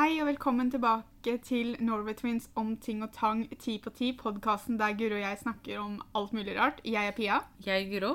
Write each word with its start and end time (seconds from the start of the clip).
Hei 0.00 0.14
og 0.22 0.30
velkommen 0.30 0.70
tilbake 0.72 1.34
til 1.44 1.74
Norway 1.84 2.14
Twins 2.16 2.46
om 2.56 2.70
ting 2.80 3.02
og 3.04 3.10
tang 3.12 3.42
ti 3.60 3.74
på 3.84 3.90
ti, 3.92 4.06
podkasten 4.16 4.78
der 4.80 4.94
Guro 4.96 5.18
og 5.18 5.20
jeg 5.20 5.38
snakker 5.42 5.76
om 5.82 5.98
alt 6.16 6.32
mulig 6.32 6.54
rart. 6.56 6.80
Jeg 6.88 7.10
er 7.10 7.12
Pia. 7.12 7.36
Jeg 7.66 7.82
er 7.82 7.90
Guro. 7.90 8.14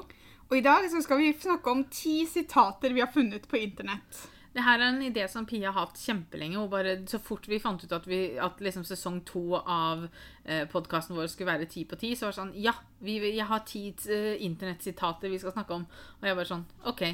Og 0.50 0.56
i 0.58 0.64
dag 0.66 0.88
så 0.90 1.04
skal 1.06 1.22
vi 1.22 1.30
snakke 1.38 1.70
om 1.70 1.84
ti 1.94 2.24
sitater 2.26 2.90
vi 2.90 3.06
har 3.06 3.14
funnet 3.14 3.46
på 3.46 3.62
internett. 3.62 4.24
Det 4.56 4.66
her 4.66 4.82
er 4.82 4.88
en 4.88 5.06
idé 5.12 5.28
som 5.30 5.46
Pia 5.46 5.70
har 5.70 5.86
hatt 5.86 6.02
kjempelenge. 6.02 6.58
og 6.58 6.74
bare 6.74 6.98
Så 7.06 7.22
fort 7.22 7.46
vi 7.46 7.62
fant 7.62 7.84
ut 7.84 7.94
at, 7.94 8.10
vi, 8.10 8.40
at 8.42 8.58
liksom 8.66 8.82
sesong 8.84 9.22
to 9.22 9.54
av 9.62 10.08
eh, 10.44 10.66
podkasten 10.66 11.14
vår 11.16 11.30
skulle 11.30 11.54
være 11.54 11.70
ti 11.70 11.86
på 11.86 12.02
ti, 12.02 12.16
så 12.16 12.26
var 12.26 12.34
det 12.34 12.42
sånn 12.42 12.56
Ja, 12.66 12.80
vi, 12.98 13.22
jeg 13.30 13.46
har 13.46 13.62
ti 13.62 13.92
eh, 14.10 14.42
internettsitater 14.42 15.30
vi 15.30 15.38
skal 15.38 15.54
snakke 15.54 15.78
om. 15.78 15.86
Og 16.18 16.26
jeg 16.26 16.36
bare 16.42 16.56
sånn 16.56 16.66
OK, 16.90 17.12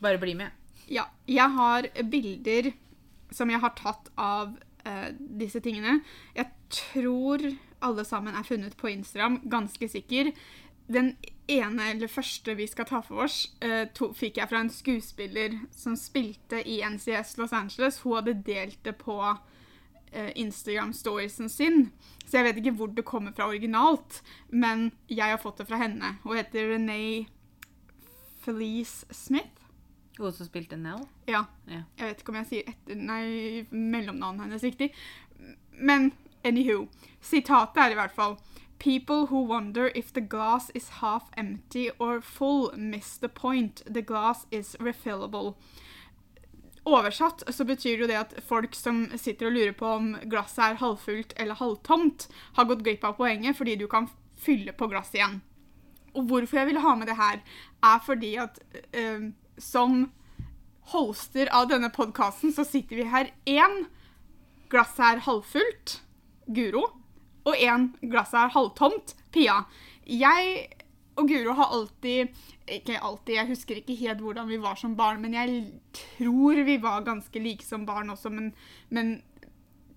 bare 0.00 0.24
bli 0.24 0.40
med. 0.40 0.56
Ja, 0.88 1.10
jeg 1.28 1.52
har 1.52 1.92
bilder 2.08 2.72
som 3.34 3.50
jeg 3.50 3.62
har 3.62 3.74
tatt 3.78 4.10
av 4.20 4.54
uh, 4.86 5.10
disse 5.18 5.60
tingene. 5.64 6.00
Jeg 6.36 6.50
tror 6.70 7.44
alle 7.80 8.04
sammen 8.04 8.36
er 8.36 8.46
funnet 8.46 8.76
på 8.80 8.90
Instagram, 8.92 9.40
ganske 9.50 9.88
sikker. 9.88 10.32
Den 10.90 11.14
ene 11.50 11.90
eller 11.92 12.10
første 12.10 12.54
vi 12.58 12.66
skal 12.70 12.88
ta 12.90 13.00
for 13.06 13.24
oss, 13.26 13.44
uh, 13.64 13.86
to, 13.94 14.10
fikk 14.16 14.40
jeg 14.40 14.50
fra 14.50 14.64
en 14.64 14.72
skuespiller 14.72 15.56
som 15.74 15.96
spilte 15.98 16.62
i 16.66 16.80
NCS 16.86 17.36
Los 17.40 17.54
Angeles. 17.56 18.02
Hun 18.04 18.18
hadde 18.20 18.40
delt 18.46 18.80
det 18.86 18.96
på 19.00 19.18
eh, 20.12 20.32
Instagram-storiesen 20.34 21.48
sin. 21.48 21.90
Så 22.26 22.38
jeg 22.38 22.46
vet 22.46 22.60
ikke 22.60 22.76
hvor 22.78 22.90
det 22.94 23.06
kommer 23.06 23.34
fra 23.36 23.48
originalt, 23.50 24.22
men 24.48 24.90
jeg 25.10 25.30
har 25.32 25.40
fått 25.42 25.62
det 25.62 25.68
fra 25.70 25.80
henne. 25.82 26.16
Hun 26.24 26.38
heter 26.38 26.72
Renee 26.74 27.26
Felice 28.44 29.06
Smith. 29.10 29.59
Hun 30.20 30.32
som 30.36 30.46
spilte 30.46 30.76
Nell? 30.76 31.06
Ja. 31.26 31.46
Ja. 31.64 31.82
Jeg 31.96 32.10
vet 32.10 32.22
ikke 32.22 32.34
om 32.34 32.40
jeg 32.42 32.48
sier 32.50 32.72
etter, 32.74 32.98
nei, 33.00 33.64
mellomnavnet 33.72 34.46
hennes 34.46 34.66
riktig. 34.66 34.90
Men 35.80 36.10
anywho. 36.44 36.86
Sitatet 37.24 37.80
er 37.80 37.94
i 37.94 38.00
hvert 38.00 38.16
fall 38.16 38.36
People 38.80 39.26
who 39.26 39.42
wonder 39.44 39.90
if 39.94 40.12
the 40.12 40.22
glass 40.22 40.70
is 40.74 40.88
half 41.02 41.24
empty 41.36 41.90
or 41.98 42.20
full 42.22 42.70
miss 42.76 43.18
the 43.18 43.28
point. 43.28 43.82
The 43.86 44.00
glass 44.02 44.46
is 44.50 44.74
refillable. 44.80 45.54
Oversatt 46.84 47.42
så 47.54 47.64
betyr 47.64 48.00
jo 48.00 48.08
det 48.08 48.16
at 48.16 48.32
folk 48.40 48.72
som 48.74 49.02
sitter 49.20 49.50
og 49.50 49.52
lurer 49.52 49.74
på 49.76 49.90
om 49.98 50.14
glasset 50.32 50.62
er 50.64 50.80
halvfullt 50.80 51.34
eller 51.36 51.60
halvtomt, 51.60 52.30
har 52.56 52.70
gått 52.70 52.86
glipp 52.86 53.04
av 53.04 53.18
poenget 53.20 53.58
fordi 53.58 53.76
du 53.76 53.84
kan 53.88 54.08
fylle 54.40 54.72
på 54.72 54.88
glasset 54.88 55.20
igjen. 55.20 55.40
Og 56.16 56.24
hvorfor 56.30 56.62
jeg 56.62 56.70
ville 56.70 56.82
ha 56.82 56.94
med 56.96 57.12
det 57.12 57.20
her, 57.20 57.44
er 57.84 58.00
fordi 58.06 58.32
at 58.40 58.62
eh, 58.96 59.28
som 59.62 60.08
hoster 60.90 61.50
av 61.54 61.68
denne 61.70 61.90
podkasten, 61.94 62.52
så 62.52 62.64
sitter 62.66 63.00
vi 63.00 63.08
her 63.12 63.30
én 63.48 63.84
glasset 64.70 65.04
er 65.06 65.24
halvfullt, 65.26 66.00
Guro, 66.50 66.84
og 67.46 67.56
én 67.56 67.90
glasset 68.02 68.40
er 68.44 68.54
halvtomt, 68.54 69.14
Pia. 69.30 69.64
Jeg 70.06 70.70
og 71.20 71.28
Guro 71.28 71.54
har 71.58 71.74
alltid 71.74 72.32
Ikke 72.70 73.00
alltid, 73.02 73.34
jeg 73.34 73.50
husker 73.50 73.78
ikke 73.80 73.96
helt 73.98 74.20
hvordan 74.22 74.46
vi 74.46 74.60
var 74.62 74.76
som 74.78 74.92
barn, 74.98 75.18
men 75.22 75.34
jeg 75.34 75.64
tror 75.96 76.60
vi 76.66 76.76
var 76.82 77.02
ganske 77.02 77.42
like 77.42 77.66
som 77.66 77.82
barn 77.86 78.12
også, 78.12 78.30
men, 78.30 78.52
men 78.94 79.16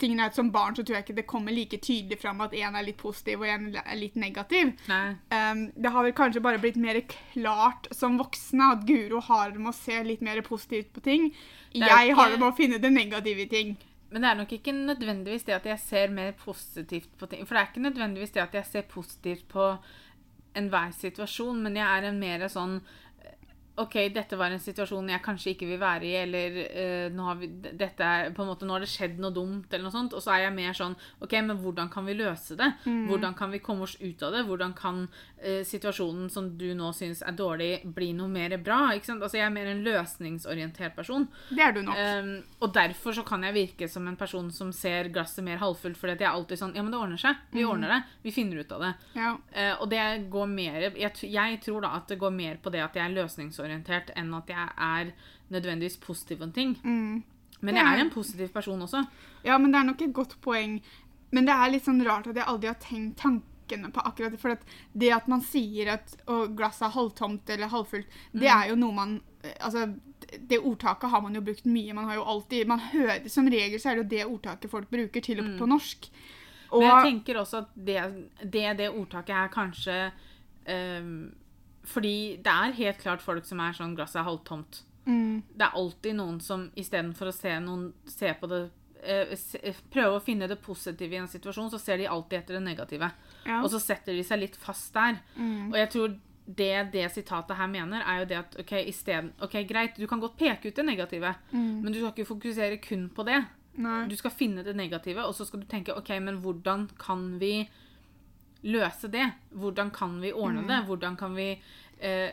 tingen 0.01 0.21
er 0.21 0.31
at 0.31 0.37
som 0.37 0.51
barn 0.53 0.75
så 0.75 0.83
tror 0.83 0.97
jeg 0.97 1.05
ikke 1.05 1.17
det 1.21 1.27
kommer 1.29 1.55
like 1.55 1.79
tydelig 1.83 2.19
fram 2.21 2.41
at 2.45 2.55
én 2.57 2.77
er 2.77 2.85
litt 2.85 2.99
positiv 3.01 3.43
og 3.43 3.49
én 3.49 3.69
er 3.81 3.99
litt 3.99 4.17
negativ. 4.19 4.73
Um, 4.89 5.65
det 5.75 5.93
har 5.95 6.07
vel 6.07 6.15
kanskje 6.17 6.43
bare 6.43 6.61
blitt 6.61 6.79
mer 6.81 7.01
klart 7.07 7.89
som 7.95 8.19
voksne 8.21 8.73
at 8.75 8.85
Guro 8.89 9.21
har 9.29 9.53
det 9.53 9.63
med 9.63 9.73
å 9.73 9.77
se 9.77 9.97
litt 10.05 10.23
mer 10.25 10.41
positivt 10.45 10.93
på 10.95 11.03
ting. 11.05 11.31
Jeg 11.73 11.89
ikke... 11.89 12.19
Har 12.19 12.31
det 12.33 12.39
med 12.39 12.51
å 12.51 12.55
finne 12.57 12.81
det 12.81 12.93
negative 12.93 13.45
i 13.45 13.49
ting. 13.51 13.75
Men 14.13 14.21
det 14.21 14.29
er 14.29 14.37
nok 14.37 14.51
ikke 14.53 14.75
nødvendigvis 14.77 15.47
det 15.47 15.55
at 15.55 15.65
jeg 15.65 15.81
ser 15.81 16.11
mer 16.13 16.35
positivt 16.37 17.09
på 17.17 17.25
ting. 17.31 17.47
For 17.47 17.55
det 17.55 17.63
er 17.63 17.69
ikke 17.71 17.87
nødvendigvis 17.87 18.35
det 18.35 18.43
at 18.43 18.57
jeg 18.59 18.69
ser 18.69 18.89
positivt 18.91 19.47
på 19.49 19.71
enhver 20.53 20.91
situasjon, 20.93 21.63
men 21.65 21.79
jeg 21.79 21.87
er 21.87 22.05
en 22.09 22.19
mer 22.21 22.45
sånn 22.51 22.75
OK, 23.81 23.95
dette 24.13 24.37
var 24.37 24.53
en 24.53 24.61
situasjon 24.61 25.07
jeg 25.09 25.23
kanskje 25.25 25.53
ikke 25.55 25.67
vil 25.71 25.79
være 25.81 26.05
i, 26.05 26.13
eller 26.19 26.57
uh, 26.61 27.07
nå, 27.13 27.25
har 27.25 27.39
vi, 27.39 27.49
dette 27.63 28.05
er, 28.05 28.29
på 28.35 28.43
en 28.43 28.51
måte, 28.51 28.67
nå 28.69 28.75
har 28.75 28.83
det 28.85 28.91
skjedd 28.91 29.17
noe 29.21 29.33
dumt, 29.33 29.71
eller 29.71 29.87
noe 29.87 29.95
sånt. 29.95 30.13
Og 30.13 30.21
så 30.21 30.35
er 30.35 30.45
jeg 30.45 30.55
mer 30.55 30.77
sånn 30.77 30.93
OK, 31.23 31.33
men 31.41 31.57
hvordan 31.63 31.89
kan 31.93 32.05
vi 32.05 32.17
løse 32.19 32.57
det? 32.59 32.69
Hvordan 32.83 33.33
kan 33.37 33.53
vi 33.53 33.61
komme 33.63 33.87
oss 33.87 33.95
ut 34.01 34.21
av 34.25 34.35
det? 34.35 34.43
Hvordan 34.45 34.75
kan 34.77 35.05
uh, 35.07 35.63
situasjonen 35.65 36.29
som 36.33 36.51
du 36.59 36.67
nå 36.77 36.91
syns 36.93 37.23
er 37.25 37.33
dårlig, 37.37 37.71
bli 37.95 38.11
noe 38.17 38.29
mer 38.29 38.55
bra? 38.61 38.91
Ikke 38.93 39.09
sant? 39.09 39.25
Altså, 39.25 39.39
jeg 39.39 39.47
er 39.47 39.55
mer 39.55 39.71
en 39.71 39.83
løsningsorientert 39.87 40.93
person. 40.97 41.25
Det 41.49 41.65
er 41.65 41.73
du 41.73 41.81
nok. 41.87 41.97
Um, 41.97 42.31
og 42.61 42.73
derfor 42.77 43.17
så 43.17 43.25
kan 43.25 43.45
jeg 43.47 43.57
virke 43.57 43.89
som 43.89 44.05
en 44.09 44.19
person 44.19 44.51
som 44.53 44.69
ser 44.75 45.09
glasset 45.13 45.45
mer 45.45 45.61
halvfullt, 45.63 45.97
fordi 45.97 46.17
at 46.17 46.25
jeg 46.25 46.29
er 46.29 46.37
alltid 46.37 46.61
sånn 46.61 46.77
Ja, 46.77 46.85
men 46.85 46.93
det 46.93 47.01
ordner 47.01 47.21
seg. 47.21 47.41
Vi 47.53 47.65
ordner 47.65 47.97
det. 47.97 48.01
Vi 48.21 48.35
finner 48.35 48.61
ut 48.61 48.77
av 48.77 48.85
det. 48.85 48.93
ja. 49.17 49.33
Uh, 49.53 49.73
og 49.83 49.89
det 49.89 50.01
går 50.31 50.47
mer 50.49 50.83
jeg, 50.83 51.11
jeg 51.31 51.57
tror 51.63 51.83
da 51.83 51.93
at 51.97 52.09
det 52.11 52.17
går 52.21 52.33
mer 52.33 52.57
på 52.61 52.71
det 52.73 52.81
at 52.83 52.95
jeg 52.97 53.03
er 53.05 53.15
løsningsorientert, 53.15 53.62
enn 53.71 54.33
at 54.33 54.47
jeg 54.47 54.69
er 54.77 55.11
nødvendigvis 55.51 55.97
positiv 55.97 56.41
om 56.41 56.51
ting. 56.51 56.75
Men 56.83 57.75
jeg 57.75 57.85
er- 57.85 58.01
en 58.01 58.09
positiv 58.09 58.49
person 58.49 58.79
også. 58.81 59.05
ja, 59.45 59.57
men 59.57 59.71
det 59.71 59.79
er 59.79 59.83
nok 59.83 60.01
et 60.01 60.13
godt 60.13 60.41
poeng. 60.41 60.81
Men 61.31 61.45
det 61.45 61.53
er 61.53 61.71
litt 61.71 61.83
sånn 61.85 62.05
rart 62.05 62.27
at 62.27 62.35
jeg 62.35 62.45
aldri 62.45 62.67
har 62.67 62.75
tenkt 62.75 63.17
tankene 63.17 63.91
på 63.91 64.01
akkurat 64.05 64.31
det. 64.31 64.39
For 64.39 64.49
at 64.51 64.61
det 64.97 65.11
at 65.13 65.27
man 65.27 65.41
sier 65.41 65.87
at 65.93 66.15
glasset 66.55 66.81
er 66.87 66.91
halvtomt 66.91 67.49
eller 67.49 67.67
halvfullt, 67.67 68.05
det 68.33 68.47
er 68.49 68.69
jo 68.69 68.75
noe 68.75 68.93
man 68.93 69.21
Altså, 69.59 69.93
det 70.47 70.59
ordtaket 70.59 71.09
har 71.09 71.21
man 71.21 71.33
jo 71.35 71.41
brukt 71.41 71.65
mye. 71.65 71.93
Man 71.93 72.05
har 72.05 72.15
jo 72.15 72.23
alltid 72.23 72.65
Man 72.65 72.79
hører 72.79 73.27
Som 73.29 73.45
regel 73.47 73.77
så 73.79 73.89
er 73.91 73.95
det 73.95 74.03
jo 74.03 74.09
det 74.17 74.25
ordtaket 74.25 74.69
folk 74.69 74.89
bruker, 74.89 75.21
til 75.21 75.39
og 75.39 75.45
med 75.45 75.59
på 75.59 75.65
norsk. 75.67 76.09
Og 76.71 76.81
Men 76.81 76.89
jeg 76.89 77.03
tenker 77.13 77.35
også 77.41 77.57
at 77.57 77.67
det 77.75 78.29
det, 78.51 78.77
det 78.77 78.89
ordtaket 78.89 79.29
er 79.35 79.47
kanskje 79.49 80.11
ehm, 80.65 81.33
Fordi 81.85 82.37
det 82.43 82.47
er 82.53 82.71
helt 82.77 82.97
klart 83.01 83.21
folk 83.21 83.45
som 83.45 83.59
er 83.59 83.73
sånn 83.75 83.95
glasset 83.97 84.21
er 84.21 84.27
halvtomt. 84.29 84.83
mm, 85.05 85.43
Det 85.57 85.65
er 85.65 85.73
alltid 85.75 86.15
noen 86.15 86.39
som 86.41 86.69
istedenfor 86.79 87.27
å 87.27 87.33
se, 87.35 87.59
noen, 87.59 87.89
se 88.07 88.33
på 88.39 88.47
det 88.47 88.69
eh, 89.03 89.33
se, 89.35 89.59
Prøve 89.91 90.15
å 90.15 90.23
finne 90.23 90.47
det 90.47 90.61
positive 90.63 91.11
i 91.11 91.17
en 91.19 91.27
situasjon, 91.27 91.69
så 91.73 91.79
ser 91.79 91.97
de 91.97 92.07
alltid 92.07 92.39
etter 92.39 92.53
det 92.55 92.63
negative. 92.63 93.11
ja. 93.45 93.61
Og 93.61 93.69
så 93.69 93.79
setter 93.83 94.13
de 94.15 94.23
seg 94.23 94.39
litt 94.39 94.55
fast 94.55 94.93
der. 94.93 95.19
Mm. 95.35 95.73
Og 95.73 95.75
jeg 95.77 95.89
tror 95.89 96.15
det 96.45 96.91
det 96.91 97.11
sitatet 97.11 97.55
her 97.57 97.67
mener, 97.67 98.01
er 98.03 98.19
jo 98.19 98.25
det 98.25 98.37
at 98.37 98.55
OK, 98.59 98.71
isteden 98.87 99.31
OK, 99.41 99.53
greit, 99.67 99.95
du 99.97 100.07
kan 100.07 100.19
godt 100.19 100.37
peke 100.37 100.67
ut 100.67 100.75
det 100.75 100.85
negative, 100.85 101.35
Mm. 101.53 101.81
men 101.83 101.91
du 101.93 101.99
skal 101.99 102.11
ikke 102.11 102.27
fokusere 102.35 102.77
kun 102.81 103.09
på 103.09 103.23
det. 103.25 103.45
Nei. 103.75 104.07
Du 104.07 104.15
skal 104.15 104.31
finne 104.31 104.63
det 104.63 104.75
negative, 104.75 105.23
og 105.25 105.33
så 105.33 105.45
skal 105.47 105.59
du 105.61 105.65
tenke 105.65 105.95
OK, 105.97 106.09
men 106.21 106.41
hvordan 106.41 106.89
kan 106.99 107.39
vi 107.39 107.67
løse 108.63 109.09
det? 109.11 109.25
Hvordan 109.51 109.91
kan 109.95 110.15
vi 110.21 110.33
ordne 110.33 110.63
det? 110.67 110.79
Hvordan 110.87 111.17
kan 111.19 111.35
vi 111.35 111.49
eh, 111.99 112.31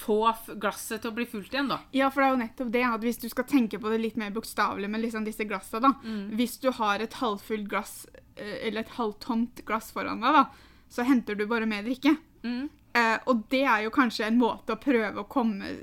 få 0.00 0.18
glasset 0.60 1.02
til 1.02 1.12
å 1.12 1.16
bli 1.16 1.26
fullt 1.30 1.54
igjen, 1.54 1.70
da? 1.70 1.80
Ja, 1.94 2.10
for 2.10 2.22
det 2.22 2.28
er 2.28 2.34
jo 2.34 2.40
nettopp 2.42 2.72
det 2.74 2.84
at 2.88 3.06
hvis 3.06 3.22
du 3.22 3.28
skal 3.30 3.46
tenke 3.50 3.78
på 3.82 3.92
det 3.92 4.00
litt 4.02 4.18
mer 4.20 4.32
bokstavelig 4.34 4.90
med 4.90 5.04
liksom 5.04 5.26
disse 5.26 5.46
glassene, 5.46 5.90
da. 5.90 6.16
Hvis 6.38 6.58
du 6.62 6.70
har 6.74 7.02
et 7.02 7.20
halvfullt 7.20 7.70
glass 7.70 7.94
eh, 8.36 8.66
eller 8.68 8.82
et 8.84 8.98
halvtomt 8.98 9.64
glass 9.68 9.92
foran 9.94 10.22
deg, 10.24 10.40
da, 10.40 10.46
så 10.90 11.06
henter 11.06 11.38
du 11.38 11.46
bare 11.50 11.68
mer 11.70 11.86
drikke. 11.86 12.16
Mm. 12.42 12.68
Eh, 12.92 13.18
og 13.30 13.44
det 13.52 13.62
er 13.62 13.84
jo 13.86 13.94
kanskje 13.94 14.26
en 14.26 14.40
måte 14.40 14.74
å 14.74 14.80
prøve 14.82 15.22
å 15.22 15.28
komme 15.30 15.74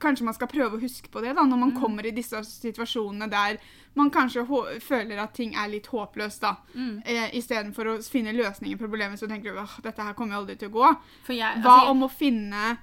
Kanskje 0.00 0.24
man 0.24 0.34
skal 0.34 0.48
prøve 0.48 0.76
å 0.78 0.80
huske 0.80 1.08
på 1.12 1.20
det 1.20 1.34
da, 1.36 1.42
når 1.44 1.58
man 1.58 1.72
kommer 1.76 2.06
i 2.06 2.10
disse 2.16 2.40
situasjonene 2.44 3.28
der 3.30 3.58
man 3.94 4.10
kanskje 4.10 4.44
føler 4.80 5.18
at 5.18 5.34
ting 5.34 5.54
er 5.54 5.68
litt 5.68 5.86
håpløst. 5.90 6.40
da. 6.40 6.56
Mm. 6.74 7.02
Eh, 7.04 7.30
Istedenfor 7.38 7.86
å 7.86 8.02
finne 8.02 8.32
løsninger 8.32 8.76
på 8.78 8.86
problemet, 8.88 9.18
så 9.18 9.26
tenker 9.28 9.52
du 9.52 9.58
at 9.60 9.78
dette 9.82 10.02
her 10.02 10.14
kommer 10.14 10.34
jo 10.36 10.40
aldri 10.44 10.56
til 10.56 10.68
å 10.70 10.76
gå. 10.78 10.92
For 11.26 11.32
jeg, 11.34 11.62
Hva 11.64 11.74
altså, 11.80 11.90
om 11.90 12.02
å 12.06 12.10
finne 12.10 12.78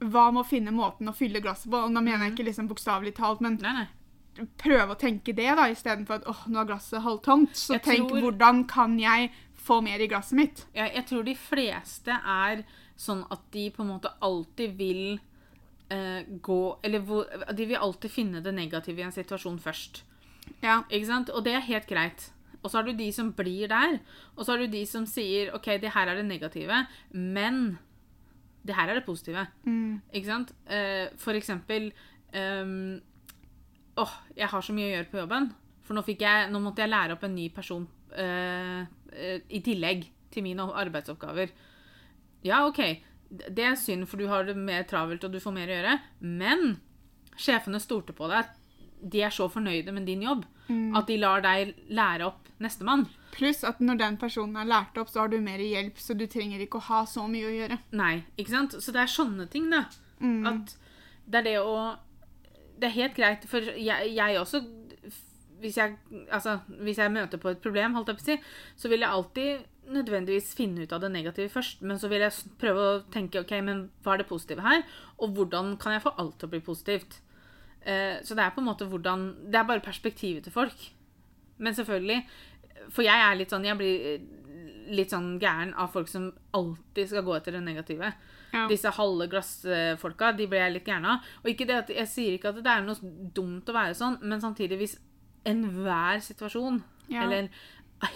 hva 0.00 0.28
med 0.32 0.44
å 0.44 0.46
finne 0.46 0.70
måten 0.70 1.08
å 1.10 1.14
fylle 1.16 1.40
glasset 1.42 1.70
på? 1.70 1.76
Og 1.88 1.94
da 1.94 2.00
mener 2.00 2.26
jeg 2.28 2.34
ikke 2.36 2.44
liksom 2.50 2.68
bokstavelig 2.70 3.14
talt, 3.16 3.40
men 3.40 3.56
Nei, 3.62 3.72
nei. 3.80 4.46
prøve 4.62 4.94
å 4.94 4.98
tenke 4.98 5.34
det, 5.34 5.48
da, 5.58 5.64
istedenfor 5.72 6.20
at 6.20 6.28
åh, 6.30 6.44
nå 6.46 6.60
er 6.60 6.68
glasset 6.70 7.02
halvtomt. 7.02 7.54
Så 7.56 7.72
Jeg 7.74 7.82
tenk 7.82 8.08
tror- 8.10 8.20
hvordan 8.22 8.66
kan 8.68 8.98
jeg 8.98 9.32
få 9.58 9.80
mer 9.82 9.98
i 10.00 10.06
glasset 10.06 10.36
mitt? 10.38 10.66
Jeg, 10.74 10.92
jeg 10.94 11.06
tror 11.06 11.24
de 11.24 11.34
fleste 11.34 12.10
er 12.24 12.64
sånn 12.96 13.24
at 13.30 13.40
de 13.52 13.70
på 13.70 13.82
en 13.82 13.88
måte 13.88 14.10
alltid 14.22 14.76
vil 14.78 15.20
gå 15.88 16.60
Eller 16.84 17.00
hvor, 17.00 17.24
de 17.56 17.64
vil 17.64 17.80
alltid 17.80 18.12
finne 18.12 18.42
det 18.44 18.52
negative 18.52 19.00
i 19.00 19.06
en 19.06 19.14
situasjon 19.14 19.56
først. 19.62 20.02
Ja. 20.60 20.82
Ikke 20.90 21.08
sant? 21.08 21.30
Og 21.32 21.46
det 21.46 21.54
er 21.56 21.64
helt 21.64 21.88
greit. 21.88 22.26
Og 22.62 22.70
så 22.70 22.80
har 22.80 22.88
du 22.88 22.96
de 22.98 23.08
som 23.14 23.30
blir 23.32 23.70
der, 23.70 24.00
og 24.34 24.44
så 24.44 24.52
har 24.52 24.62
du 24.64 24.72
de 24.72 24.82
som 24.88 25.06
sier 25.08 25.52
OK, 25.56 25.70
det 25.80 25.92
her 25.94 26.10
er 26.10 26.18
det 26.18 26.26
negative, 26.26 26.82
men 27.14 27.78
det 28.66 28.76
her 28.76 28.90
er 28.90 28.98
det 28.98 29.06
positive. 29.06 29.46
Mm. 29.64 30.00
Ikke 30.12 30.28
sant? 30.28 30.52
Eh, 30.66 31.06
for 31.20 31.38
eksempel 31.38 31.92
um, 32.34 32.98
Åh, 33.98 34.12
jeg 34.36 34.50
har 34.52 34.62
så 34.62 34.74
mye 34.74 34.90
å 34.90 34.92
gjøre 34.92 35.10
på 35.10 35.22
jobben. 35.22 35.48
For 35.86 35.96
nå, 35.96 36.04
jeg, 36.12 36.50
nå 36.52 36.60
måtte 36.62 36.84
jeg 36.84 36.92
lære 36.92 37.16
opp 37.16 37.24
en 37.26 37.34
ny 37.34 37.48
person 37.50 37.86
uh, 38.14 38.82
uh, 38.84 39.38
i 39.48 39.60
tillegg 39.64 40.04
til 40.30 40.44
mine 40.44 40.68
arbeidsoppgaver. 40.82 41.50
Ja, 42.46 42.60
OK. 42.68 42.78
Det 43.30 43.64
er 43.64 43.74
synd, 43.76 44.06
for 44.08 44.16
du 44.16 44.26
har 44.30 44.44
det 44.48 44.56
mer 44.56 44.86
travelt 44.88 45.24
og 45.24 45.32
du 45.34 45.40
får 45.40 45.52
mer 45.52 45.68
å 45.68 45.76
gjøre. 45.76 45.96
Men 46.20 46.78
sjefene 47.38 47.80
stolte 47.80 48.14
på 48.16 48.28
deg 48.30 48.54
de 48.98 49.20
er 49.22 49.30
så 49.30 49.46
fornøyde 49.52 49.92
med 49.94 50.06
din 50.08 50.24
jobb 50.26 50.46
Mm. 50.68 50.94
at 50.98 51.06
de 51.06 51.16
lar 51.16 51.40
deg 51.40 51.70
lære 51.88 52.26
opp 52.26 52.48
nestemann. 52.60 53.06
Pluss 53.32 53.62
at 53.64 53.78
når 53.80 53.96
den 54.02 54.16
personen 54.20 54.56
er 54.60 54.66
lært 54.68 54.98
opp, 55.00 55.08
så 55.08 55.20
har 55.22 55.28
du 55.32 55.38
mer 55.40 55.56
hjelp, 55.56 55.96
så 55.96 56.12
du 56.12 56.26
trenger 56.26 56.60
ikke 56.60 56.76
å 56.76 56.84
ha 56.90 56.98
så 57.06 57.22
mye 57.30 57.46
å 57.48 57.54
gjøre. 57.54 57.78
Nei, 57.96 58.24
ikke 58.36 58.50
sant? 58.52 58.76
Så 58.76 58.92
det 58.92 59.00
er 59.00 59.06
sånne 59.06 59.46
ting, 59.48 59.70
da. 59.70 59.86
Mm. 60.20 60.44
At 60.46 60.74
det 61.26 61.38
er 61.40 61.42
det 61.46 61.56
å 61.62 61.96
Det 62.78 62.86
er 62.90 62.94
helt 62.98 63.16
greit, 63.16 63.44
for 63.48 63.60
jeg, 63.60 64.12
jeg 64.14 64.36
også 64.38 64.60
hvis 65.60 65.76
jeg, 65.76 65.96
altså, 66.30 66.60
hvis 66.68 66.98
jeg 66.98 67.10
møter 67.10 67.38
på 67.38 67.48
et 67.50 67.62
problem, 67.62 67.94
holdt 67.94 68.08
jeg 68.12 68.16
på 68.16 68.22
å 68.22 68.26
si, 68.28 68.36
så 68.76 68.88
vil 68.92 69.00
jeg 69.00 69.08
alltid 69.10 69.64
nødvendigvis 69.92 70.54
finne 70.56 70.84
ut 70.84 70.92
av 70.92 71.00
det 71.02 71.10
negative 71.12 71.48
først. 71.52 71.82
Men 71.82 71.98
så 72.00 72.08
vil 72.10 72.20
jeg 72.24 72.32
prøve 72.60 72.84
å 72.84 73.00
tenke 73.14 73.40
ok, 73.42 73.54
men 73.64 73.90
hva 74.04 74.14
er 74.14 74.22
det 74.22 74.28
positive 74.30 74.64
her? 74.64 74.84
Og 75.18 75.34
hvordan 75.36 75.76
kan 75.80 75.96
jeg 75.96 76.04
få 76.04 76.14
alt 76.18 76.38
til 76.38 76.48
å 76.48 76.52
bli 76.54 76.60
positivt? 76.64 77.20
Eh, 77.82 78.18
så 78.26 78.34
det 78.36 78.44
er 78.44 78.54
på 78.54 78.60
en 78.60 78.66
måte 78.68 78.88
hvordan 78.90 79.28
Det 79.52 79.54
er 79.60 79.68
bare 79.68 79.80
perspektivet 79.84 80.44
til 80.44 80.52
folk. 80.52 80.74
Men 81.58 81.74
selvfølgelig 81.74 82.24
For 82.90 83.02
jeg 83.06 83.14
er 83.22 83.36
litt 83.38 83.50
sånn 83.50 83.64
Jeg 83.64 83.78
blir 83.78 84.06
eh, 84.14 84.24
litt 84.90 85.10
sånn 85.12 85.38
gæren 85.40 85.74
av 85.78 85.92
folk 85.92 86.08
som 86.08 86.32
alltid 86.56 87.08
skal 87.10 87.22
gå 87.26 87.34
etter 87.36 87.52
det 87.52 87.60
negative. 87.62 88.08
Ja. 88.54 88.62
Disse 88.70 88.88
halve 88.96 89.26
glassfolka, 89.28 90.30
de 90.32 90.46
blir 90.48 90.62
jeg 90.62 90.72
litt 90.78 90.86
gæren 90.88 91.04
av. 91.04 91.26
Og 91.42 91.50
ikke 91.52 91.66
det 91.68 91.76
at, 91.76 91.90
jeg 91.92 92.08
sier 92.08 92.36
ikke 92.38 92.54
at 92.54 92.62
det 92.64 92.72
er 92.72 92.86
noe 92.86 93.10
dumt 93.36 93.68
å 93.68 93.74
være 93.76 93.92
sånn, 93.98 94.16
men 94.24 94.40
samtidig 94.40 94.78
hvis 94.80 94.94
enhver 95.44 96.22
situasjon, 96.24 96.80
Ja. 97.12 97.22
eller 97.24 97.50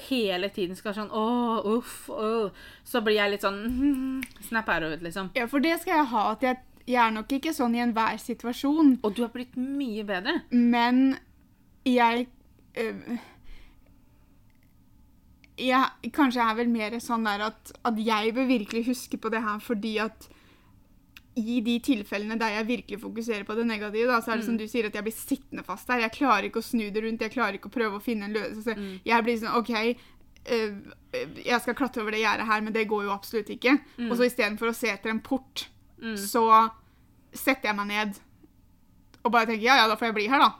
hele 0.08 0.48
tiden 0.54 0.76
skal 0.78 0.94
sånn 0.94 1.10
åh, 1.10 1.64
uff, 1.76 2.08
åh, 2.10 2.50
så 2.86 3.00
blir 3.02 3.16
jeg 3.18 3.32
litt 3.32 3.42
sånn 3.46 4.22
snap 4.46 4.68
out 4.68 4.86
of 4.86 4.92
it, 4.94 5.02
liksom. 5.02 5.32
Ja, 5.34 5.48
for 5.50 5.64
det 5.64 5.80
skal 5.82 5.96
jeg 5.96 6.10
ha. 6.12 6.22
At 6.36 6.46
jeg, 6.46 6.60
jeg 6.86 7.00
er 7.02 7.10
nok 7.14 7.32
ikke 7.34 7.54
sånn 7.56 7.74
i 7.74 7.82
enhver 7.82 8.20
situasjon, 8.22 9.00
Og 9.02 9.16
du 9.16 9.22
har 9.24 9.32
blitt 9.34 9.56
mye 9.58 10.04
bedre. 10.06 10.40
men 10.50 11.18
jeg 11.84 12.28
øh, 12.78 13.18
jeg, 15.58 16.12
Kanskje 16.14 16.40
jeg 16.40 16.50
er 16.50 16.58
vel 16.60 16.70
mer 16.70 16.94
sånn 17.02 17.26
der 17.26 17.42
at, 17.48 17.72
at 17.84 17.98
jeg 17.98 18.34
bør 18.34 18.46
virkelig 18.46 18.86
huske 18.86 19.18
på 19.18 19.32
det 19.34 19.42
her 19.42 19.58
fordi 19.62 19.96
at 19.98 20.28
i 21.38 21.60
de 21.64 21.78
tilfellene 21.80 22.36
der 22.40 22.58
jeg 22.58 22.68
virkelig 22.68 22.98
fokuserer 23.00 23.46
på 23.48 23.54
det 23.56 23.64
negative, 23.68 24.08
da, 24.10 24.18
så 24.20 24.34
er 24.34 24.40
det 24.40 24.46
som 24.48 24.56
du 24.60 24.66
sier, 24.68 24.88
at 24.88 24.96
jeg 24.98 25.06
blir 25.06 25.14
sittende 25.16 25.64
fast 25.64 25.88
der. 25.88 26.02
Jeg 26.04 26.16
klarer 26.18 26.48
ikke 26.48 26.60
å 26.60 26.66
snu 26.66 26.84
det 26.92 27.04
rundt, 27.04 27.24
jeg 27.24 27.32
klarer 27.32 27.56
ikke 27.56 27.70
å 27.70 27.76
prøve 27.76 27.98
å 27.98 28.04
finne 28.04 28.28
en 28.28 28.36
løsning. 28.36 28.80
Mm. 28.80 28.98
Jeg 29.08 29.26
blir 29.26 29.38
sånn 29.40 29.56
OK, 29.56 29.72
øh, 30.56 30.74
jeg 31.40 31.62
skal 31.64 31.78
klatre 31.78 32.04
over 32.04 32.16
det 32.16 32.24
gjerdet 32.24 32.48
her, 32.50 32.66
men 32.66 32.76
det 32.76 32.88
går 32.90 33.06
jo 33.06 33.14
absolutt 33.14 33.52
ikke. 33.54 33.78
Og 34.10 34.16
så 34.18 34.28
istedenfor 34.28 34.72
å 34.72 34.76
se 34.76 34.92
etter 34.92 35.14
en 35.14 35.22
port, 35.24 35.66
så 36.18 36.44
setter 37.32 37.70
jeg 37.70 37.78
meg 37.78 37.90
ned 37.92 38.16
og 39.22 39.32
bare 39.32 39.48
tenker 39.48 39.66
ja, 39.68 39.78
ja, 39.82 39.88
da 39.90 39.96
får 39.98 40.10
jeg 40.10 40.16
bli 40.18 40.28
her, 40.32 40.42
da. 40.42 40.50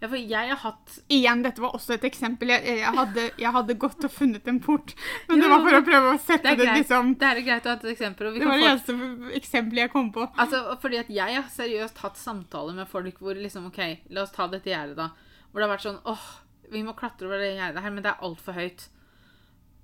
Ja, 0.00 0.08
for 0.08 0.16
jeg 0.16 0.48
har 0.48 0.60
hatt 0.62 0.94
Igjen, 1.12 1.42
dette 1.44 1.60
var 1.60 1.74
også 1.76 1.92
et 1.98 2.04
eksempel. 2.08 2.48
Jeg, 2.54 2.64
jeg, 2.80 2.92
hadde, 2.96 3.24
jeg 3.40 3.52
hadde 3.52 3.76
gått 3.80 4.04
og 4.08 4.12
funnet 4.12 4.46
en 4.48 4.60
port, 4.64 4.94
men 5.28 5.42
det 5.42 5.50
var 5.52 5.64
for 5.66 5.76
å 5.76 5.82
prøve 5.84 6.12
å 6.12 6.14
Det 6.16 6.22
sette 6.24 6.52
er 6.54 6.60
det, 6.60 6.68
liksom 6.78 7.14
det 7.20 7.28
er 7.28 7.40
greit 7.44 7.66
å 7.68 7.72
ha 7.72 7.76
et 7.76 7.88
eksempel. 7.92 8.30
Det 8.32 8.40
kan 8.42 8.52
var 8.52 8.62
det 8.62 8.64
få 8.64 8.70
eneste 8.70 9.34
eksempelet 9.40 9.84
jeg 9.84 9.92
kom 9.92 10.08
på. 10.14 10.24
Altså, 10.40 10.62
fordi 10.80 11.02
at 11.02 11.10
jeg 11.12 11.36
har 11.36 11.50
seriøst 11.52 12.00
hatt 12.04 12.20
samtaler 12.20 12.78
med 12.78 12.88
folk 12.88 13.20
hvor 13.20 13.36
liksom, 13.36 13.68
ok, 13.68 13.82
la 14.16 14.24
oss 14.24 14.32
ta 14.36 14.48
dette 14.52 14.72
gjerdet 14.72 14.96
da. 15.00 15.10
Hvor 15.50 15.60
det 15.60 15.68
har 15.68 15.74
vært 15.74 15.86
sånn, 15.88 16.00
åh, 16.08 16.24
vi 16.72 16.84
må 16.86 16.96
klatre 16.96 17.28
over 17.28 17.42
det 17.42 17.52
gjerdet 17.58 17.84
her, 17.84 17.92
men 17.92 18.06
det 18.06 18.14
er 18.14 18.24
alt 18.24 18.40
for 18.40 18.56
høyt. 18.56 18.88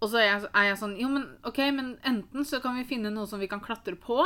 Og 0.07 0.13
så 0.13 0.21
er 0.21 0.29
jeg, 0.29 0.51
er 0.55 0.69
jeg 0.69 0.79
sånn, 0.79 0.93
jo, 1.01 1.09
men 1.11 1.25
ok, 1.49 1.59
men 1.75 1.97
enten 2.07 2.47
så 2.47 2.61
kan 2.63 2.77
vi 2.79 2.87
finne 2.87 3.11
noe 3.11 3.27
som 3.27 3.43
vi 3.43 3.49
kan 3.51 3.63
klatre 3.65 3.97
på. 3.99 4.21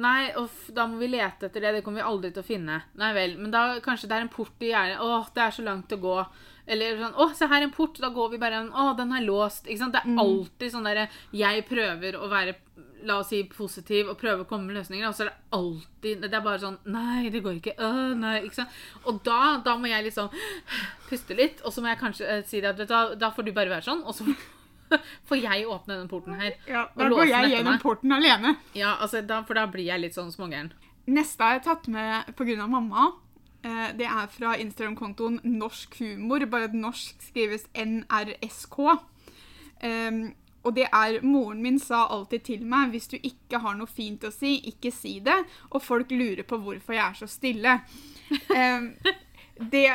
Nei, 0.00 0.30
uff, 0.38 0.68
da 0.72 0.86
må 0.88 1.00
vi 1.00 1.10
lete 1.10 1.50
etter 1.50 1.60
det, 1.60 1.74
det 1.76 1.82
kommer 1.84 2.00
vi 2.00 2.08
aldri 2.08 2.30
til 2.32 2.40
å 2.40 2.46
finne. 2.46 2.78
Nei 2.96 3.10
vel, 3.12 3.34
men 3.40 3.52
da 3.52 3.64
kanskje 3.84 4.08
det 4.08 4.16
er 4.16 4.24
en 4.24 4.32
port 4.32 4.64
i 4.64 4.70
hjernen. 4.70 5.02
åh, 5.04 5.28
det 5.34 5.42
er 5.44 5.52
så 5.52 5.64
langt 5.66 5.92
å 5.92 6.00
gå. 6.00 6.16
Eller 6.70 6.96
sånn, 7.02 7.18
åh, 7.20 7.34
se 7.36 7.48
her 7.50 7.60
er 7.60 7.66
en 7.68 7.74
port, 7.74 7.98
da 8.00 8.12
går 8.14 8.32
vi 8.32 8.40
bare 8.40 8.62
en, 8.62 8.72
åh, 8.72 8.94
den 8.96 9.12
er 9.12 9.26
låst. 9.26 9.66
Ikke 9.66 9.82
sant? 9.82 9.96
Det 9.96 10.00
er 10.00 10.22
alltid 10.22 10.72
sånn 10.72 10.88
der, 10.88 11.02
jeg 11.36 11.66
prøver 11.68 12.16
å 12.16 12.30
være, 12.30 12.54
la 13.08 13.18
oss 13.20 13.32
si, 13.34 13.42
positiv 13.50 14.12
og 14.12 14.18
prøve 14.20 14.44
å 14.44 14.48
komme 14.48 14.70
med 14.70 14.78
løsninger, 14.78 15.08
og 15.08 15.16
så 15.16 15.26
er 15.26 15.32
det 15.32 15.56
alltid, 15.56 16.24
det 16.24 16.36
er 16.36 16.46
bare 16.46 16.62
sånn, 16.62 16.78
nei, 16.92 17.32
det 17.32 17.42
går 17.44 17.58
ikke, 17.58 17.74
øh, 17.80 18.14
nei, 18.20 18.38
ikke 18.46 18.60
sant? 18.60 18.80
Og 19.04 19.20
da, 19.26 19.58
da 19.64 19.76
må 19.80 19.90
jeg 19.90 20.06
liksom 20.08 20.32
puste 21.08 21.36
litt, 21.36 21.64
og 21.64 21.74
så 21.74 21.82
må 21.82 21.90
jeg 21.90 22.00
kanskje 22.04 22.28
eh, 22.28 22.42
si 22.46 22.60
det 22.60 22.72
at, 22.72 22.80
vet 22.80 22.92
du 22.92 23.20
da 23.20 23.32
får 23.34 23.48
du 23.48 23.54
bare 23.56 23.72
være 23.72 23.88
sånn, 23.88 24.04
og 24.04 24.16
så 24.16 24.28
får 25.28 25.40
jeg 25.42 25.66
åpne 25.66 25.96
den 26.00 26.08
porten 26.10 26.34
her. 26.40 26.54
Ja, 26.68 26.86
Da 26.96 27.08
går 27.08 27.26
jeg 27.30 27.50
gjennom 27.54 27.72
meg. 27.76 27.82
porten 27.82 28.12
alene. 28.12 28.56
Ja, 28.74 28.96
altså, 29.00 29.20
da, 29.26 29.42
for 29.48 29.54
da 29.54 29.66
blir 29.70 29.86
jeg 29.90 30.00
litt 30.00 30.14
sånn 30.18 30.32
smågæren. 30.34 30.72
Neste 31.10 31.42
har 31.42 31.58
jeg 31.58 31.64
tatt 31.66 31.88
med 31.88 32.34
pga. 32.36 32.66
mamma. 32.68 33.12
Eh, 33.62 33.92
Det 33.96 34.06
er 34.06 34.26
fra 34.32 34.54
Instagram-kontoen 34.56 35.40
Norsk 35.44 35.98
humor, 36.00 36.44
bare 36.46 36.64
at 36.70 36.74
norsk 36.74 37.20
skrives 37.22 37.66
NRSK. 37.74 38.78
Um, 39.82 40.34
og 40.62 40.74
det 40.76 40.86
er 40.92 41.22
Moren 41.24 41.62
min 41.64 41.78
sa 41.80 42.02
alltid 42.12 42.42
til 42.44 42.64
meg 42.68 42.90
hvis 42.92 43.06
du 43.08 43.16
ikke 43.16 43.58
har 43.62 43.74
noe 43.78 43.88
fint 43.88 44.20
å 44.28 44.30
si, 44.32 44.58
ikke 44.68 44.92
si 44.92 45.18
det. 45.24 45.38
Og 45.72 45.80
folk 45.82 46.10
lurer 46.12 46.42
på 46.44 46.58
hvorfor 46.60 46.92
jeg 46.98 47.04
er 47.06 47.16
så 47.16 47.26
stille. 47.32 47.78
Um, 48.52 48.90
det 49.72 49.86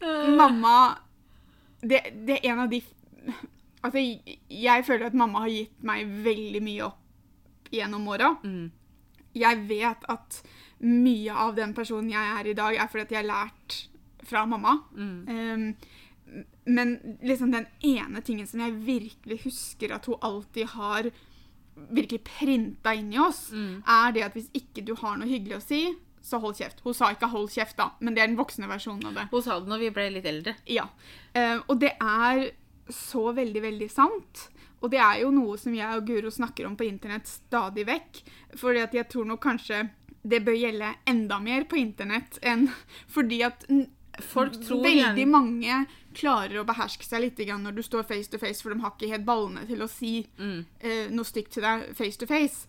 Mamma 0.36 0.98
det, 1.82 2.00
det 2.26 2.38
er 2.40 2.52
en 2.52 2.64
av 2.66 2.70
de 2.72 2.82
Altså, 3.82 4.00
jeg 4.52 4.84
føler 4.84 5.06
at 5.06 5.14
mamma 5.16 5.40
har 5.46 5.48
gitt 5.54 5.84
meg 5.88 6.04
veldig 6.24 6.60
mye 6.60 6.82
opp 6.84 7.70
gjennom 7.72 8.08
åra. 8.12 8.34
Mm. 8.44 8.66
Jeg 9.40 9.62
vet 9.70 10.04
at 10.12 10.40
mye 10.84 11.32
av 11.46 11.54
den 11.56 11.72
personen 11.72 12.10
jeg 12.12 12.34
er 12.34 12.50
i 12.50 12.54
dag, 12.58 12.76
er 12.76 12.90
fordi 12.92 13.06
at 13.06 13.14
jeg 13.14 13.22
har 13.22 13.30
lært 13.30 13.78
fra 14.28 14.42
mamma. 14.50 14.74
Mm. 14.92 15.16
Um, 15.32 16.44
men 16.76 16.92
liksom 17.24 17.54
den 17.56 17.64
ene 17.88 18.20
tingen 18.26 18.46
som 18.46 18.60
jeg 18.66 18.76
virkelig 18.84 19.40
husker 19.46 19.96
at 19.96 20.04
hun 20.12 20.20
alltid 20.28 20.74
har 20.76 21.08
virkelig 21.80 22.20
printa 22.28 22.92
inn 23.00 23.14
i 23.16 23.18
oss, 23.22 23.46
Mm. 23.52 23.80
er 23.86 24.12
det 24.12 24.26
at 24.28 24.36
hvis 24.36 24.50
ikke 24.52 24.84
du 24.84 24.92
har 25.00 25.16
noe 25.16 25.28
hyggelig 25.30 25.56
å 25.56 25.64
si, 25.64 25.82
så 26.30 26.40
hold 26.42 26.56
kjeft. 26.58 26.80
Hun 26.84 26.94
sa 26.96 27.10
ikke 27.12 27.28
'hold 27.30 27.50
kjeft', 27.50 27.76
da, 27.76 27.90
men 28.00 28.14
det 28.14 28.22
er 28.22 28.30
den 28.30 28.38
voksne 28.38 28.68
versjonen 28.70 29.10
av 29.10 29.14
det. 29.18 29.28
Hun 29.32 29.42
sa 29.42 29.58
det 29.60 29.68
når 29.68 29.84
vi 29.84 29.90
ble 29.90 30.08
litt 30.16 30.26
eldre. 30.30 30.56
Ja. 30.66 30.86
Uh, 31.36 31.60
og 31.68 31.78
det 31.82 31.92
er 32.00 32.50
så 32.90 33.32
veldig, 33.34 33.62
veldig 33.62 33.90
sant. 33.90 34.48
Og 34.80 34.90
det 34.90 34.98
er 34.98 35.20
jo 35.22 35.30
noe 35.30 35.58
som 35.60 35.74
jeg 35.76 35.96
og 35.96 36.06
Guro 36.08 36.30
snakker 36.32 36.66
om 36.66 36.76
på 36.76 36.86
internett 36.88 37.28
stadig 37.28 37.84
vekk. 37.86 38.22
At 38.80 38.94
jeg 38.96 39.08
tror 39.08 39.26
nok 39.28 39.42
kanskje 39.44 39.90
det 40.22 40.42
bør 40.44 40.56
gjelde 40.56 40.94
enda 41.08 41.38
mer 41.40 41.64
på 41.64 41.78
internett 41.80 42.38
enn 42.42 42.68
fordi 43.14 43.42
at 43.46 43.66
Folk 44.20 44.52
tror 44.66 44.82
veldig 44.84 45.24
mange 45.30 45.76
klarer 46.12 46.60
å 46.60 46.64
beherske 46.66 47.06
seg 47.06 47.22
litt 47.22 47.38
når 47.38 47.76
du 47.78 47.82
står 47.82 48.02
face 48.04 48.28
to 48.28 48.40
face, 48.42 48.60
for 48.60 48.74
de 48.74 48.82
har 48.82 48.92
ikke 48.92 49.08
helt 49.12 49.24
ballene 49.24 49.62
til 49.68 49.80
å 49.80 49.88
si 49.88 50.26
Mm. 50.36 50.66
uh, 50.84 51.06
noe 51.14 51.24
stygt 51.24 51.52
til 51.52 51.62
deg 51.62 51.94
face 51.96 52.18
to 52.18 52.26
face. 52.26 52.66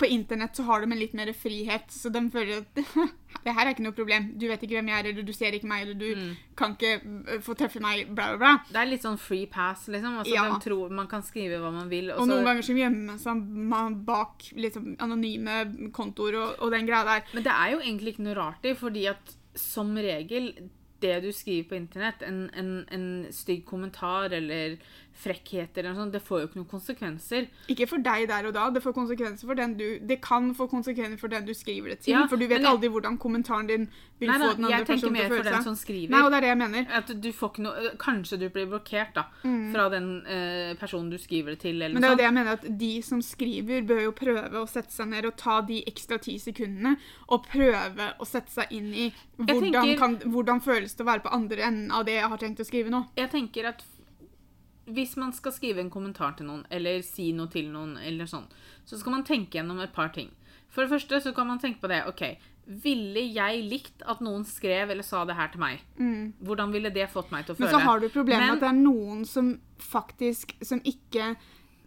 På 0.00 0.08
internett 0.08 0.56
så 0.56 0.64
har 0.64 0.80
de 0.80 0.88
en 0.94 0.98
litt 1.00 1.12
mer 1.18 1.28
frihet, 1.36 1.90
så 1.92 2.08
de 2.12 2.22
føler 2.32 2.62
at 2.62 2.78
det 3.44 3.52
her 3.52 3.66
er 3.66 3.74
ikke 3.74 3.84
noe 3.84 3.96
problem. 3.96 4.30
Du 4.40 4.46
vet 4.48 4.62
ikke 4.64 4.78
hvem 4.78 4.88
jeg 4.88 4.96
er, 5.02 5.08
eller 5.10 5.26
du 5.28 5.32
ser 5.36 5.52
ikke 5.58 5.68
meg, 5.68 5.84
eller 5.84 5.98
du 6.00 6.06
Mm. 6.16 6.30
kan 6.56 6.72
ikke 6.78 6.92
eh, 7.34 7.42
få 7.44 7.54
treffe 7.60 7.82
meg, 7.84 8.06
bla, 8.16 8.30
bla, 8.32 8.38
bla. 8.40 8.52
Det 8.70 8.80
er 8.80 8.88
litt 8.90 9.04
sånn 9.04 9.20
free 9.20 9.44
pass, 9.52 9.86
liksom. 9.92 10.16
Altså, 10.22 10.32
Ja. 10.34 10.46
De 10.54 10.58
tror 10.64 10.90
man 10.90 11.06
kan 11.12 11.22
skrive 11.22 11.60
hva 11.60 11.70
man 11.76 11.88
vil. 11.92 12.10
Og 12.10 12.20
Og 12.22 12.26
så, 12.26 12.32
noen 12.32 12.48
ganger 12.48 12.62
så 12.66 12.76
gjemmer 12.80 13.06
man 13.12 13.20
seg 13.20 14.04
bak 14.08 14.48
liksom, 14.56 14.96
anonyme 14.98 15.60
kontoer 15.92 16.40
og, 16.40 16.56
og 16.64 16.70
den 16.72 16.88
greia 16.88 17.04
der. 17.04 17.22
Men 17.36 17.44
det 17.46 17.52
er 17.52 17.72
jo 17.76 17.80
egentlig 17.84 18.14
ikke 18.16 18.26
noe 18.30 18.38
rart 18.40 18.64
i, 18.64 18.74
fordi 18.74 19.06
at 19.12 19.36
som 19.54 19.92
regel 19.96 20.54
det 21.00 21.22
du 21.24 21.30
skriver 21.32 21.64
på 21.70 21.76
internett, 21.78 22.20
en, 22.22 22.42
en, 22.60 22.72
en 22.92 23.04
stygg 23.32 23.62
kommentar 23.64 24.34
eller 24.36 24.74
frekkheter 25.20 25.78
eller 25.84 25.94
noe 25.94 26.02
sånt, 26.04 26.12
det 26.12 26.22
får 26.22 26.40
jo 26.40 26.46
ikke 26.48 26.56
noen 26.60 26.68
konsekvenser. 26.70 27.48
Ikke 27.68 27.86
for 27.88 27.98
deg 27.98 28.28
der 28.28 28.46
og 28.48 28.54
da, 28.54 28.70
det 28.70 28.82
får 28.82 28.94
konsekvenser 28.96 29.46
for 29.46 29.54
den 29.54 29.74
du 29.76 29.98
Det 30.00 30.20
kan 30.22 30.54
få 30.54 30.68
konsekvenser 30.70 31.18
for 31.18 31.28
den 31.28 31.44
du 31.44 31.52
skriver 31.54 31.88
det 31.90 32.00
til, 32.00 32.12
Ja, 32.14 32.26
for 32.26 32.36
du 32.36 32.46
vet 32.46 32.60
jeg- 32.62 32.66
aldri 32.70 32.88
hvordan 32.88 33.18
kommentaren 33.18 33.66
din 33.66 33.88
vil 34.20 34.28
Nei, 34.30 34.38
få 34.38 34.54
den 34.56 34.64
andre 34.64 34.84
personen 34.84 35.14
til 35.14 35.24
å 35.24 35.28
føle 35.28 35.28
seg. 35.28 35.28
jeg 35.30 35.30
tenker 35.30 35.30
mer 35.30 35.36
for 35.36 35.50
den 35.50 35.62
som 35.62 35.74
skriver. 35.74 36.10
Nei, 36.10 36.20
og 36.22 36.30
det 36.30 36.36
er 36.36 36.40
det 36.40 36.48
jeg 36.48 36.58
mener. 36.58 36.86
At 36.90 37.06
du 37.20 37.32
får 37.32 37.50
ikke 37.52 37.62
noe 37.62 37.90
Kanskje 37.98 38.38
du 38.38 38.48
blir 38.50 38.66
blokkert 38.66 39.14
da, 39.14 39.24
fra 39.72 39.88
den 39.90 40.26
eh, 40.26 40.74
personen 40.74 41.10
du 41.10 41.16
skriver 41.18 41.50
det 41.56 41.60
til, 41.60 41.82
eller 41.82 41.90
Mm. 41.90 42.00
Men 42.00 42.02
det 42.02 42.06
er 42.06 42.10
jo 42.10 42.14
noe 42.14 42.16
det 42.16 42.24
jeg 42.24 42.34
mener 42.34 42.52
at 42.52 42.78
de 42.78 43.02
som 43.02 43.20
skriver, 43.22 43.86
bør 43.86 44.02
jo 44.02 44.12
prøve 44.12 44.52
å 44.62 44.68
sette 44.68 44.90
seg 44.92 45.08
ned 45.08 45.24
og 45.26 45.36
ta 45.36 45.60
de 45.62 45.82
ekstra 45.86 46.20
ti 46.20 46.38
sekundene 46.38 46.96
og 47.28 47.46
prøve 47.46 48.14
å 48.20 48.26
sette 48.26 48.50
seg 48.50 48.66
inn 48.70 48.92
i 48.94 49.12
hvordan, 49.38 49.72
tenker- 49.72 49.98
kan, 49.98 50.16
hvordan 50.18 50.60
føles 50.62 50.94
det 50.96 51.04
å 51.04 51.08
være 51.08 51.22
på 51.22 51.32
andre 51.32 51.62
enden 51.62 51.90
av 51.90 52.04
det 52.04 52.14
jeg 52.20 52.28
har 52.28 52.36
tenkt 52.38 52.60
å 52.60 52.64
skrive 52.66 52.90
nå. 52.90 53.06
Jeg 53.16 53.30
tenker 53.30 53.64
at 53.66 53.82
hvis 54.86 55.16
man 55.16 55.32
skal 55.32 55.52
skrive 55.52 55.78
en 55.80 55.90
kommentar 55.90 56.36
til 56.36 56.46
noen, 56.46 56.64
eller 56.70 57.02
si 57.02 57.32
noe 57.32 57.48
til 57.48 57.68
noen, 57.70 57.96
eller 57.98 58.24
sånn, 58.26 58.46
så 58.84 58.98
skal 58.98 59.12
man 59.12 59.24
tenke 59.24 59.58
gjennom 59.58 59.80
et 59.82 59.92
par 59.92 60.08
ting. 60.08 60.30
For 60.70 60.82
det 60.86 60.90
første 60.90 61.20
så 61.22 61.34
kan 61.34 61.46
man 61.46 61.58
tenke 61.58 61.80
på 61.80 61.88
det, 61.88 62.04
ok, 62.06 62.36
ville 62.66 63.22
jeg 63.34 63.64
likt 63.68 64.02
at 64.06 64.20
noen 64.20 64.44
skrev 64.46 64.90
eller 64.90 65.02
sa 65.02 65.24
det 65.24 65.34
her 65.34 65.48
til 65.48 65.60
meg? 65.60 65.80
Hvordan 66.42 66.70
ville 66.72 66.90
det 66.94 67.08
fått 67.10 67.30
meg 67.32 67.44
til 67.46 67.54
å 67.54 67.58
føle? 67.58 67.66
Men 67.70 67.74
så 67.80 67.84
har 67.84 67.98
du 68.00 68.08
problemet 68.08 68.46
med 68.46 68.52
at 68.58 68.60
det 68.60 68.68
er 68.68 68.78
noen 68.82 69.24
som 69.26 69.58
faktisk 69.80 70.52
Som 70.62 70.80
ikke 70.86 71.34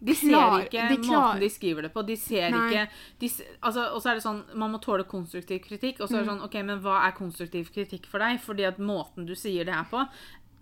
De 0.04 0.12
ser 0.14 0.28
klar- 0.34 0.64
ikke 0.66 0.88
de 0.90 0.98
måten 1.08 1.40
de 1.40 1.48
skriver 1.48 1.82
det 1.86 1.92
på. 1.94 2.02
De 2.04 2.16
ser 2.16 2.50
Nei. 2.50 2.66
ikke 2.68 2.88
de, 3.20 3.28
altså, 3.62 3.94
Og 3.94 4.02
så 4.02 4.10
er 4.10 4.14
det 4.18 4.24
sånn 4.24 4.42
Man 4.58 4.72
må 4.72 4.80
tåle 4.82 5.04
konstruktiv 5.08 5.62
kritikk. 5.64 6.00
Og 6.00 6.08
så 6.10 6.16
Mm. 6.16 6.18
er 6.18 6.24
det 6.24 6.28
sånn 6.32 6.44
OK, 6.44 6.54
men 6.66 6.80
hva 6.82 7.06
er 7.08 7.12
konstruktiv 7.12 7.72
kritikk 7.72 8.04
for 8.06 8.18
deg? 8.18 8.38
Fordi 8.40 8.64
at 8.68 8.76
måten 8.78 9.24
du 9.24 9.34
sier 9.34 9.64
det 9.64 9.72
her 9.72 9.84
på, 9.84 10.06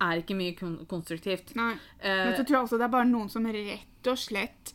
er 0.05 0.21
ikke 0.23 0.37
mye 0.37 0.55
kon 0.59 0.77
konstruktivt. 0.89 1.55
Nei. 1.59 1.73
Eh, 1.99 2.23
Men 2.29 2.35
så 2.37 2.43
tror 2.43 2.57
jeg 2.59 2.67
også 2.67 2.79
det 2.81 2.87
er 2.89 2.95
bare 2.97 3.09
noen 3.09 3.29
som 3.31 3.45
rett 3.45 4.11
og 4.11 4.19
slett 4.19 4.73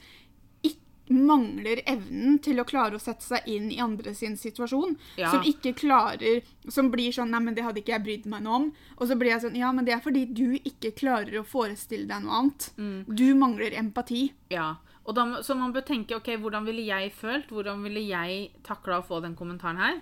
mangler 1.08 1.80
evnen 1.88 2.38
til 2.44 2.60
å 2.60 2.66
klare 2.68 2.98
å 2.98 3.02
sette 3.02 3.24
seg 3.24 3.46
inn 3.48 3.70
i 3.72 3.78
andre 3.80 4.12
sin 4.16 4.36
situasjon. 4.36 4.96
Ja. 5.16 5.30
Som 5.32 5.46
ikke 5.48 5.72
klarer 5.78 6.42
Som 6.68 6.90
blir 6.92 7.14
sånn 7.14 7.30
Nei, 7.32 7.40
men 7.40 7.56
det 7.56 7.64
hadde 7.64 7.80
ikke 7.80 7.94
jeg 7.96 8.04
brydd 8.04 8.26
meg 8.28 8.44
noe 8.44 8.58
om. 8.58 8.66
Og 8.98 9.08
så 9.08 9.16
blir 9.18 9.32
jeg 9.32 9.44
sånn 9.46 9.56
Ja, 9.58 9.70
men 9.72 9.88
det 9.88 9.94
er 9.96 10.02
fordi 10.04 10.26
du 10.28 10.58
ikke 10.58 10.92
klarer 10.98 11.40
å 11.40 11.46
forestille 11.48 12.08
deg 12.10 12.24
noe 12.24 12.42
annet. 12.42 12.68
Mm. 12.76 12.98
Du 13.08 13.26
mangler 13.38 13.76
empati. 13.80 14.28
Ja. 14.52 14.74
Og 15.08 15.14
da, 15.16 15.22
så 15.40 15.54
man 15.56 15.72
bør 15.72 15.80
tenke 15.88 16.12
OK, 16.18 16.26
hvordan 16.36 16.66
ville 16.68 16.82
jeg 16.84 17.10
følt? 17.16 17.48
Hvordan 17.48 17.80
ville 17.82 18.02
jeg 18.04 18.50
takla 18.62 18.98
å 19.00 19.04
få 19.08 19.22
den 19.24 19.34
kommentaren 19.38 19.78
her? 19.80 19.94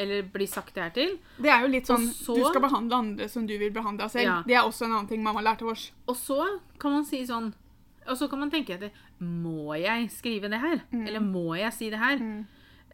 Eller 0.00 0.22
bli 0.32 0.46
sagt 0.48 0.72
det 0.74 0.82
her 0.86 0.94
til? 0.96 1.18
Det 1.36 1.50
er 1.52 1.60
jo 1.60 1.68
litt 1.68 1.84
sånn 1.90 2.06
så- 2.08 2.34
Du 2.38 2.44
skal 2.48 2.62
behandle 2.64 2.96
andre 2.96 3.28
som 3.28 3.44
du 3.46 3.52
vil 3.58 3.70
behandle 3.70 4.06
deg 4.06 4.10
selv. 4.14 4.24
Ja. 4.24 4.42
Det 4.46 4.54
er 4.56 4.62
også 4.64 4.86
en 4.86 4.92
annen 4.92 5.08
ting 5.10 5.22
mamma 5.22 5.42
lærte 5.44 5.68
oss. 5.70 5.90
Og 6.08 6.16
så 6.16 6.58
kan 6.78 6.90
man 6.92 7.04
si 7.04 7.20
sånn 7.26 7.52
Og 8.08 8.16
så 8.16 8.30
kan 8.30 8.38
man 8.38 8.50
tenke 8.52 8.70
etter 8.70 8.90
Må 9.20 9.74
jeg 9.76 10.08
skrive 10.10 10.48
det 10.48 10.60
her? 10.60 10.80
Eller 10.92 11.20
må 11.20 11.56
jeg 11.58 11.72
si 11.72 11.90
det 11.90 11.98
her? 11.98 12.16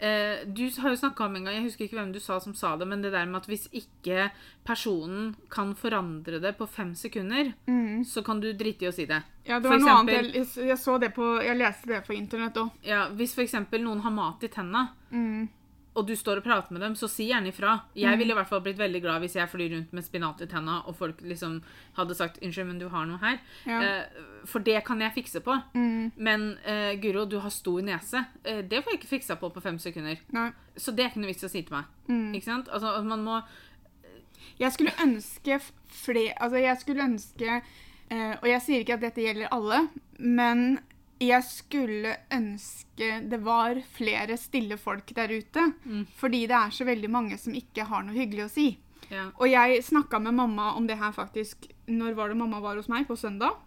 Eh, 0.02 0.40
du 0.50 0.64
har 0.82 0.90
jo 0.90 0.96
snakka 0.98 1.24
om 1.28 1.36
en 1.38 1.44
gang, 1.46 1.54
jeg 1.54 1.62
husker 1.68 1.84
ikke 1.86 1.94
hvem 2.00 2.08
du 2.12 2.18
sa 2.18 2.40
som 2.42 2.54
sa 2.58 2.72
det, 2.76 2.88
men 2.90 3.02
det 3.04 3.12
der 3.14 3.24
med 3.30 3.38
at 3.38 3.46
hvis 3.46 3.68
ikke 3.70 4.32
personen 4.66 5.36
kan 5.48 5.76
forandre 5.78 6.40
det 6.42 6.56
på 6.58 6.66
fem 6.68 6.90
sekunder, 6.98 7.52
så 8.04 8.24
kan 8.26 8.40
du 8.42 8.48
drite 8.52 8.82
i 8.82 8.90
å 8.90 8.92
si 8.96 9.06
det. 9.06 9.20
Ja, 9.46 9.60
det 9.60 9.70
For 9.70 9.76
var 9.76 9.78
noe 9.78 9.92
eksempel- 9.94 10.18
annet. 10.18 10.34
Jeg, 10.56 10.66
jeg 10.72 10.78
så 10.78 10.98
det 11.00 11.12
på 11.14 11.28
Jeg 11.44 11.56
leste 11.56 11.86
det 11.86 12.02
på 12.06 12.14
internett 12.18 12.54
òg. 12.58 12.70
Ja, 12.82 13.08
Hvis 13.10 13.34
f.eks. 13.38 13.54
noen 13.78 14.00
har 14.02 14.10
mat 14.10 14.42
i 14.42 14.48
tenna, 14.48 14.88
og 15.94 16.06
du 16.08 16.14
står 16.16 16.40
og 16.40 16.44
prater 16.46 16.72
med 16.72 16.80
dem, 16.80 16.94
så 16.96 17.08
si 17.10 17.26
gjerne 17.28 17.50
ifra. 17.50 17.74
Jeg 17.98 18.16
ville 18.18 18.32
i 18.32 18.36
hvert 18.36 18.48
fall 18.48 18.62
blitt 18.64 18.78
veldig 18.80 19.00
glad 19.04 19.20
hvis 19.20 19.36
jeg 19.36 19.50
flyr 19.52 19.74
rundt 19.74 19.92
med 19.92 20.04
spinat 20.06 20.40
i 20.40 20.48
tenna, 20.48 20.78
og 20.88 20.96
folk 20.96 21.20
liksom 21.20 21.58
hadde 21.98 22.14
sagt 22.16 22.40
'unnskyld, 22.40 22.66
men 22.66 22.78
du 22.78 22.88
har 22.88 23.04
noe 23.06 23.18
her'. 23.20 23.38
Ja. 23.66 23.82
Eh, 23.82 24.04
for 24.44 24.58
det 24.58 24.84
kan 24.84 25.00
jeg 25.00 25.12
fikse 25.14 25.40
på. 25.40 25.58
Men 26.16 26.56
uh, 26.66 26.94
Guro, 27.02 27.24
du 27.24 27.38
har 27.38 27.50
stor 27.50 27.80
nese. 27.82 28.24
Eh, 28.44 28.62
det 28.62 28.82
får 28.82 28.92
jeg 28.92 29.00
ikke 29.00 29.08
fiksa 29.18 29.36
på 29.36 29.48
på 29.52 29.60
fem 29.60 29.78
sekunder. 29.78 30.16
Nei. 30.32 30.50
Så 30.76 30.96
det 30.96 31.04
er 31.04 31.08
ikke 31.10 31.20
noe 31.20 31.32
vits 31.34 31.44
å 31.44 31.52
si 31.52 31.62
til 31.62 31.76
meg. 31.76 31.84
Ikke 32.34 32.44
sant? 32.44 32.68
Altså, 32.72 33.02
man 33.04 33.24
må 33.24 33.42
Jeg 34.58 34.72
skulle 34.72 34.92
ønske 35.02 35.60
flere 35.88 36.34
Altså, 36.40 36.56
jeg 36.56 36.76
skulle 36.80 37.04
ønske 37.04 37.62
Uh, 38.12 38.36
Og 38.42 38.48
jeg 38.50 38.62
sier 38.62 38.82
ikke 38.82 38.98
at 38.98 39.04
dette 39.06 39.22
gjelder 39.24 39.48
alle, 39.54 39.88
men 40.18 40.80
jeg 41.22 41.44
skulle 41.46 42.14
ønske 42.34 43.08
det 43.30 43.38
var 43.44 43.78
flere 43.94 44.36
stille 44.40 44.78
folk 44.80 45.14
der 45.16 45.32
ute. 45.32 45.66
Fordi 46.18 46.46
det 46.50 46.56
er 46.58 46.74
så 46.74 46.86
veldig 46.88 47.10
mange 47.10 47.38
som 47.40 47.54
ikke 47.54 47.86
har 47.88 48.04
noe 48.06 48.16
hyggelig 48.16 48.46
å 48.46 48.52
si. 48.52 48.66
ja. 49.10 49.28
Og 49.38 49.48
jeg 49.50 49.84
snakka 49.84 50.20
med 50.22 50.34
mamma 50.34 50.72
om 50.78 50.86
det 50.86 50.98
her 50.98 51.12
faktisk 51.12 51.66
Når 51.86 52.14
var 52.14 52.28
det 52.28 52.36
mamma 52.38 52.60
var 52.60 52.76
hos 52.76 52.88
meg? 52.88 53.06
På 53.06 53.16
søndag? 53.16 53.58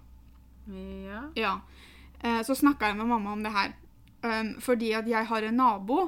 ja. 0.67 1.23
Ja. 1.35 1.61
Eh, 2.23 2.41
så 2.41 2.55
snakka 2.55 2.87
jeg 2.87 2.97
med 2.97 3.07
mamma 3.07 3.33
om 3.33 3.43
det 3.43 3.51
her. 3.53 3.73
Um, 4.25 4.55
fordi 4.59 4.91
at 4.97 5.07
jeg 5.07 5.27
har 5.27 5.45
en 5.45 5.59
nabo. 5.59 5.99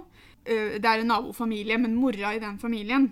Uh, 0.48 0.78
det 0.80 0.86
er 0.86 1.04
en 1.04 1.12
nabofamilie, 1.12 1.78
men 1.78 1.96
mora 1.96 2.34
i 2.34 2.40
den 2.40 2.58
familien 2.60 3.12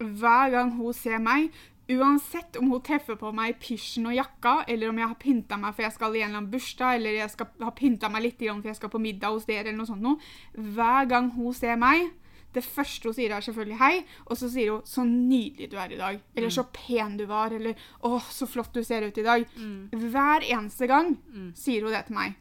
Hver 0.00 0.50
gang 0.50 0.72
hun 0.78 0.94
ser 0.96 1.20
meg, 1.20 1.50
uansett 1.96 2.56
om 2.60 2.70
hun 2.70 2.82
treffer 2.84 3.18
på 3.18 3.32
meg 3.34 3.54
i 3.54 3.58
pysjen 3.60 4.08
og 4.10 4.16
jakka, 4.16 4.54
eller 4.70 4.90
om 4.90 5.00
jeg 5.00 5.10
har 5.10 5.18
pynta 5.20 5.58
meg 5.60 5.74
for 5.74 5.86
jeg 5.86 5.96
skal 5.96 6.16
i 6.16 6.22
en 6.22 6.28
eller 6.28 6.40
annen 6.42 6.52
bursdag, 6.52 6.96
eller 6.98 7.18
jeg 7.18 7.34
skal 7.34 7.66
ha 7.66 7.74
pynta 7.76 8.10
meg 8.12 8.24
litt 8.26 8.40
for 8.40 8.70
jeg 8.70 8.78
skal 8.78 8.92
på 8.92 9.02
middag 9.02 9.34
hos 9.34 9.46
dere, 9.48 9.68
eller 9.68 9.78
noe 9.80 9.90
sånt 9.90 10.04
noe 10.04 10.64
Hver 10.74 11.08
gang 11.10 11.30
hun 11.34 11.54
ser 11.56 11.78
meg, 11.80 12.10
det 12.54 12.64
første 12.66 13.08
hun 13.08 13.14
sier, 13.14 13.30
er 13.30 13.44
selvfølgelig 13.46 13.78
hei, 13.78 14.04
og 14.26 14.36
så 14.36 14.48
sier 14.50 14.72
hun 14.72 14.82
'så 14.82 15.04
nydelig 15.06 15.70
du 15.70 15.76
er 15.76 15.92
i 15.92 15.98
dag', 15.98 16.20
eller 16.36 16.48
'så 16.48 16.64
pen 16.72 17.16
du 17.16 17.26
var', 17.26 17.52
eller 17.52 17.74
'å, 18.02 18.20
så 18.20 18.46
flott 18.46 18.74
du 18.74 18.82
ser 18.82 19.06
ut 19.06 19.18
i 19.18 19.22
dag'. 19.22 19.46
Hver 19.92 20.42
eneste 20.42 20.86
gang 20.86 21.18
sier 21.54 21.82
hun 21.82 21.92
det 21.92 22.06
til 22.06 22.14
meg. 22.14 22.34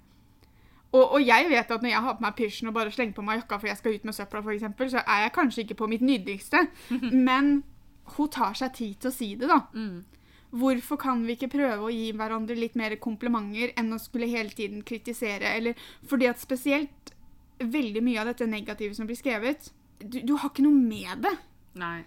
Og, 0.91 1.11
og 1.11 1.21
jeg 1.21 1.45
vet 1.49 1.71
at 1.71 1.81
når 1.81 1.89
jeg 1.89 2.01
har 2.01 2.13
på 2.13 2.21
meg 2.21 2.35
pysjen 2.35 2.67
og 2.67 2.73
bare 2.73 2.91
slenger 2.91 3.13
på 3.13 3.21
meg 3.21 3.41
jakka 3.41 3.59
for 3.59 3.67
jeg 3.67 3.77
skal 3.77 3.93
ut 3.93 4.05
med 4.05 4.13
søpla, 4.13 4.39
eksempel, 4.53 4.89
så 4.89 4.97
er 4.97 5.21
jeg 5.21 5.31
kanskje 5.31 5.61
ikke 5.61 5.75
på 5.75 5.87
mitt 5.87 6.01
nydeligste, 6.01 6.67
men 7.29 7.63
hun 8.17 8.29
tar 8.29 8.53
seg 8.57 8.73
tid 8.73 8.99
til 8.99 9.09
å 9.11 9.13
si 9.13 9.35
det, 9.35 9.47
da. 9.47 9.61
Mm. 9.73 10.03
Hvorfor 10.59 10.97
kan 10.97 11.21
vi 11.27 11.35
ikke 11.35 11.51
prøve 11.53 11.85
å 11.85 11.91
gi 11.93 12.11
hverandre 12.17 12.55
litt 12.57 12.75
mer 12.79 12.95
komplimenter 12.97 13.73
enn 13.77 13.93
å 13.93 13.99
skulle 14.01 14.25
hele 14.31 14.49
tiden 14.49 14.81
kritisere? 14.81 15.51
Eller 15.59 15.75
fordi 16.09 16.25
at 16.31 16.39
spesielt 16.41 17.11
veldig 17.59 18.01
mye 18.01 18.21
av 18.23 18.31
dette 18.31 18.47
negative 18.49 18.95
som 18.97 19.05
blir 19.09 19.19
skrevet, 19.19 19.69
du, 19.99 20.21
du 20.23 20.33
har 20.39 20.49
ikke 20.49 20.63
noe 20.65 20.73
med 20.79 21.21
det. 21.27 21.35
Nei. 21.77 21.99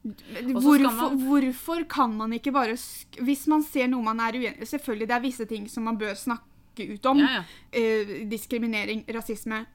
Hvorfor, 0.00 0.80
man- 0.96 1.18
hvorfor 1.26 1.82
kan 1.92 2.14
man 2.16 2.32
ikke 2.32 2.52
bare 2.54 2.72
Hvis 3.20 3.42
man 3.52 3.60
ser 3.62 3.86
noe 3.92 4.00
man 4.02 4.18
er 4.24 4.32
uenig 4.32 4.62
i 4.64 4.68
Selvfølgelig 4.70 5.08
det 5.10 5.12
er 5.18 5.20
visse 5.26 5.44
ting 5.46 5.66
som 5.68 5.84
man 5.84 5.98
bør 6.00 6.14
snakke 6.16 6.46
ut 6.78 7.06
om. 7.06 7.18
Ja, 7.18 7.28
ja. 7.40 7.42
Eh, 7.72 8.26
diskriminering, 8.30 9.04
rasisme. 9.08 9.66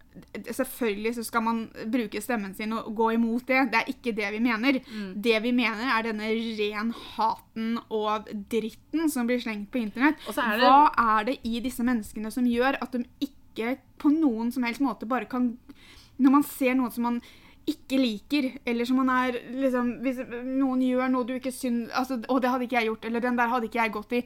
Selvfølgelig 0.48 1.16
så 1.16 1.24
skal 1.28 1.44
man 1.44 1.70
bruke 1.92 2.22
stemmen 2.24 2.54
sin 2.56 2.72
og 2.74 2.94
gå 2.96 3.10
imot 3.14 3.46
det. 3.48 3.72
Det 3.72 3.82
er 3.82 3.92
ikke 3.92 4.16
det 4.16 4.32
vi 4.32 4.40
mener. 4.40 4.80
Mm. 4.88 5.22
Det 5.22 5.42
vi 5.44 5.52
mener, 5.52 5.84
er 5.98 6.04
denne 6.08 6.30
ren 6.60 6.92
haten 7.16 7.80
og 7.90 8.30
dritten 8.52 9.10
som 9.12 9.28
blir 9.28 9.42
slengt 9.44 9.70
på 9.72 9.82
internett. 9.84 10.16
Er 10.42 10.58
det- 10.58 10.62
Hva 10.66 10.92
er 11.20 11.24
det 11.26 11.40
i 11.44 11.60
disse 11.60 11.84
menneskene 11.84 12.32
som 12.32 12.46
gjør 12.46 12.78
at 12.82 12.92
de 12.92 13.04
ikke 13.22 13.78
på 14.00 14.10
noen 14.12 14.52
som 14.52 14.64
helst 14.64 14.82
måte 14.82 15.08
bare 15.08 15.26
kan 15.26 15.58
Når 16.18 16.32
man 16.32 16.44
ser 16.44 16.74
noe 16.76 16.90
som 16.92 17.04
man 17.04 17.22
ikke 17.68 17.98
liker, 18.00 18.60
eller 18.66 18.86
som 18.86 18.96
man 18.98 19.10
er 19.10 19.34
liksom 19.52 20.02
Hvis 20.02 20.18
noen 20.46 20.80
gjør 20.82 21.10
noe 21.12 21.26
du 21.26 21.34
ikke 21.34 21.52
syns 21.52 21.90
altså, 21.92 22.22
'Å, 22.22 22.40
det 22.42 22.50
hadde 22.50 22.64
ikke 22.68 22.80
jeg 22.80 22.88
gjort', 22.88 23.06
eller 23.06 23.20
'den 23.20 23.36
der 23.36 23.48
hadde 23.50 23.66
ikke 23.68 23.82
jeg 23.84 23.92
gått 23.92 24.12
i'. 24.12 24.24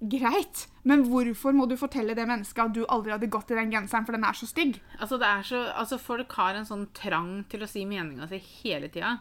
Greit, 0.00 0.62
men 0.88 1.02
hvorfor 1.04 1.52
må 1.52 1.66
du 1.68 1.74
fortelle 1.76 2.14
det 2.16 2.24
mennesket 2.24 2.62
at 2.62 2.72
du 2.72 2.86
aldri 2.88 3.12
hadde 3.12 3.28
gått 3.28 3.50
i 3.52 3.58
den 3.58 3.70
genseren, 3.70 4.06
for 4.08 4.16
den 4.16 4.24
er 4.24 4.32
så 4.38 4.46
stygg? 4.48 4.78
Altså, 4.98 5.18
det 5.20 5.28
er 5.28 5.42
så, 5.44 5.60
altså 5.76 5.98
Folk 6.00 6.32
har 6.38 6.56
en 6.56 6.64
sånn 6.64 6.86
trang 6.96 7.44
til 7.52 7.60
å 7.62 7.68
si 7.68 7.82
meninga 7.84 8.26
si 8.30 8.38
hele 8.62 8.88
tida, 8.88 9.18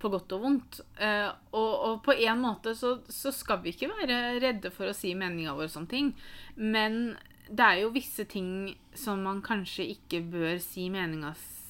på 0.00 0.08
godt 0.14 0.32
og 0.32 0.40
vondt. 0.46 0.80
Eh, 0.96 1.28
og, 1.52 1.72
og 1.90 2.02
på 2.06 2.16
en 2.16 2.40
måte 2.40 2.72
så, 2.74 2.94
så 3.12 3.30
skal 3.32 3.60
vi 3.62 3.74
ikke 3.74 3.90
være 3.92 4.40
redde 4.40 4.72
for 4.72 4.88
å 4.88 4.96
si 4.96 5.12
meninga 5.14 5.52
vår 5.58 5.76
om 5.76 5.86
ting. 5.86 6.14
Men 6.56 7.18
det 7.52 7.60
er 7.66 7.82
jo 7.82 7.92
visse 7.92 8.24
ting 8.24 8.72
som 8.96 9.20
man 9.22 9.42
kanskje 9.44 9.84
ikke 9.98 10.22
bør 10.32 10.56
si 10.64 10.88
meninga 10.88 11.34
s- 11.36 11.58
men 11.60 11.61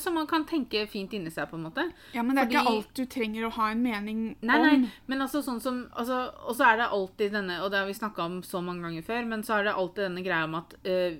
Som 0.00 0.14
man 0.18 0.26
kan 0.28 0.44
tenke 0.48 0.84
fint 0.90 1.12
inni 1.16 1.30
seg, 1.32 1.48
på 1.50 1.56
en 1.56 1.66
måte. 1.66 1.86
Ja, 2.12 2.22
men 2.22 2.36
det 2.36 2.44
er 2.44 2.50
ikke 2.50 2.72
alt 2.74 2.90
du 2.98 3.04
trenger 3.08 3.46
å 3.48 3.52
ha 3.56 3.70
en 3.72 3.84
mening 3.84 4.24
om. 4.32 4.48
nei, 4.48 4.58
nei, 4.62 4.90
men 5.08 5.24
altså 5.24 5.40
sånn 5.44 5.62
som 5.64 5.84
altså, 5.92 6.24
Og 6.46 6.58
så 6.58 6.66
er 6.68 6.82
det 6.82 6.90
alltid 6.92 7.36
denne, 7.38 7.60
og 7.64 7.72
det 7.72 7.80
har 7.80 7.88
vi 7.88 7.96
snakka 7.96 8.26
om 8.28 8.42
så 8.46 8.60
mange 8.64 8.84
ganger 8.84 9.06
før, 9.06 9.30
men 9.30 9.46
så 9.46 9.58
er 9.58 9.68
det 9.68 9.76
alltid 9.76 10.04
denne 10.08 10.26
greia 10.26 10.48
om 10.48 10.58
at 10.60 10.76
øh, 10.84 11.16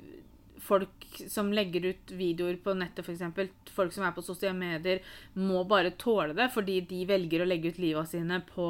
folk 0.63 1.07
som 1.29 1.53
legger 1.53 1.91
ut 1.91 2.13
videoer 2.17 2.57
på 2.63 2.75
nettet, 2.79 3.05
f.eks., 3.05 3.73
folk 3.75 3.95
som 3.95 4.07
er 4.07 4.15
på 4.17 4.25
sosiale 4.25 4.57
medier, 4.57 5.03
må 5.35 5.65
bare 5.69 5.95
tåle 5.99 6.37
det 6.37 6.49
fordi 6.55 6.81
de 6.89 7.03
velger 7.09 7.43
å 7.43 7.49
legge 7.49 7.73
ut 7.73 7.81
livet 7.83 8.11
sine 8.13 8.41
på, 8.47 8.69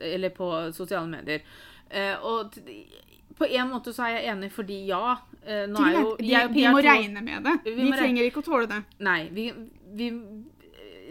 eller 0.00 0.34
på 0.34 0.50
sosiale 0.76 1.10
medier. 1.10 1.44
Eh, 1.90 2.14
og 2.24 2.56
på 3.36 3.48
en 3.50 3.70
måte 3.70 3.92
så 3.94 4.06
er 4.06 4.16
jeg 4.16 4.30
enig, 4.32 4.50
fordi 4.54 4.80
ja 4.88 5.18
Nå 5.70 5.86
er 5.86 5.92
jo 6.00 6.16
de, 6.18 6.26
jeg 6.32 6.48
de 6.48 6.54
Pia 6.54 6.72
må 6.74 6.82
to- 6.82 6.88
regne 6.88 7.22
med 7.22 7.44
det. 7.46 7.56
Vi 7.64 7.90
De 7.90 7.96
trenger 7.96 8.28
ikke 8.30 8.42
å 8.42 8.46
tåle 8.50 8.66
det. 8.70 8.82
Nei, 9.06 9.18
vi, 9.32 9.44
vi 9.94 10.10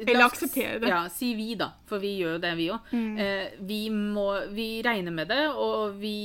Eller 0.06 0.25
akseptere 0.27 0.80
det. 0.84 0.89
Ja, 0.92 1.06
si 1.10 1.34
vi, 1.38 1.54
da. 1.56 1.70
For 1.88 2.00
vi 2.04 2.18
gjør 2.20 2.34
jo 2.36 2.39
det, 2.44 2.54
vi 2.60 2.65
òg. 2.74 2.89
Eh, 2.94 3.51
vi 3.63 3.89
må 3.89 4.25
Vi 4.54 4.82
regner 4.84 5.12
med 5.15 5.30
det, 5.32 5.46
og 5.56 5.96
vi 6.01 6.15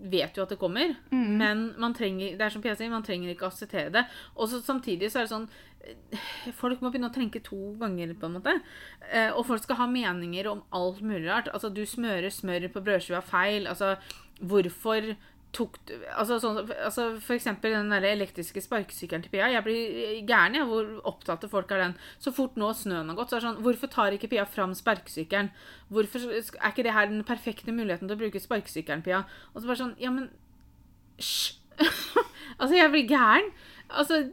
vet 0.00 0.36
jo 0.38 0.44
at 0.46 0.48
det 0.54 0.58
kommer. 0.60 0.94
Men 1.10 1.74
man 1.76 1.92
trenger 1.92 2.36
det 2.38 2.46
er 2.46 2.50
som 2.54 2.62
Pia 2.62 2.76
sier, 2.78 2.88
man 2.92 3.02
trenger 3.02 3.32
ikke 3.34 3.48
å 3.48 3.50
akseptere 3.50 3.90
det. 3.92 4.04
Og 4.36 4.48
så 4.48 4.62
samtidig 4.62 5.10
så 5.10 5.20
er 5.20 5.26
det 5.26 5.32
sånn 5.34 5.48
eh, 5.82 6.18
Folk 6.56 6.80
må 6.80 6.90
begynne 6.92 7.10
å 7.10 7.14
tenke 7.14 7.42
to 7.42 7.74
ganger, 7.80 8.14
på 8.14 8.26
en 8.30 8.38
måte. 8.38 8.54
Eh, 9.12 9.30
og 9.34 9.44
folk 9.50 9.62
skal 9.66 9.76
ha 9.82 9.86
meninger 9.90 10.46
om 10.46 10.62
alt 10.72 11.02
mulig 11.02 11.26
rart. 11.28 11.48
Altså, 11.52 11.68
du 11.74 11.82
smører 11.84 12.30
smør 12.30 12.68
på 12.72 12.80
brødskiva 12.86 13.20
feil. 13.26 13.66
Altså, 13.66 13.96
hvorfor 14.40 15.16
tok 15.56 15.78
altså, 16.14 16.36
sånn, 16.42 16.58
altså 16.62 17.06
For 17.22 17.34
eksempel 17.34 17.74
den 17.74 17.90
der 17.92 18.04
elektriske 18.12 18.62
sparkesykkelen 18.62 19.24
til 19.24 19.32
Pia. 19.32 19.48
Jeg 19.50 19.64
blir 19.66 20.20
gæren 20.28 20.58
ja, 20.58 20.66
hvor 20.68 20.88
opptatt 21.08 21.46
folk 21.50 21.72
er 21.74 21.84
den. 21.84 21.96
Så 22.22 22.32
fort 22.34 22.58
nå 22.60 22.70
snøen 22.76 23.10
har 23.10 23.18
gått, 23.18 23.32
så 23.32 23.38
er 23.38 23.42
det 23.42 23.48
sånn 23.48 23.62
Hvorfor 23.64 23.92
tar 23.92 24.16
ikke 24.16 24.30
Pia 24.34 24.46
fram 24.48 24.76
sparkesykkelen? 24.78 25.50
Hvorfor 25.90 26.28
Er 26.30 26.70
ikke 26.70 26.86
det 26.86 26.94
her 26.96 27.10
den 27.10 27.26
perfekte 27.26 27.74
muligheten 27.74 28.06
til 28.10 28.18
å 28.18 28.22
bruke 28.22 28.42
sparkesykkelen, 28.42 29.04
Pia? 29.06 29.24
Og 29.52 29.62
så 29.62 29.70
bare 29.70 29.82
sånn 29.82 29.96
Ja, 30.02 30.14
men 30.14 30.30
Hysj! 31.20 31.58
altså, 32.60 32.74
jeg 32.76 32.92
blir 32.92 33.08
gæren. 33.08 33.50
Altså, 33.96 34.30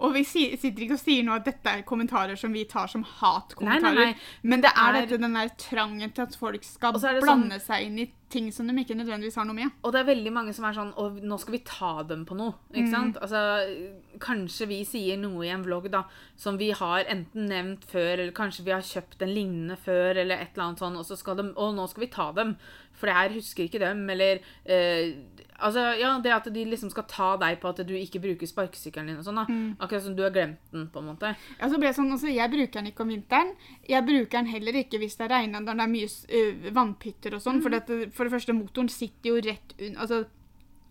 Og 0.00 0.12
vi 0.14 0.22
si- 0.22 0.54
sitter 0.56 0.84
ikke 0.84 0.92
og 0.94 1.00
sier 1.00 1.24
nå 1.24 1.32
at 1.34 1.44
dette 1.44 1.66
er 1.66 1.82
kommentarer 1.82 2.36
som 2.38 2.52
vi 2.52 2.64
tar 2.70 2.86
som 2.86 3.02
hatkommentarer. 3.02 3.82
Nei, 3.82 3.94
nei, 3.94 4.04
nei. 4.12 4.16
Men 4.44 4.60
det 4.60 4.70
er 4.76 4.92
dette, 4.92 5.18
den 5.18 5.32
der 5.34 5.48
trangen 5.58 6.12
til 6.14 6.22
at 6.22 6.36
folk 6.38 6.62
skal 6.62 6.92
blande 6.92 7.58
sånn- 7.58 7.60
seg 7.60 7.86
inn 7.86 7.98
i 7.98 8.12
ting 8.30 8.52
som 8.52 8.66
de 8.68 8.74
ikke 8.84 8.94
nødvendigvis 8.94 9.34
har 9.36 9.44
noe 9.48 9.54
med. 9.56 9.70
Og 9.82 9.90
det 9.92 10.00
er 10.06 10.14
veldig 10.14 10.32
mange 10.32 10.54
som 10.54 10.66
er 10.66 10.74
sånn 10.76 10.92
Og 10.98 11.18
nå 11.22 11.38
skal 11.40 11.52
vi 11.52 11.58
ta 11.64 12.02
dem 12.04 12.24
på 12.26 12.36
noe. 12.36 12.54
Ikke 12.74 12.90
sant? 12.90 13.16
Altså, 13.16 13.98
kanskje 14.20 14.68
vi 14.68 14.84
sier 14.84 15.16
noe 15.20 15.46
i 15.46 15.50
en 15.54 15.64
vlogg 15.64 15.90
da 15.90 16.04
som 16.36 16.58
vi 16.60 16.70
har 16.70 17.04
enten 17.10 17.48
nevnt 17.48 17.84
før, 17.90 18.18
eller 18.18 18.32
kanskje 18.36 18.64
vi 18.66 18.70
har 18.74 18.82
kjøpt 18.82 19.22
en 19.22 19.34
lignende 19.34 19.76
før, 19.78 20.16
eller 20.16 20.36
et 20.36 20.50
eller 20.54 20.68
annet 20.68 20.78
sånn, 20.82 20.98
og 20.98 21.06
så 21.06 21.16
skal 21.18 21.36
de 21.36 21.48
Og 21.56 21.74
nå 21.74 21.88
skal 21.88 22.00
vi 22.04 22.10
ta 22.12 22.30
dem, 22.32 22.56
for 22.98 23.10
det 23.10 23.16
her 23.16 23.36
husker 23.38 23.66
ikke 23.66 23.82
dem, 23.82 24.04
eller 24.10 24.42
eh, 24.66 25.14
Altså, 25.58 25.82
ja, 25.98 26.12
det 26.22 26.30
at 26.30 26.46
de 26.54 26.64
liksom 26.70 26.90
skal 26.92 27.02
ta 27.10 27.32
deg 27.40 27.56
på 27.58 27.72
at 27.72 27.80
du 27.82 27.90
ikke 27.98 28.20
bruker 28.22 28.46
sparkesykkelen 28.46 29.08
din 29.10 29.18
og 29.18 29.24
sånn, 29.26 29.40
da. 29.40 29.56
Akkurat 29.82 30.04
som 30.04 30.14
du 30.14 30.22
har 30.22 30.30
glemt 30.30 30.60
den, 30.70 30.84
på 30.94 31.02
en 31.02 31.08
måte. 31.10 31.32
Ja, 31.58 31.66
så 31.66 31.80
ble 31.80 31.90
det 31.90 31.96
sånn, 31.96 32.12
altså, 32.14 32.30
Jeg 32.30 32.52
bruker 32.52 32.78
den 32.78 32.92
ikke 32.92 33.02
om 33.02 33.10
vinteren. 33.10 33.50
Jeg 33.90 34.06
bruker 34.06 34.38
den 34.38 34.52
heller 34.52 34.78
ikke 34.78 35.00
hvis 35.02 35.18
det 35.18 35.26
regner 35.32 35.64
når 35.64 35.80
det 35.80 35.86
er 35.88 35.92
mye 35.96 36.06
uh, 36.06 36.68
vannpytter 36.78 37.34
og 37.34 37.42
sånn. 37.42 37.58
For, 37.64 37.74
for 38.14 38.28
det 38.28 38.34
første, 38.36 38.54
motoren 38.54 38.92
sitter 38.92 39.32
jo 39.32 39.42
rett 39.48 39.74
under 39.80 40.04
altså, 40.06 40.20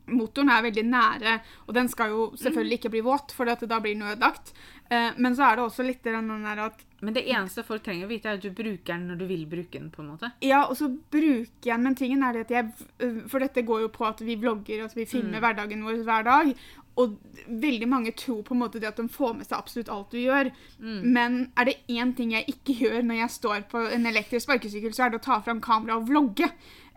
Motoren 0.07 0.49
er 0.53 0.63
veldig 0.63 0.85
nære, 0.87 1.37
og 1.67 1.75
den 1.75 1.89
skal 1.91 2.13
jo 2.13 2.31
selvfølgelig 2.39 2.79
ikke 2.79 2.93
bli 2.95 3.03
våt, 3.05 3.33
for 3.35 3.49
da 3.49 3.79
blir 3.83 3.93
den 3.93 4.07
ødelagt. 4.07 4.53
Eh, 4.89 5.09
men 5.17 5.35
så 5.35 5.43
er 5.43 5.57
det 5.57 5.65
også 5.65 5.83
litt 5.83 6.05
den 6.05 6.29
der 6.45 6.61
at 6.63 6.83
Men 7.01 7.13
det 7.13 7.27
eneste 7.29 7.61
folk 7.61 7.83
trenger 7.85 8.07
å 8.07 8.09
vite, 8.09 8.29
er 8.31 8.39
at 8.39 8.41
du 8.41 8.49
bruker 8.55 8.93
den 8.95 9.03
når 9.11 9.19
du 9.19 9.25
vil 9.29 9.43
bruke 9.45 9.77
den, 9.77 9.91
på 9.93 10.01
en 10.01 10.07
måte. 10.15 10.31
Ja, 10.41 10.63
og 10.65 10.79
så 10.79 10.87
bruker 10.89 11.67
jeg 11.69 11.75
den, 11.75 11.83
men 11.85 11.97
tingen 11.99 12.23
er 12.25 12.33
det 12.33 12.47
at 12.47 12.53
jeg 12.55 12.71
øh, 13.05 13.19
For 13.29 13.43
dette 13.43 13.61
går 13.67 13.83
jo 13.83 13.91
på 13.93 14.07
at 14.07 14.23
vi 14.25 14.39
vlogger, 14.39 14.85
at 14.85 14.95
vi 14.97 15.05
filmer 15.05 15.43
hverdagen 15.43 15.85
vår 15.85 16.01
hver 16.07 16.25
dag. 16.25 16.53
Og 16.97 17.19
veldig 17.45 17.87
mange 17.91 18.15
tror 18.17 18.41
på 18.41 18.55
en 18.55 18.63
måte 18.63 18.79
det 18.81 18.89
at 18.89 18.97
de 18.97 19.05
får 19.13 19.35
med 19.37 19.45
seg 19.45 19.59
absolutt 19.59 19.91
alt 19.93 20.15
du 20.15 20.17
gjør. 20.17 20.49
Men 21.05 21.51
er 21.53 21.69
det 21.69 21.75
én 21.93 22.15
ting 22.17 22.31
jeg 22.33 22.49
ikke 22.49 22.73
gjør 22.79 23.03
når 23.05 23.19
jeg 23.19 23.35
står 23.35 23.67
på 23.69 23.83
en 23.93 24.09
elektrisk 24.09 24.47
sparkesykkel, 24.47 24.95
så 24.97 25.05
er 25.05 25.13
det 25.13 25.19
å 25.21 25.27
ta 25.27 25.37
fram 25.45 25.61
kamera 25.61 25.99
og 25.99 26.09
vlogge. 26.09 26.49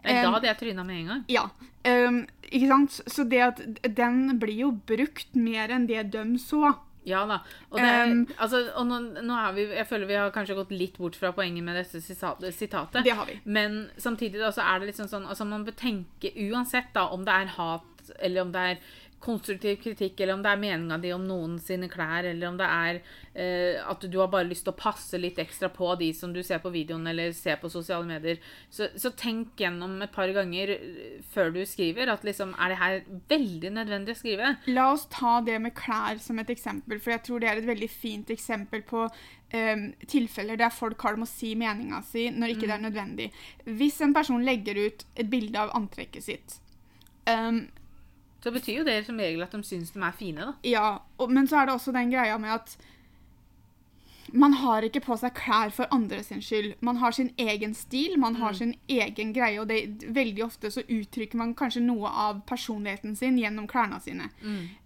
Da 0.04 0.30
hadde 0.34 0.48
jeg 0.48 0.60
tryna 0.60 0.84
med 0.86 1.02
en 1.02 1.10
gang. 1.14 1.24
Ja. 1.32 1.48
Um, 1.86 2.22
ikke 2.50 2.68
sant? 2.68 3.00
Så 3.08 3.24
det 3.28 3.40
at 3.44 3.60
den 3.96 4.38
blir 4.40 4.66
jo 4.66 4.70
brukt 4.86 5.36
mer 5.36 5.72
enn 5.74 5.88
det 5.88 6.08
de 6.14 6.24
så. 6.42 6.74
Ja 7.08 7.22
da. 7.26 7.40
Og, 7.70 7.78
det, 7.80 7.90
Um, 8.10 8.24
altså, 8.36 8.60
og 8.76 8.86
nå, 8.88 8.98
nå 9.24 9.38
vi, 9.56 9.64
jeg 9.78 9.88
føler 9.88 10.08
vi 10.10 10.18
har 10.20 10.32
kanskje 10.34 10.56
gått 10.58 10.74
litt 10.74 10.98
bort 11.00 11.16
fra 11.16 11.32
poenget 11.36 11.64
med 11.64 11.78
dette 11.78 12.02
sitatet. 12.02 13.04
Det 13.04 13.14
har 13.16 13.28
vi. 13.28 13.38
Men 13.44 13.86
samtidig 13.96 14.42
da, 14.42 14.52
så 14.52 14.66
er 14.66 14.80
det 14.80 14.92
liksom 14.92 15.08
sånn 15.10 15.28
altså 15.30 15.46
Man 15.48 15.64
bør 15.64 15.76
tenke 15.80 16.32
uansett 16.48 16.92
da, 16.96 17.08
om 17.14 17.24
det 17.24 17.36
er 17.36 17.54
hat, 17.56 18.12
eller 18.18 18.44
om 18.44 18.52
det 18.52 18.66
er 18.72 18.82
konstruktiv 19.20 19.76
kritikk, 19.82 20.20
eller 20.20 20.34
om 20.34 20.42
det 20.44 20.50
er 20.50 20.60
meninga 20.60 20.96
di 21.00 21.10
om 21.12 21.24
noen 21.28 21.58
sine 21.60 21.90
klær, 21.92 22.24
eller 22.24 22.48
om 22.48 22.56
det 22.56 22.66
er 22.66 23.00
eh, 23.34 23.80
at 23.84 24.04
du 24.08 24.16
har 24.16 24.30
bare 24.32 24.48
lyst 24.48 24.64
til 24.64 24.72
å 24.72 24.80
passe 24.80 25.18
litt 25.20 25.38
ekstra 25.42 25.68
på 25.72 25.92
de 26.00 26.08
som 26.16 26.32
du 26.32 26.40
ser 26.46 26.62
på 26.62 26.72
videoen 26.72 27.04
eller 27.10 27.34
ser 27.36 27.58
på 27.60 27.68
sosiale 27.72 28.08
medier. 28.08 28.40
Så, 28.72 28.88
så 28.96 29.12
tenk 29.12 29.60
gjennom 29.60 29.98
et 30.00 30.14
par 30.14 30.32
ganger 30.32 30.72
eh, 30.76 31.18
før 31.34 31.52
du 31.52 31.60
skriver 31.68 32.08
at 32.12 32.24
liksom 32.24 32.54
Er 32.56 32.72
det 32.72 32.78
her 32.80 32.96
veldig 33.30 33.72
nødvendig 33.76 34.14
å 34.16 34.20
skrive? 34.20 34.54
La 34.72 34.86
oss 34.94 35.04
ta 35.12 35.38
det 35.44 35.58
med 35.60 35.76
klær 35.76 36.20
som 36.22 36.40
et 36.40 36.52
eksempel, 36.52 37.02
for 37.02 37.14
jeg 37.14 37.24
tror 37.26 37.42
det 37.42 37.50
er 37.50 37.60
et 37.60 37.68
veldig 37.68 37.90
fint 37.92 38.32
eksempel 38.32 38.84
på 38.88 39.04
um, 39.04 39.84
tilfeller 40.08 40.58
der 40.60 40.72
folk 40.74 41.04
har 41.04 41.14
det 41.14 41.22
med 41.22 41.28
å 41.28 41.32
si 41.32 41.52
meninga 41.58 42.00
si 42.06 42.28
når 42.32 42.54
ikke 42.54 42.70
det 42.70 42.76
er 42.76 42.86
nødvendig. 42.86 43.28
Hvis 43.68 44.00
en 44.04 44.16
person 44.16 44.44
legger 44.46 44.80
ut 44.80 45.04
et 45.14 45.30
bilde 45.30 45.60
av 45.60 45.74
antrekket 45.76 46.26
sitt 46.26 46.56
um, 47.28 47.66
Så 48.40 48.52
betyr 48.54 48.80
jo 48.80 48.86
det 48.86 49.02
som 49.06 49.18
regel 49.20 49.42
at 49.44 49.52
de 49.52 49.60
syns 49.66 49.92
de 49.92 50.00
er 50.00 50.16
fine, 50.16 50.46
da. 50.48 50.54
Ja, 50.64 50.86
og, 51.18 51.28
men 51.32 51.48
så 51.48 51.60
er 51.60 51.68
det 51.68 51.76
også 51.76 51.92
den 51.92 52.12
greia 52.12 52.38
med 52.40 52.54
at 52.56 52.78
man 54.32 54.52
har 54.52 54.84
ikke 54.86 55.02
på 55.02 55.16
seg 55.18 55.34
klær 55.34 55.72
for 55.74 55.90
andre 55.94 56.20
sin 56.22 56.42
skyld. 56.44 56.74
Man 56.86 57.00
har 57.02 57.14
sin 57.16 57.32
egen 57.40 57.74
stil, 57.74 58.14
man 58.20 58.36
har 58.38 58.54
sin 58.54 58.76
egen 58.88 59.32
greie, 59.34 59.58
og 59.60 59.66
det, 59.68 60.04
veldig 60.14 60.44
ofte 60.44 60.70
så 60.70 60.84
uttrykker 60.86 61.40
man 61.40 61.54
kanskje 61.58 61.82
noe 61.82 62.08
av 62.08 62.44
personligheten 62.46 63.16
sin 63.18 63.38
gjennom 63.40 63.66
klærne 63.70 63.98
sine. 64.04 64.30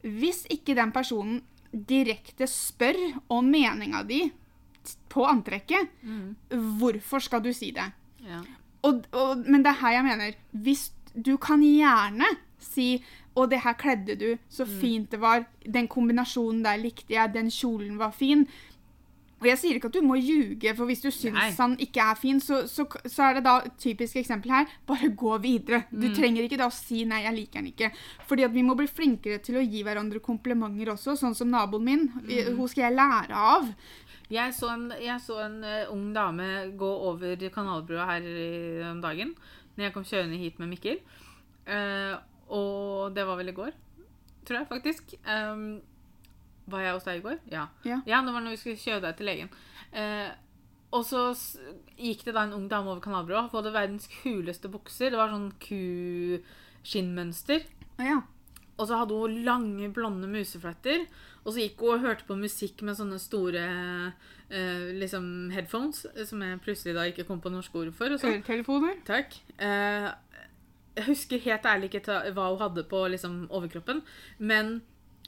Hvis 0.01 0.45
ikke 0.53 0.77
den 0.79 0.95
personen 0.97 1.43
direkte 1.75 2.47
spør 2.49 2.97
om 3.35 3.51
meninga 3.51 4.05
di 4.09 4.23
på 5.13 5.27
antrekket, 5.29 5.93
hvorfor 6.81 7.23
skal 7.25 7.45
du 7.45 7.53
si 7.53 7.71
det? 7.77 7.91
Ja. 8.25 8.41
Og, 8.85 9.05
og, 9.13 9.45
men 9.45 9.65
det 9.65 9.75
er 9.75 9.81
her 9.81 9.99
jeg 9.99 10.05
mener 10.05 10.37
hvis 10.65 10.91
Du 11.15 11.37
kan 11.39 11.61
gjerne 11.63 12.27
si 12.59 12.97
og 13.35 13.51
det 13.51 13.63
her 13.65 13.75
kledde 13.79 14.15
du, 14.19 14.29
så 14.49 14.67
fint 14.67 15.11
det 15.11 15.21
var. 15.21 15.45
Den 15.67 15.89
kombinasjonen 15.91 16.63
der 16.65 16.79
likte 16.79 17.17
jeg. 17.17 17.35
Den 17.35 17.51
kjolen 17.51 17.99
var 17.99 18.15
fin. 18.15 18.47
Og 19.43 19.49
jeg 19.51 19.59
sier 19.61 19.77
ikke 19.77 19.91
at 19.91 19.97
du 19.97 20.05
må 20.07 20.15
ljuge, 20.17 20.73
for 20.79 20.89
hvis 20.89 21.03
du 21.03 21.11
syns 21.13 21.37
Nei. 21.37 21.49
han 21.59 21.75
ikke 21.83 22.01
er 22.01 22.17
fin, 22.17 22.39
så, 22.41 22.63
så, 22.71 22.87
så 23.05 23.27
er 23.27 23.35
det 23.37 23.43
da 23.45 23.59
et 23.67 23.75
typisk 23.83 24.17
eksempel 24.17 24.55
her. 24.55 24.71
Bare 24.89 25.11
gå 25.13 25.35
videre. 25.43 25.83
Du 25.91 26.07
trenger 26.15 26.47
ikke 26.47 26.61
da 26.63 26.71
å 26.71 26.73
si 26.73 27.03
'nei, 27.05 27.25
jeg 27.27 27.37
liker 27.41 27.61
han 27.61 27.69
ikke'. 27.69 27.91
Fordi 28.31 28.47
at 28.47 28.55
vi 28.55 28.65
må 28.65 28.79
bli 28.79 28.87
flinkere 28.89 29.43
til 29.45 29.59
å 29.61 29.67
gi 29.67 29.83
hverandre 29.85 30.23
komplimenter 30.25 30.95
også, 30.95 31.19
sånn 31.21 31.37
som 31.37 31.51
naboen 31.53 31.85
min. 31.85 32.07
Hun 32.55 32.71
skal 32.71 32.87
jeg 32.87 32.97
lære 32.97 33.35
av. 33.35 33.69
Jeg 34.33 34.55
så 34.57 34.71
en, 34.73 34.87
jeg 35.03 35.21
så 35.21 35.37
en 35.43 35.59
uh, 35.61 35.93
ung 35.93 36.15
dame 36.15 36.71
gå 36.81 36.93
over 37.11 37.37
kanalbrua 37.53 38.07
her 38.15 38.31
om 38.95 39.03
dagen 39.03 39.35
når 39.75 39.89
jeg 39.89 39.93
kom 39.93 40.07
kjørende 40.09 40.39
hit 40.41 40.63
med 40.63 40.71
Mikkel. 40.71 41.03
Eh, 41.65 42.15
og 42.55 43.15
det 43.17 43.27
var 43.27 43.41
vel 43.41 43.51
i 43.51 43.57
går, 43.57 43.75
tror 44.47 44.61
jeg 44.61 44.71
faktisk. 44.71 45.17
Um, 45.27 45.83
var 46.71 46.81
jeg 46.85 46.97
hos 46.97 47.07
deg 47.09 47.21
i 47.21 47.25
går? 47.25 47.39
Ja. 47.53 47.67
Ja. 47.85 48.01
det 48.07 48.33
var 48.33 48.41
når 48.41 48.55
vi 48.55 48.61
skulle 48.63 48.81
kjøre 48.81 49.05
deg 49.05 49.19
til 49.19 49.29
legen. 49.29 49.51
Uh, 49.93 50.31
og 50.95 51.03
så 51.07 51.25
gikk 51.99 52.25
det 52.29 52.35
da 52.37 52.45
en 52.47 52.55
ung 52.57 52.69
dame 52.71 52.91
over 52.93 53.03
kanalbrua. 53.03 53.49
Hun 53.49 53.59
hadde 53.59 53.75
verdens 53.75 54.07
kuleste 54.23 54.69
bukser. 54.71 55.11
Det 55.11 55.19
var 55.19 55.33
sånn 55.33 55.51
kuskinnmønster. 55.65 57.61
Ja. 57.99 58.21
Og 58.79 58.89
så 58.89 58.99
hadde 59.01 59.19
hun 59.19 59.43
lange, 59.47 59.89
blonde 59.95 60.29
musefletter. 60.31 61.07
Og 61.45 61.53
så 61.53 61.59
gikk 61.65 61.83
hun 61.83 61.97
og 61.97 62.05
hørte 62.07 62.27
på 62.29 62.39
musikk 62.39 62.83
med 62.87 62.97
sånne 62.99 63.19
store 63.23 63.65
eh, 63.65 64.93
liksom 65.01 65.51
headphones, 65.55 66.07
som 66.29 66.43
jeg 66.47 66.63
plutselig 66.65 66.95
da 66.97 67.03
ikke 67.11 67.27
kom 67.29 67.43
på 67.43 67.53
norske 67.53 67.77
ord 67.83 67.93
for. 67.97 68.15
Øretelefoner. 68.15 68.95
Takk. 69.09 69.35
Eh, 69.59 70.09
jeg 70.95 71.07
husker 71.09 71.43
helt 71.43 71.67
ærlig 71.67 71.91
ikke 71.91 72.19
hva 72.37 72.51
hun 72.53 72.61
hadde 72.63 72.85
på 72.91 73.07
liksom, 73.11 73.47
overkroppen, 73.51 74.03
men 74.39 74.77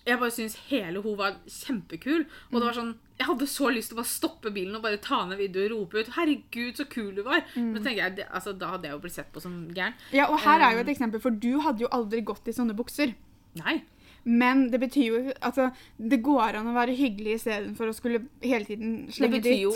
jeg 0.07 0.21
bare 0.21 0.31
syns 0.31 0.55
hele 0.69 1.01
hun 1.03 1.17
var 1.19 1.41
kjempekul. 1.51 2.27
Og 2.53 2.61
det 2.61 2.67
var 2.69 2.77
sånn, 2.77 2.93
jeg 3.19 3.27
hadde 3.27 3.49
så 3.51 3.71
lyst 3.75 3.91
til 3.91 3.97
å 3.97 4.01
bare 4.01 4.11
stoppe 4.13 4.53
bilen 4.55 4.79
og 4.79 4.85
bare 4.85 5.01
ta 5.03 5.25
ned 5.27 5.41
videoen 5.41 5.75
og 5.75 5.81
rope 5.81 5.99
ut 6.05 6.13
'Herregud, 6.15 6.79
så 6.79 6.87
kul 6.87 7.11
du 7.17 7.25
var'. 7.27 7.43
Men 7.57 7.81
så 7.81 7.89
tenker 7.89 8.03
jeg, 8.05 8.17
det, 8.17 8.27
altså, 8.31 8.53
Da 8.53 8.67
hadde 8.67 8.87
jeg 8.87 8.95
jo 8.95 9.03
blitt 9.03 9.19
sett 9.19 9.33
på 9.33 9.43
som 9.43 9.69
gæren. 9.75 9.95
Ja, 10.13 10.29
og 10.31 10.39
her 10.41 10.61
er 10.61 10.77
jo 10.77 10.85
et 10.85 10.95
eksempel, 10.95 11.21
for 11.21 11.31
du 11.31 11.59
hadde 11.61 11.83
jo 11.83 11.91
aldri 11.91 12.23
gått 12.23 12.47
i 12.47 12.55
sånne 12.55 12.77
bukser. 12.77 13.15
Nei. 13.57 13.83
Men 14.27 14.65
det 14.73 14.81
betyr 14.83 15.05
jo 15.07 15.19
altså, 15.41 15.69
Det 15.97 16.19
går 16.25 16.57
an 16.59 16.67
å 16.67 16.75
være 16.75 16.97
hyggelig 16.99 17.37
istedenfor 17.39 17.93
å 17.93 17.95
skulle 17.95 18.25
hele 18.43 18.67
tiden 18.67 18.95
Det 19.07 19.15
slenge 19.15 19.39
betyr 19.39 19.61
jo, 19.61 19.73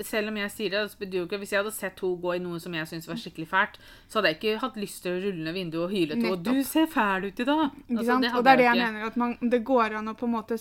selv 0.00 0.32
om 0.32 0.38
jeg 0.40 0.52
sier 0.54 0.72
det, 0.72 0.80
så 0.88 1.00
betyr 1.02 1.18
jo 1.18 1.26
ikke 1.26 1.40
Hvis 1.42 1.52
jeg 1.52 1.60
hadde 1.60 1.72
sett 1.76 2.00
henne 2.00 2.20
gå 2.22 2.32
i 2.36 2.40
noe 2.40 2.60
som 2.64 2.76
jeg 2.76 2.88
syntes 2.88 3.08
var 3.10 3.20
skikkelig 3.20 3.48
fælt, 3.50 3.76
så 4.08 4.18
hadde 4.18 4.32
jeg 4.32 4.38
ikke 4.38 4.62
hatt 4.62 4.78
lyst 4.80 5.02
til 5.04 5.18
å 5.18 5.20
rulle 5.26 5.44
ned 5.44 5.56
vinduet 5.56 5.84
og 5.84 5.92
hyle 5.92 6.16
til 6.16 6.28
henne. 6.30 6.38
'Du 6.48 6.62
ser 6.64 6.88
fæl 6.90 7.26
ut 7.28 7.40
i 7.40 7.46
dag!' 7.48 7.66
Ikke 7.66 7.98
Altså, 7.98 8.16
det 8.24 8.32
og 8.34 8.44
det 8.44 8.52
er 8.52 8.60
det 8.60 8.66
jeg 8.66 8.76
ikke. 8.76 8.86
mener, 8.86 9.06
at 9.10 9.16
man, 9.20 9.36
det 9.52 9.60
går 9.68 9.96
an 10.00 10.08
å 10.12 10.16
på 10.16 10.28
en 10.28 10.34
måte 10.34 10.58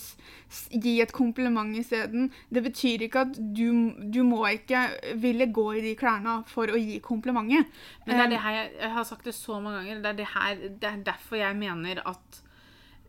gi 0.86 0.96
et 1.02 1.16
kompliment 1.16 1.78
isteden. 1.80 2.30
Det 2.52 2.64
betyr 2.64 3.06
ikke 3.08 3.24
at 3.28 3.40
du, 3.40 3.96
du 4.14 4.22
må 4.28 4.44
ikke 4.52 4.84
ville 5.16 5.48
gå 5.54 5.68
i 5.80 5.86
de 5.88 5.96
klærne 6.00 6.44
for 6.48 6.68
å 6.68 6.80
gi 6.80 7.00
komplimentet. 7.00 7.72
Men 8.06 8.16
det 8.16 8.20
er 8.20 8.30
Um, 8.30 8.36
det 8.36 8.44
her, 8.44 8.52
jeg, 8.60 8.72
jeg 8.82 8.92
har 8.92 9.04
sagt 9.04 9.26
det 9.26 9.34
så 9.36 9.60
mange 9.64 9.80
ganger. 9.80 10.04
Det 10.04 10.10
er, 10.12 10.20
det 10.20 10.30
her, 10.36 10.56
det 10.82 10.90
er 10.92 11.04
derfor 11.08 11.40
jeg 11.40 11.56
mener 11.56 12.02
at 12.06 12.42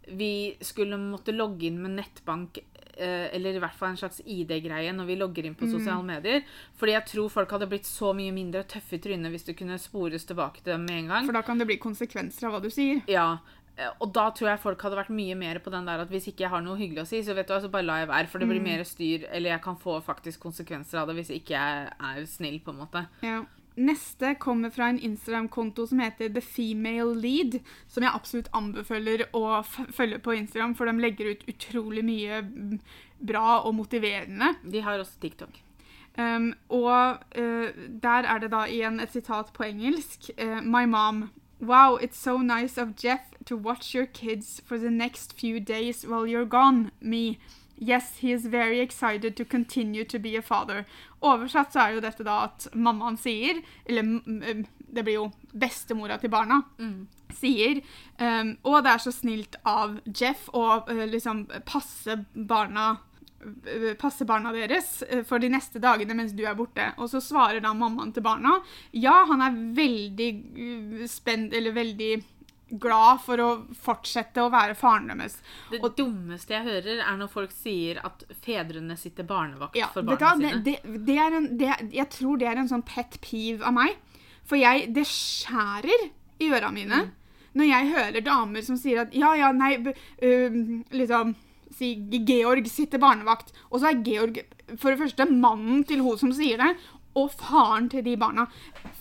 vi 0.09 0.57
skulle 0.61 0.97
måtte 0.99 1.33
logge 1.37 1.67
inn 1.69 1.81
med 1.83 1.91
nettbank, 1.99 2.59
eh, 2.97 3.29
eller 3.35 3.55
i 3.55 3.59
hvert 3.63 3.75
fall 3.75 3.91
en 3.91 3.97
slags 3.97 4.21
ID-greie, 4.27 4.93
når 4.93 5.07
vi 5.07 5.17
logger 5.17 5.45
inn 5.47 5.55
på 5.55 5.65
Mm. 5.69 5.73
sosiale 5.79 6.03
medier. 6.05 6.43
Fordi 6.77 6.93
jeg 6.93 7.07
tror 7.07 7.29
folk 7.31 7.51
hadde 7.51 7.69
blitt 7.69 7.85
så 7.87 8.15
mye 8.15 8.33
mindre 8.33 8.65
tøffe 8.65 8.95
i 8.95 8.99
trynet 8.99 9.31
hvis 9.31 9.45
det 9.47 9.57
kunne 9.57 9.79
spores 9.79 10.25
tilbake 10.25 10.63
til 10.63 10.73
dem 10.73 10.85
med 10.87 10.99
en 11.05 11.09
gang. 11.09 11.27
For 11.27 11.33
da 11.33 11.43
kan 11.43 11.59
det 11.59 11.67
bli 11.67 11.77
konsekvenser 11.79 12.45
av 12.49 12.53
hva 12.55 12.63
du 12.63 12.69
sier. 12.71 13.03
Ja, 13.09 13.39
eh, 13.79 13.89
og 14.01 14.13
da 14.13 14.31
tror 14.31 14.49
jeg 14.51 14.61
folk 14.61 14.83
hadde 14.83 14.97
vært 14.97 15.11
mye 15.15 15.37
mer 15.37 15.59
på 15.61 15.71
den 15.71 15.85
der 15.87 16.01
at 16.01 16.09
hvis 16.11 16.27
ikke 16.29 16.41
jeg 16.45 16.51
har 16.51 16.61
noe 16.61 16.77
hyggelig 16.77 17.03
å 17.03 17.07
si, 17.07 17.23
så 17.23 17.35
vet 17.35 17.47
du 17.47 17.55
hva, 17.55 17.61
så 17.63 17.71
bare 17.71 17.85
la 17.85 17.99
jeg 18.01 18.09
være, 18.09 18.27
for 18.29 18.39
det 18.39 18.49
Mm. 18.49 18.51
blir 18.51 18.63
mer 18.63 18.85
styr, 18.85 19.27
eller 19.31 19.51
jeg 19.51 19.63
kan 19.63 19.77
få 19.77 20.03
faktisk 20.03 20.41
konsekvenser 20.41 20.99
av 20.99 21.07
det 21.09 21.17
hvis 21.17 21.31
ikke 21.41 21.51
jeg 21.55 21.93
er 22.01 22.27
snill, 22.27 22.59
på 22.61 22.71
en 22.71 22.79
måte. 22.87 23.07
Ja. 23.23 23.45
Neste 23.81 24.35
kommer 24.43 24.73
fra 24.75 24.90
en 24.90 24.99
Instagram-konto 25.01 25.87
som 25.88 26.03
heter 26.03 26.29
The 26.35 26.43
Female 26.45 27.14
Lead, 27.16 27.61
som 27.88 28.05
jeg 28.05 28.12
absolutt 28.12 28.51
anbefaler 28.57 29.25
å 29.37 29.62
følge 29.64 30.21
på 30.21 30.37
Instagram, 30.37 30.75
for 30.77 30.90
de 30.90 31.01
legger 31.01 31.33
ut 31.33 31.47
utrolig 31.49 32.05
mye 32.05 32.43
bra 33.21 33.61
og 33.64 33.75
motiverende. 33.79 34.55
De 34.69 34.85
har 34.85 35.01
også 35.01 35.21
TikTok. 35.23 35.62
Um, 36.19 36.53
og 36.69 37.23
uh, 37.38 37.69
der 38.03 38.27
er 38.29 38.38
det 38.43 38.51
da 38.53 38.64
igjen 38.69 39.01
et 39.01 39.12
sitat 39.14 39.53
på 39.57 39.64
engelsk. 39.71 40.33
Uh, 40.37 40.61
My 40.61 40.85
mom. 40.85 41.31
Wow, 41.61 41.97
it's 41.97 42.19
so 42.19 42.38
nice 42.38 42.79
of 42.79 42.97
Jeff 42.97 43.21
to 43.45 43.57
watch 43.57 43.95
your 43.95 44.07
kids 44.07 44.62
for 44.64 44.79
the 44.79 44.90
next 44.90 45.33
few 45.38 45.61
days 45.61 46.07
while 46.07 46.27
you're 46.27 46.49
gone. 46.49 46.90
Me. 47.01 47.38
Yes, 47.81 48.19
he 48.21 48.33
is 48.33 48.45
very 48.47 48.81
excited 48.81 49.37
to 49.37 49.45
continue 49.45 50.05
to 50.05 50.19
be 50.19 50.37
a 50.37 50.43
father. 50.43 50.85
Oversatt 51.21 51.73
så 51.73 51.81
er 51.81 51.95
jo 51.97 52.03
dette 52.05 52.25
da 52.27 52.43
at 52.51 52.66
mammaen 52.77 53.16
sier, 53.16 53.62
eller 53.88 54.05
mm, 54.05 54.21
mm, 54.27 54.64
det 54.93 55.05
blir 55.07 55.16
jo 55.16 55.27
bestemora 55.57 56.19
til 56.21 56.33
barna, 56.33 56.61
sier 57.35 57.81
um, 58.19 58.57
Og 58.66 58.83
det 58.85 58.93
er 58.93 59.03
så 59.05 59.12
snilt 59.14 59.57
av 59.69 60.01
Jeff 60.05 60.49
å 60.57 60.64
uh, 60.88 61.05
liksom 61.09 61.45
passe 61.69 62.16
barna 62.35 62.88
uh, 62.99 63.93
passe 64.01 64.27
barna 64.29 64.53
deres 64.53 64.99
uh, 65.07 65.23
for 65.25 65.43
de 65.43 65.53
neste 65.53 65.81
dagene 65.83 66.16
mens 66.19 66.35
du 66.37 66.45
er 66.45 66.59
borte. 66.59 66.90
Og 66.99 67.09
så 67.12 67.23
svarer 67.25 67.62
da 67.64 67.73
mammaen 67.73 68.12
til 68.12 68.27
barna 68.27 68.59
ja, 68.93 69.23
han 69.31 69.45
er 69.47 69.57
veldig 69.79 70.31
spent, 71.09 71.57
eller 71.57 71.77
veldig 71.77 72.12
glad 72.79 73.21
for 73.25 73.41
å 73.43 73.49
fortsette 73.83 74.43
å 74.45 74.51
være 74.53 74.75
faren 74.79 75.09
deres. 75.11 75.39
Det 75.71 75.81
dummeste 75.99 76.55
jeg 76.55 76.65
hører, 76.69 77.01
er 77.05 77.17
når 77.21 77.31
folk 77.33 77.51
sier 77.53 77.99
at 78.07 78.25
fedrene 78.45 78.97
sitter 79.01 79.25
barnevakt 79.29 79.77
Ja, 79.77 79.89
for 79.95 80.03
barna 80.07 80.19
hva, 80.21 80.35
sine. 80.37 80.63
det, 80.65 80.77
det, 80.85 80.99
det 81.07 81.19
en, 81.27 81.49
det, 81.59 81.71
jeg 81.97 82.09
tror 82.15 82.39
det 82.41 82.49
er 82.53 82.61
en 82.63 82.69
sånn 82.71 82.83
pet 82.87 83.19
peeve 83.25 83.65
av 83.67 83.75
meg. 83.77 83.97
For 84.47 84.57
jeg, 84.59 84.89
det 84.95 85.07
skjærer 85.11 86.09
i 86.41 86.51
øra 86.53 86.71
mine 86.75 87.05
Mm. 87.51 87.59
når 87.59 87.67
jeg 87.67 87.89
hører 87.93 88.21
damer 88.23 88.63
som 88.63 88.77
sier 88.79 89.01
at 89.03 89.15
ja, 89.15 89.33
ja, 89.35 89.49
nei, 89.53 89.73
øhm, 90.23 90.85
liksom 90.95 91.35
si 91.75 91.95
Georg 92.27 92.67
sitter 92.71 92.99
barnevakt. 93.03 93.53
Og 93.71 93.81
så 93.83 93.91
er 93.91 94.03
Georg 94.07 94.39
for 94.79 94.91
det 94.93 95.01
første 95.01 95.27
mannen 95.31 95.83
til 95.85 96.01
hun 96.07 96.19
som 96.19 96.31
sier 96.35 96.59
det, 96.63 96.77
og 97.19 97.33
faren 97.35 97.89
til 97.91 98.05
de 98.07 98.15
barna. 98.17 98.45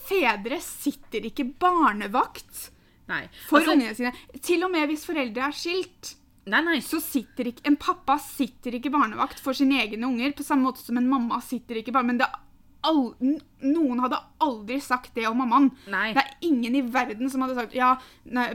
Fedre 0.09 0.57
sitter 0.65 1.27
ikke 1.29 1.45
barnevakt 1.61 2.71
Nei. 3.09 3.23
for 3.49 3.59
Altså, 3.59 3.75
ungene 3.75 3.95
sine. 3.97 4.13
Til 4.45 4.63
og 4.67 4.73
med 4.73 4.89
hvis 4.91 5.05
foreldre 5.09 5.47
er 5.49 5.55
skilt 5.57 6.15
nei, 6.49 6.61
nei. 6.65 6.77
så 6.85 6.99
sitter 7.03 7.51
ikke, 7.51 7.65
en 7.69 7.77
pappa 7.79 8.17
sitter 8.21 8.77
ikke 8.77 8.91
barnevakt 8.93 9.41
for 9.43 9.57
sine 9.57 9.81
egne 9.83 10.07
unger, 10.07 10.33
på 10.37 10.45
samme 10.45 10.69
måte 10.69 10.83
som 10.83 10.97
en 10.97 11.09
mamma 11.09 11.41
sitter 11.45 11.81
ikke 11.81 11.93
barnevakt. 11.95 12.13
Men 12.13 12.21
det 12.23 12.29
all, 12.87 13.13
noen 13.59 13.99
hadde 13.99 14.17
aldri 14.39 14.77
sagt 14.81 15.15
det 15.17 15.25
om 15.27 15.39
mammaen. 15.41 15.67
Nei. 15.91 16.13
Det 16.15 16.21
er 16.21 16.47
ingen 16.47 16.77
i 16.79 16.81
verden 16.93 17.29
som 17.31 17.43
hadde 17.43 17.57
sagt 17.57 17.75
ja, 17.75 17.89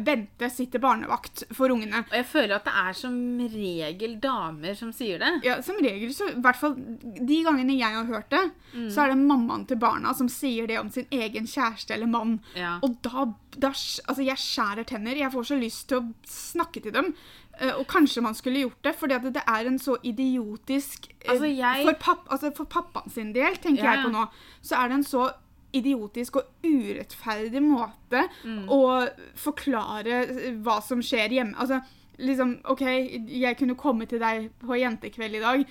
Bente 0.00 0.48
sitter 0.52 0.80
barnevakt 0.80 1.42
for 1.54 1.72
ungene. 1.74 2.00
Og 2.08 2.16
jeg 2.16 2.26
føler 2.30 2.56
at 2.56 2.64
det 2.68 2.74
er 2.84 2.96
som 2.96 3.16
regel 3.52 4.16
damer 4.22 4.76
som 4.78 4.92
sier 4.96 5.20
det. 5.20 5.32
Ja, 5.44 5.58
Som 5.64 5.80
regel, 5.84 6.12
så 6.16 6.30
i 6.32 6.38
hvert 6.40 6.60
fall 6.60 6.76
de 6.78 7.40
gangene 7.44 7.76
jeg 7.76 7.98
har 7.98 8.08
hørt 8.08 8.30
det, 8.32 8.44
så 8.92 9.04
er 9.04 9.12
det 9.12 9.20
mammaen 9.20 9.66
til 9.68 9.80
barna 9.82 10.14
som 10.16 10.30
sier 10.32 10.68
det 10.70 10.78
om 10.80 10.88
sin 10.94 11.06
egen 11.12 11.48
kjæreste 11.50 11.94
eller 11.98 12.10
mann. 12.10 12.38
Ja. 12.56 12.78
Og 12.82 12.96
da, 13.04 13.28
da 13.58 13.72
Altså, 13.74 14.22
jeg 14.24 14.40
skjærer 14.40 14.87
tenner. 14.88 15.18
Jeg 15.18 15.32
får 15.32 15.44
så 15.50 15.56
lyst 15.58 15.88
til 15.90 16.00
å 16.00 16.06
snakke 16.28 16.80
til 16.82 16.94
dem. 16.94 17.12
Eh, 17.60 17.72
og 17.78 17.86
kanskje 17.86 18.22
man 18.22 18.34
skulle 18.34 18.64
gjort 18.64 18.82
det, 18.82 18.94
fordi 18.98 19.14
at 19.14 19.22
det 19.34 19.42
er 19.46 19.66
en 19.70 19.78
så 19.78 19.96
idiotisk 20.02 21.08
eh, 21.20 21.30
Altså, 21.32 21.46
jeg- 21.56 21.84
for, 21.86 21.92
papp, 22.00 22.28
altså, 22.30 22.50
for 22.56 22.64
pappaen 22.64 23.10
sin 23.10 23.32
del, 23.32 23.56
tenker 23.56 23.84
Ja, 23.84 23.92
jeg 23.96 24.04
på 24.06 24.12
nå, 24.12 24.26
så 24.62 24.76
er 24.82 24.88
det 24.88 24.94
en 25.00 25.04
så 25.04 25.30
idiotisk 25.74 26.36
og 26.36 26.44
urettferdig 26.64 27.60
måte 27.62 28.28
Mm. 28.44 28.68
å 28.68 29.08
forklare 29.34 30.22
eh, 30.28 30.52
hva 30.62 30.80
som 30.82 31.00
skjer 31.02 31.28
hjemme. 31.30 31.54
Altså, 31.58 31.80
liksom, 32.18 32.60
OK, 32.70 32.82
jeg 33.28 33.56
kunne 33.58 33.74
komme 33.74 34.06
til 34.06 34.20
deg 34.22 34.50
på 34.62 34.76
jentekveld 34.78 35.34
i 35.34 35.40
dag, 35.42 35.64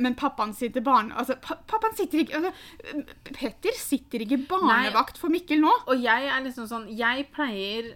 men 0.00 0.14
pappaen 0.14 0.54
sitter 0.56 0.80
barne... 0.80 1.12
Altså, 1.14 1.34
pa 1.42 1.56
pappaen 1.68 1.94
sitter 1.96 2.22
ikke 2.22 2.38
altså, 2.38 2.52
Petter 3.34 3.76
sitter 3.76 4.24
ikke 4.24 4.38
barnevakt 4.48 5.18
for 5.20 5.28
Mikkel 5.28 5.60
nå. 5.60 5.72
Og 5.88 6.00
jeg 6.00 6.24
er 6.30 6.40
liksom 6.46 6.66
sånn 6.70 6.86
Jeg 6.96 7.26
pleier 7.34 7.94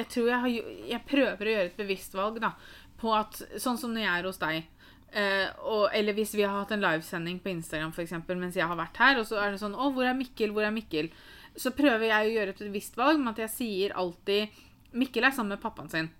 Jeg 0.00 0.08
tror 0.14 0.28
jeg 0.32 0.40
har 0.44 0.48
Jeg 0.90 1.02
prøver 1.06 1.46
å 1.50 1.54
gjøre 1.54 1.70
et 1.70 1.76
bevisst 1.80 2.14
valg, 2.18 2.40
da. 2.42 2.52
På 3.00 3.14
at 3.16 3.38
Sånn 3.62 3.78
som 3.80 3.92
når 3.94 4.04
jeg 4.06 4.12
er 4.18 4.28
hos 4.28 4.40
deg. 4.42 4.64
eh, 5.12 5.48
og, 5.66 5.88
eller 5.92 6.14
hvis 6.14 6.34
vi 6.38 6.42
har 6.46 6.54
hatt 6.60 6.70
en 6.76 6.80
livesending 6.84 7.40
på 7.42 7.50
Instagram 7.50 7.90
for 7.92 8.02
eksempel, 8.04 8.36
mens 8.38 8.54
jeg 8.54 8.66
har 8.70 8.76
vært 8.78 8.96
her, 9.02 9.18
og 9.18 9.26
så 9.26 9.40
er 9.42 9.50
det 9.50 9.60
sånn 9.60 9.74
'Å, 9.74 9.92
hvor 9.94 10.04
er 10.06 10.14
Mikkel? 10.14 10.52
Hvor 10.54 10.62
er 10.66 10.70
Mikkel?' 10.70 11.10
Så 11.56 11.72
prøver 11.74 12.06
jeg 12.06 12.28
å 12.28 12.34
gjøre 12.36 12.48
et 12.54 12.58
bevisst 12.62 12.94
valg 12.96 13.18
med 13.18 13.32
at 13.34 13.40
jeg 13.48 13.50
sier 13.50 13.90
alltid 13.98 14.48
Mikkel 14.94 15.24
er 15.24 15.30
sammen 15.34 15.48
med 15.58 15.60
pappaen 15.60 15.90
sin. 15.90 16.10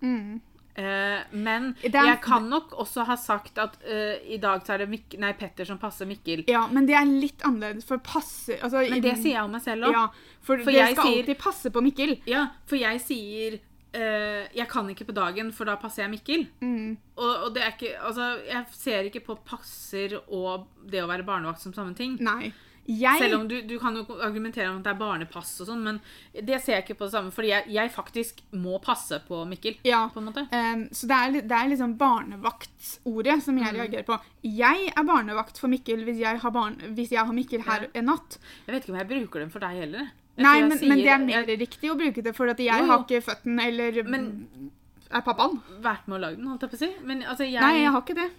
Eh, 0.75 1.23
men 1.33 1.75
jeg 1.83 2.21
kan 2.23 2.49
nok 2.49 2.71
også 2.79 3.05
ha 3.05 3.17
sagt 3.17 3.59
at 3.59 3.77
eh, 3.85 4.19
i 4.35 4.39
dag 4.39 4.63
så 4.65 4.75
er 4.75 4.79
det 4.85 4.89
Mik 4.89 5.17
nei, 5.19 5.33
Petter 5.39 5.65
som 5.67 5.79
passer 5.79 6.07
Mikkel. 6.07 6.45
Ja, 6.49 6.67
men 6.71 6.87
det 6.87 6.95
er 6.95 7.05
litt 7.11 7.43
annerledes, 7.47 7.85
for 7.85 7.99
passe 7.99 8.57
altså, 8.63 8.83
Men 8.89 9.03
det 9.03 9.17
sier 9.19 9.35
jeg 9.35 9.45
om 9.45 9.51
meg 9.51 9.63
selv 9.63 9.89
òg. 9.89 9.93
Ja, 9.93 10.05
for, 10.41 10.59
For 10.63 10.71
jeg 10.71 10.95
skal 10.95 11.05
sier- 11.05 11.19
alltid 11.23 11.39
passe 11.43 11.71
på 11.75 11.83
Mikkel. 11.83 12.17
Ja, 12.31 12.47
for 12.67 12.77
jeg 12.77 13.01
sier 13.03 13.59
eh, 13.93 14.47
Jeg 14.57 14.69
kan 14.69 14.89
ikke 14.91 15.07
på 15.11 15.15
dagen, 15.17 15.53
for 15.53 15.65
da 15.65 15.77
passer 15.77 16.03
jeg 16.05 16.11
Mikkel. 16.15 16.47
Mm. 16.61 16.97
Og, 17.17 17.31
og 17.47 17.55
det 17.55 17.63
er 17.67 17.75
ikke 17.77 17.95
Altså, 18.01 18.31
jeg 18.47 18.65
ser 18.73 19.11
ikke 19.11 19.25
på 19.27 19.39
passer 19.45 20.19
og 20.27 20.67
det 20.91 21.03
å 21.05 21.09
være 21.11 21.27
barnevakt 21.27 21.61
som 21.63 21.73
samme 21.77 21.95
ting. 21.95 22.19
Nei. 22.21 22.53
Jeg 22.91 23.21
Selv 23.21 23.37
om 23.37 23.43
du, 23.47 23.61
du 23.69 23.77
kan 23.79 23.95
jo 23.95 24.03
argumentere 24.25 24.67
om 24.71 24.79
at 24.81 24.87
det 24.87 24.91
er 24.91 24.99
barnepass 24.99 25.51
og 25.63 25.69
sånn, 25.69 25.83
men 25.85 25.99
det 26.35 26.57
ser 26.65 26.73
jeg 26.79 26.83
ikke 26.89 26.97
på 26.99 27.07
det 27.07 27.13
samme, 27.13 27.31
fordi 27.31 27.51
jeg, 27.53 27.69
jeg 27.77 27.93
faktisk 27.95 28.41
må 28.59 28.81
passe 28.83 29.21
på 29.29 29.45
Mikkel. 29.47 29.77
Ja. 29.87 30.01
På 30.11 30.19
en 30.19 30.27
måte. 30.31 30.47
Um, 30.51 30.87
så 30.91 31.07
det 31.07 31.19
er, 31.21 31.37
det 31.53 31.55
er 31.61 31.71
liksom 31.71 31.93
barnevaktordet 32.01 33.43
som 33.45 33.55
Mm. 33.55 33.63
jeg 33.65 33.75
reagerer 33.77 34.07
på. 34.09 34.19
Jeg 34.43 34.91
er 34.97 35.05
barnevakt 35.07 35.59
for 35.61 35.69
Mikkel 35.69 36.03
hvis 36.09 36.19
jeg 36.19 36.39
har, 36.43 36.51
barn, 36.51 36.81
hvis 36.97 37.13
jeg 37.13 37.25
har 37.25 37.33
Mikkel 37.37 37.63
her 37.69 37.89
en 37.95 38.05
natt. 38.11 38.39
Jeg 38.67 38.75
vet 38.75 38.83
ikke 38.85 38.93
om 38.95 38.99
jeg 38.99 39.09
bruker 39.13 39.41
dem 39.45 39.51
for 39.51 39.61
deg 39.61 39.77
heller. 39.85 40.11
Nei, 40.43 40.61
men, 40.63 40.79
sier- 40.79 40.89
men 40.89 40.99
det 40.99 41.09
er 41.15 41.19
mer 41.25 41.47
riktig 41.61 41.91
å 41.91 41.97
bruke 41.99 42.23
det, 42.23 42.35
for 42.37 42.49
at 42.49 42.59
jeg 42.59 42.67
Jo, 42.81 42.87
har 42.87 43.05
ikke 43.05 43.23
født 43.23 43.45
den, 43.45 43.59
eller 43.61 44.03
Men- 44.05 44.71
er 45.11 45.21
pappaen. 45.23 45.61
vært 45.83 46.07
med 46.09 46.19
å 46.19 46.21
lage 46.21 46.37
den, 46.37 46.47
holdt 46.47 46.61
jeg 46.63 46.71
på 46.71 46.77
å 46.77 46.79
si. 46.85 46.91
Men 47.05 47.23
altså, 47.23 47.45
jeg 47.51 47.61
Nei, 47.61 47.81
jeg 47.83 47.91
har 47.93 48.01
ikke 48.03 48.15
det. 48.15 48.31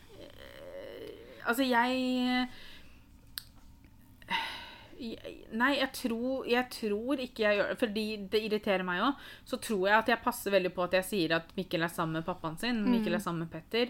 Altså, 1.48 1.64
jeg 1.68 2.48
jeg- 5.00 5.38
Nei, 5.54 5.78
jeg 5.80 5.92
tror, 5.94 6.46
jeg 6.48 6.70
tror 6.70 7.18
ikke 7.18 7.40
jeg 7.40 7.58
gjør 7.58 7.70
det, 7.70 7.78
fordi 7.80 8.04
det 8.30 8.42
irriterer 8.52 8.84
meg 8.86 9.02
òg. 9.02 9.16
Så 9.46 9.58
tror 9.60 9.88
jeg 9.88 9.98
at 9.98 10.08
jeg 10.08 10.22
passer 10.24 10.52
veldig 10.52 10.74
på 10.76 10.84
at 10.84 10.92
jeg 10.92 11.04
sier 11.08 11.36
at 11.36 11.56
Mikkel 11.58 11.82
er 11.84 11.88
sammen 11.90 12.14
med 12.14 12.26
pappaen 12.26 12.58
sin. 12.60 12.84
Mikkel 12.86 13.16
er 13.16 13.20
sammen 13.20 13.40
med 13.48 13.52
Petter. 13.52 13.90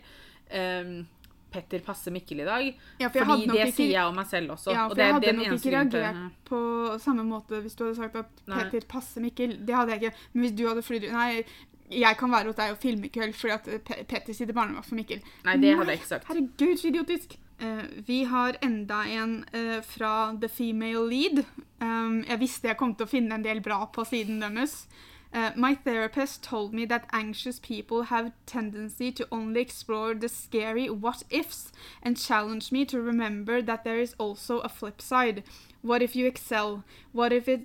Um, 0.53 1.07
Petter 1.51 1.83
passer 1.85 2.13
Mikkel 2.15 2.41
i 2.41 2.47
dag. 2.47 2.69
Ja, 3.01 3.09
for 3.09 3.25
fordi 3.27 3.47
det 3.49 3.67
ikke- 3.67 3.75
sier 3.75 3.91
jeg 3.91 4.05
om 4.05 4.15
meg 4.15 4.27
selv 4.27 4.55
også. 4.55 4.71
Ja, 4.71 4.85
og 4.85 4.91
for 4.91 4.95
det 4.95 5.05
jeg 5.05 5.13
hadde 5.13 5.33
nok 5.37 5.57
ikke 5.57 5.75
reagert 5.75 6.45
på 6.47 6.61
samme 6.99 7.25
måte 7.27 7.61
hvis 7.61 7.75
du 7.75 7.85
hadde 7.85 7.97
sagt 7.99 8.15
at 8.15 8.47
Nei. 8.47 8.63
Petter 8.63 8.87
passer 8.87 9.21
Mikkel. 9.21 9.57
Det 9.65 9.75
hadde 9.75 9.91
jeg 9.91 10.01
ikke. 10.01 10.15
Men 10.33 10.43
hvis 10.45 10.55
du 10.57 10.67
hadde 10.67 10.83
flydd 10.83 11.11
Nei, 11.11 11.43
jeg 11.91 12.17
kan 12.17 12.31
være 12.31 12.51
hos 12.51 12.55
deg 12.55 12.71
og 12.71 12.81
filme 12.81 13.07
i 13.07 13.13
kveld 13.13 13.35
fordi 13.35 13.53
at 13.53 13.69
Pe 13.85 14.03
Petter 14.07 14.33
sitter 14.33 14.55
barnevakt 14.55 14.87
for 14.87 14.95
Mikkel. 14.95 15.21
Nei, 15.45 15.57
det 15.57 15.75
hadde 15.75 15.91
jeg 15.91 16.01
ikke 16.01 16.13
sagt. 16.13 16.27
Herregud, 16.31 16.77
så 16.79 16.91
idiotisk. 16.91 17.37
Uh, 17.61 17.83
vi 18.07 18.23
har 18.25 18.57
enda 18.65 19.03
en 19.05 19.45
uh, 19.53 19.81
fra 19.85 20.33
The 20.39 20.49
Female 20.49 21.03
Lead. 21.09 21.43
Um, 21.81 22.23
jeg 22.27 22.39
visste 22.41 22.71
jeg 22.71 22.77
kom 22.79 22.95
til 22.95 23.05
å 23.05 23.11
finne 23.11 23.37
en 23.37 23.45
del 23.45 23.61
bra 23.61 23.83
på 23.93 24.05
siden 24.07 24.39
deres. 24.41 24.87
Uh, 25.33 25.51
my 25.55 25.73
therapist 25.75 26.43
told 26.43 26.73
me 26.73 26.85
that 26.85 27.07
anxious 27.13 27.57
people 27.59 28.03
have 28.03 28.33
tendency 28.45 29.11
to 29.13 29.27
only 29.31 29.61
explore 29.61 30.13
the 30.13 30.27
scary 30.27 30.89
what 30.89 31.23
ifs 31.29 31.71
and 32.03 32.17
challenge 32.17 32.71
me 32.71 32.83
to 32.83 33.01
remember 33.01 33.61
that 33.61 33.85
there 33.85 33.99
is 33.99 34.13
also 34.17 34.59
a 34.59 34.69
flip 34.69 35.01
side. 35.01 35.43
What 35.81 36.01
if 36.01 36.15
you 36.15 36.27
excel? 36.27 36.83
What 37.13 37.31
if 37.31 37.47
it 37.47 37.61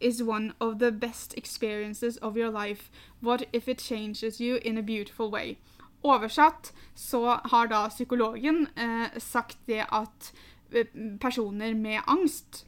is 0.00 0.22
one 0.22 0.54
of 0.60 0.78
the 0.78 0.90
best 0.90 1.34
experiences 1.36 2.16
of 2.18 2.36
your 2.36 2.50
life? 2.50 2.90
What 3.20 3.46
if 3.52 3.68
it 3.68 3.78
changes 3.78 4.40
you 4.40 4.56
in 4.56 4.78
a 4.78 4.82
beautiful 4.82 5.30
way? 5.30 5.58
Oversatt 6.02 6.72
så 6.94 7.40
har 7.44 7.66
da 7.66 7.88
psykologen 7.88 8.66
eh, 8.76 9.18
sagt 9.18 9.58
det 9.66 9.84
at 9.92 10.32
eh, 10.72 10.86
personer 11.20 11.74
med 11.74 12.00
angst 12.06 12.66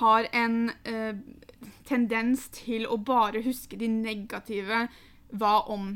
har 0.00 0.28
en 0.32 0.70
eh, 0.84 1.14
tendens 1.88 2.48
til 2.54 2.86
å 2.88 2.96
bare 2.96 3.44
huske 3.44 3.78
de 3.80 3.88
negative 3.88 4.86
hva 5.34 5.54
om. 5.72 5.94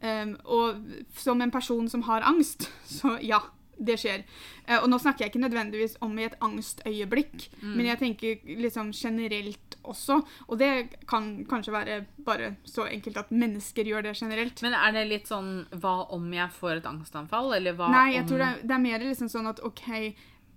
Eh, 0.00 0.32
og 0.44 0.82
som 1.16 1.42
en 1.42 1.54
person 1.54 1.88
som 1.90 2.06
har 2.08 2.26
angst, 2.26 2.70
så 2.98 3.16
ja, 3.24 3.42
det 3.76 3.98
skjer. 4.00 4.24
Eh, 4.64 4.78
og 4.80 4.88
nå 4.90 4.98
snakker 5.00 5.24
jeg 5.24 5.34
ikke 5.34 5.42
nødvendigvis 5.42 5.98
om 6.04 6.14
i 6.18 6.26
et 6.26 6.36
angstøyeblikk, 6.44 7.48
men 7.62 7.88
jeg 7.90 8.00
tenker 8.00 8.54
liksom 8.62 8.92
generelt 8.96 9.76
også. 9.86 10.20
Og 10.48 10.58
det 10.60 10.70
kan 11.08 11.44
kanskje 11.48 11.74
være 11.74 11.98
bare 12.26 12.54
så 12.66 12.86
enkelt 12.90 13.20
at 13.20 13.34
mennesker 13.34 13.88
gjør 13.88 14.08
det 14.08 14.16
generelt. 14.18 14.62
Men 14.64 14.78
er 14.78 14.96
det 14.96 15.04
litt 15.10 15.30
sånn 15.30 15.66
Hva 15.76 16.08
om 16.14 16.26
jeg 16.34 16.48
får 16.56 16.80
et 16.80 16.88
angstanfall, 16.88 17.52
eller 17.58 17.76
hva 17.76 17.90
Nei, 17.92 18.08
jeg 18.16 18.24
om 18.24 18.32
tror 18.32 18.42
det 18.42 18.48
er, 18.48 18.64
det 18.64 18.76
er 18.78 18.84
mer 18.86 19.06
liksom 19.06 19.30
sånn 19.32 19.52
at 19.52 19.62
OK, 19.66 19.86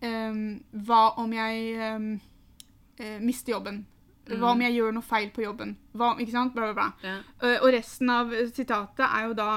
um, 0.06 0.42
hva 0.88 1.04
om 1.22 1.36
jeg 1.36 1.70
ehm, 1.76 2.10
eh, 3.00 3.18
miste 3.24 3.56
jobben? 3.56 3.86
Hva 4.30 4.54
om 4.54 4.62
jeg 4.62 4.76
gjør 4.78 4.94
noe 4.94 5.06
feil 5.06 5.32
på 5.34 5.44
jobben? 5.44 5.76
Hva, 5.98 6.14
ikke 6.22 6.36
sant? 6.36 6.54
Bla, 6.54 6.70
bla, 6.70 6.76
bla. 6.78 6.88
Ja. 7.06 7.18
Eh, 7.42 7.58
og 7.58 7.74
resten 7.74 8.12
av 8.14 8.34
eh, 8.36 8.50
sitatet 8.54 9.06
er 9.08 9.30
jo 9.30 9.36
da 9.40 9.50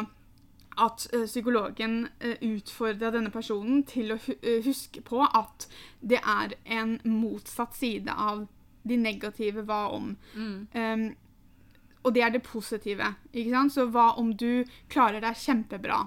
at 0.82 1.04
eh, 1.12 1.26
psykologen 1.28 2.06
utfordra 2.40 3.10
denne 3.12 3.32
personen 3.34 3.82
til 3.88 4.14
å 4.14 4.18
hu 4.24 4.32
huske 4.64 5.02
på 5.04 5.20
at 5.26 5.66
det 6.00 6.22
er 6.22 6.56
en 6.64 6.96
motsatt 7.04 7.76
side 7.76 8.12
av 8.12 8.46
de 8.88 8.96
negative 8.96 9.66
hva 9.68 9.82
om. 9.94 10.14
Mm. 10.34 10.56
Um, 10.72 11.04
og 12.02 12.16
det 12.16 12.24
er 12.24 12.32
det 12.34 12.42
positive. 12.42 13.12
ikke 13.30 13.52
sant? 13.52 13.74
Så 13.76 13.86
hva 13.92 14.14
om 14.18 14.32
du 14.34 14.64
klarer 14.90 15.22
deg 15.22 15.38
kjempebra? 15.38 16.06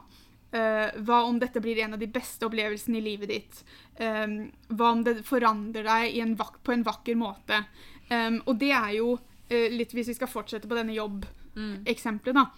Eh, 0.52 1.00
hva 1.04 1.24
om 1.26 1.40
dette 1.42 1.60
blir 1.64 1.80
en 1.84 1.98
av 1.98 2.00
de 2.00 2.08
beste 2.12 2.46
opplevelsene 2.48 3.00
i 3.00 3.04
livet 3.04 3.32
ditt? 3.32 3.62
Um, 3.98 4.52
hva 4.70 4.92
om 4.94 5.04
det 5.04 5.18
forandrer 5.28 5.88
deg 5.88 6.16
i 6.16 6.22
en 6.24 6.36
på 6.38 6.74
en 6.76 6.86
vakker 6.86 7.18
måte? 7.20 7.64
Um, 8.12 8.42
og 8.46 8.60
det 8.62 8.72
er 8.76 8.92
jo 9.00 9.16
eh, 9.50 9.72
litt 9.74 9.96
Hvis 9.96 10.12
vi 10.12 10.18
skal 10.20 10.30
fortsette 10.30 10.70
på 10.70 10.78
denne 10.78 10.94
jobb-eksempelet, 10.94 12.38
da. 12.38 12.50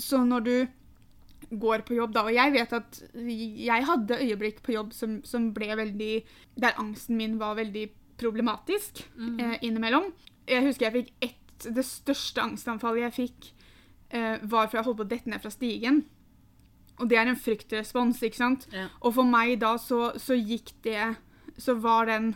Så 0.00 0.24
når 0.26 0.46
du 0.48 0.56
går 1.50 1.84
på 1.86 1.94
jobb, 1.94 2.12
da 2.14 2.22
Og 2.24 2.32
jeg 2.34 2.52
vet 2.54 2.72
at 2.72 2.98
jeg 3.12 3.84
hadde 3.84 4.20
øyeblikk 4.22 4.62
på 4.64 4.72
jobb 4.72 4.92
som, 4.96 5.18
som 5.26 5.50
ble 5.52 5.74
veldig 5.76 6.12
Der 6.56 6.78
angsten 6.80 7.18
min 7.18 7.34
var 7.40 7.58
veldig 7.58 7.90
problematisk 8.22 9.02
eh, 9.18 9.56
innimellom. 9.64 10.12
Jeg 10.46 10.66
husker 10.68 10.88
jeg 10.88 10.94
fikk 10.98 11.28
ett 11.28 11.68
Det 11.76 11.84
største 11.86 12.42
angstanfallet 12.42 13.06
jeg 13.06 13.14
fikk, 13.16 13.48
eh, 14.10 14.36
var 14.42 14.68
for 14.68 14.78
jeg 14.78 14.86
holdt 14.86 15.00
på 15.00 15.06
å 15.06 15.10
dette 15.12 15.30
ned 15.30 15.42
fra 15.42 15.50
stigen. 15.50 16.04
Og 17.00 17.08
det 17.08 17.18
er 17.18 17.26
en 17.30 17.36
fryktrespons, 17.36 18.20
ikke 18.22 18.36
sant? 18.36 18.66
Ja. 18.72 18.88
Og 19.00 19.14
for 19.14 19.24
meg 19.24 19.58
da 19.60 19.76
så, 19.80 20.12
så 20.20 20.34
gikk 20.36 20.72
det 20.84 21.16
Så 21.58 21.74
var 21.80 22.06
den 22.06 22.34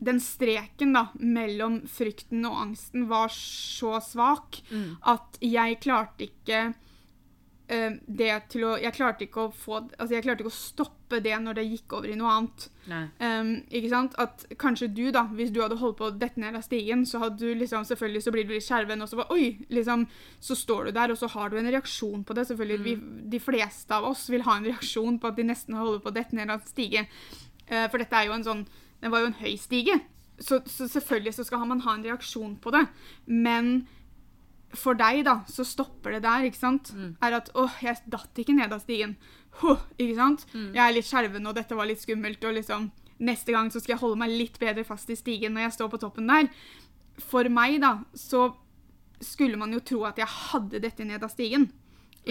Den 0.00 0.20
streken 0.22 0.92
da 0.94 1.08
mellom 1.18 1.80
frykten 1.90 2.44
og 2.46 2.60
angsten 2.68 3.08
var 3.10 3.28
så 3.34 3.98
svak 4.00 4.60
Mm. 4.70 4.96
at 5.02 5.38
jeg 5.42 5.80
klarte 5.80 6.28
ikke 6.28 6.74
det 7.68 8.32
til 8.48 8.64
å 8.64 8.70
Jeg 8.80 8.94
klarte 8.96 9.26
å 9.36 9.50
få 9.52 9.82
Altså, 9.82 10.14
jeg 10.14 10.24
klarte 10.24 10.44
ikke 10.44 10.52
å 10.52 10.56
stoppe 10.56 11.20
det 11.24 11.34
når 11.40 11.58
det 11.58 11.64
gikk 11.66 11.92
over 11.98 12.08
i 12.08 12.16
noe 12.16 12.30
annet. 12.32 12.66
Um, 13.20 13.50
ikke 13.68 13.90
sant? 13.92 14.16
At 14.20 14.46
kanskje 14.60 14.88
du, 14.92 15.06
da, 15.12 15.26
hvis 15.36 15.52
du 15.52 15.60
hadde 15.60 15.76
holdt 15.80 15.98
på 16.00 16.08
å 16.08 16.14
dette 16.16 16.40
ned 16.40 16.56
av 16.56 16.64
stigen, 16.64 17.04
så 17.08 17.20
hadde 17.22 17.40
du 17.42 17.52
liksom 17.60 17.84
Selvfølgelig 17.88 18.24
så 18.24 18.32
blir 18.32 18.48
du 18.48 18.54
litt 18.54 18.64
skjelven, 18.64 19.04
og 19.04 19.10
så 19.10 19.20
bare 19.20 19.36
Oi! 19.36 19.66
liksom, 19.72 20.06
Så 20.44 20.56
står 20.56 20.88
du 20.88 20.96
der, 20.96 21.12
og 21.12 21.20
så 21.20 21.28
har 21.34 21.52
du 21.52 21.58
en 21.60 21.70
reaksjon 21.70 22.24
på 22.24 22.36
det. 22.36 22.46
Selvfølgelig, 22.48 22.84
vi, 22.84 23.24
De 23.36 23.40
fleste 23.40 23.96
av 23.96 24.08
oss 24.08 24.28
vil 24.32 24.44
ha 24.48 24.56
en 24.56 24.68
reaksjon 24.68 25.20
på 25.20 25.28
at 25.28 25.36
de 25.36 25.48
nesten 25.48 25.76
holder 25.76 26.00
på 26.04 26.12
å 26.12 26.16
dette 26.16 26.36
ned 26.36 26.52
av 26.52 26.64
stige. 26.68 27.04
Uh, 27.68 27.84
for 27.88 28.00
dette 28.00 28.16
er 28.16 28.30
jo 28.30 28.38
en 28.38 28.48
sånn 28.48 28.64
Den 29.02 29.12
var 29.12 29.22
jo 29.22 29.32
en 29.32 29.40
høy 29.42 29.54
stige. 29.60 30.00
Så, 30.38 30.60
så 30.70 30.86
selvfølgelig 30.88 31.34
så 31.34 31.44
skal 31.46 31.66
man 31.66 31.82
ha 31.84 31.96
en 31.96 32.04
reaksjon 32.06 32.56
på 32.62 32.72
det. 32.74 32.84
Men 33.26 33.88
for 34.76 34.94
deg, 34.94 35.24
da, 35.24 35.42
så 35.48 35.64
stopper 35.64 36.12
det 36.18 36.22
der, 36.26 36.44
ikke 36.44 36.58
sant? 36.60 36.90
Er 37.24 37.32
at 37.38 37.50
åh, 37.56 37.72
jeg 37.82 37.96
datt 38.12 38.36
ikke 38.38 38.52
ned 38.56 38.72
av 38.72 38.82
stigen. 38.82 39.16
Huh, 39.62 39.80
ikke 39.98 40.16
sant? 40.18 40.46
Jeg 40.74 40.82
er 40.84 40.92
litt 40.92 41.08
skjelven, 41.08 41.46
og 41.48 41.54
dette 41.56 41.74
var 41.74 41.88
litt 41.88 42.00
skummelt, 42.02 42.44
og 42.44 42.54
liksom 42.58 42.90
Neste 43.18 43.50
gang 43.50 43.66
så 43.66 43.80
skal 43.82 43.96
jeg 43.96 43.98
holde 44.04 44.14
meg 44.20 44.30
litt 44.30 44.60
bedre 44.62 44.84
fast 44.86 45.08
i 45.10 45.16
stigen 45.18 45.50
når 45.56 45.64
jeg 45.64 45.72
står 45.74 45.88
på 45.90 45.98
toppen 45.98 46.28
der. 46.30 46.46
For 47.18 47.48
meg, 47.50 47.80
da, 47.82 47.96
så 48.14 48.52
skulle 49.18 49.58
man 49.58 49.72
jo 49.74 49.80
tro 49.82 50.04
at 50.06 50.20
jeg 50.22 50.30
hadde 50.30 50.78
dette 50.78 51.02
ned 51.02 51.24
av 51.26 51.32
stigen. 51.32 51.64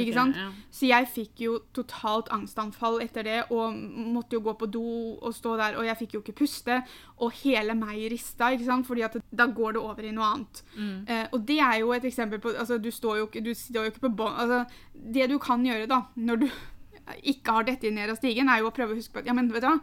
Ikke 0.04 0.16
sant? 0.16 0.38
sant? 0.38 0.40
ja. 0.42 0.70
Så 0.78 0.90
jeg 0.90 1.10
fikk 1.14 1.44
jo 1.44 1.58
totalt 1.76 2.32
angstanfall 2.34 3.00
etter 3.04 3.28
det, 3.28 3.38
og 3.54 3.76
måtte 3.76 4.38
jo 4.38 4.44
gå 4.46 4.54
på 4.60 4.70
do 4.72 4.86
og 5.18 5.36
stå 5.36 5.56
der, 5.60 5.78
og 5.80 5.88
jeg 5.88 6.00
fikk 6.02 6.18
jo 6.18 6.24
ikke 6.24 6.38
puste, 6.44 6.80
og 7.18 7.36
hele 7.42 7.76
meg 7.78 8.08
rista, 8.14 8.52
ikke 8.54 8.68
sant? 8.68 8.88
Fordi 8.90 9.06
at 9.08 9.20
da 9.30 9.48
går 9.52 9.78
det 9.78 9.84
over 9.84 10.08
i 10.08 10.14
noe 10.16 10.32
annet. 10.32 10.64
Mm. 10.78 10.98
Eh, 11.08 11.24
og 11.32 11.46
det 11.50 11.60
er 11.64 11.80
jo 11.84 11.94
et 11.96 12.10
eksempel 12.10 12.42
på 12.44 12.56
Altså, 12.58 12.78
du 12.82 12.90
står 12.94 13.18
jo 13.20 13.30
du 13.44 13.52
står 13.54 13.86
jo 13.86 13.92
ikke 13.92 14.06
på 14.08 14.14
bånn 14.22 14.38
Altså, 14.40 14.64
det 14.94 15.28
du 15.30 15.38
kan 15.42 15.66
gjøre, 15.66 15.86
da, 15.90 16.04
når 16.16 16.44
du 16.44 16.48
ikke 17.32 17.58
har 17.60 17.68
dette 17.68 17.92
ned 17.94 18.12
av 18.12 18.20
stigen, 18.20 18.50
er 18.50 18.62
jo 18.62 18.72
å 18.72 18.76
prøve 18.76 18.96
å 18.96 19.00
huske 19.00 19.16
på 19.16 19.24
at 19.24 19.30
Ja, 19.30 19.36
men 19.38 19.52
vet 19.54 19.66
du 19.66 19.70
hva? 19.70 19.80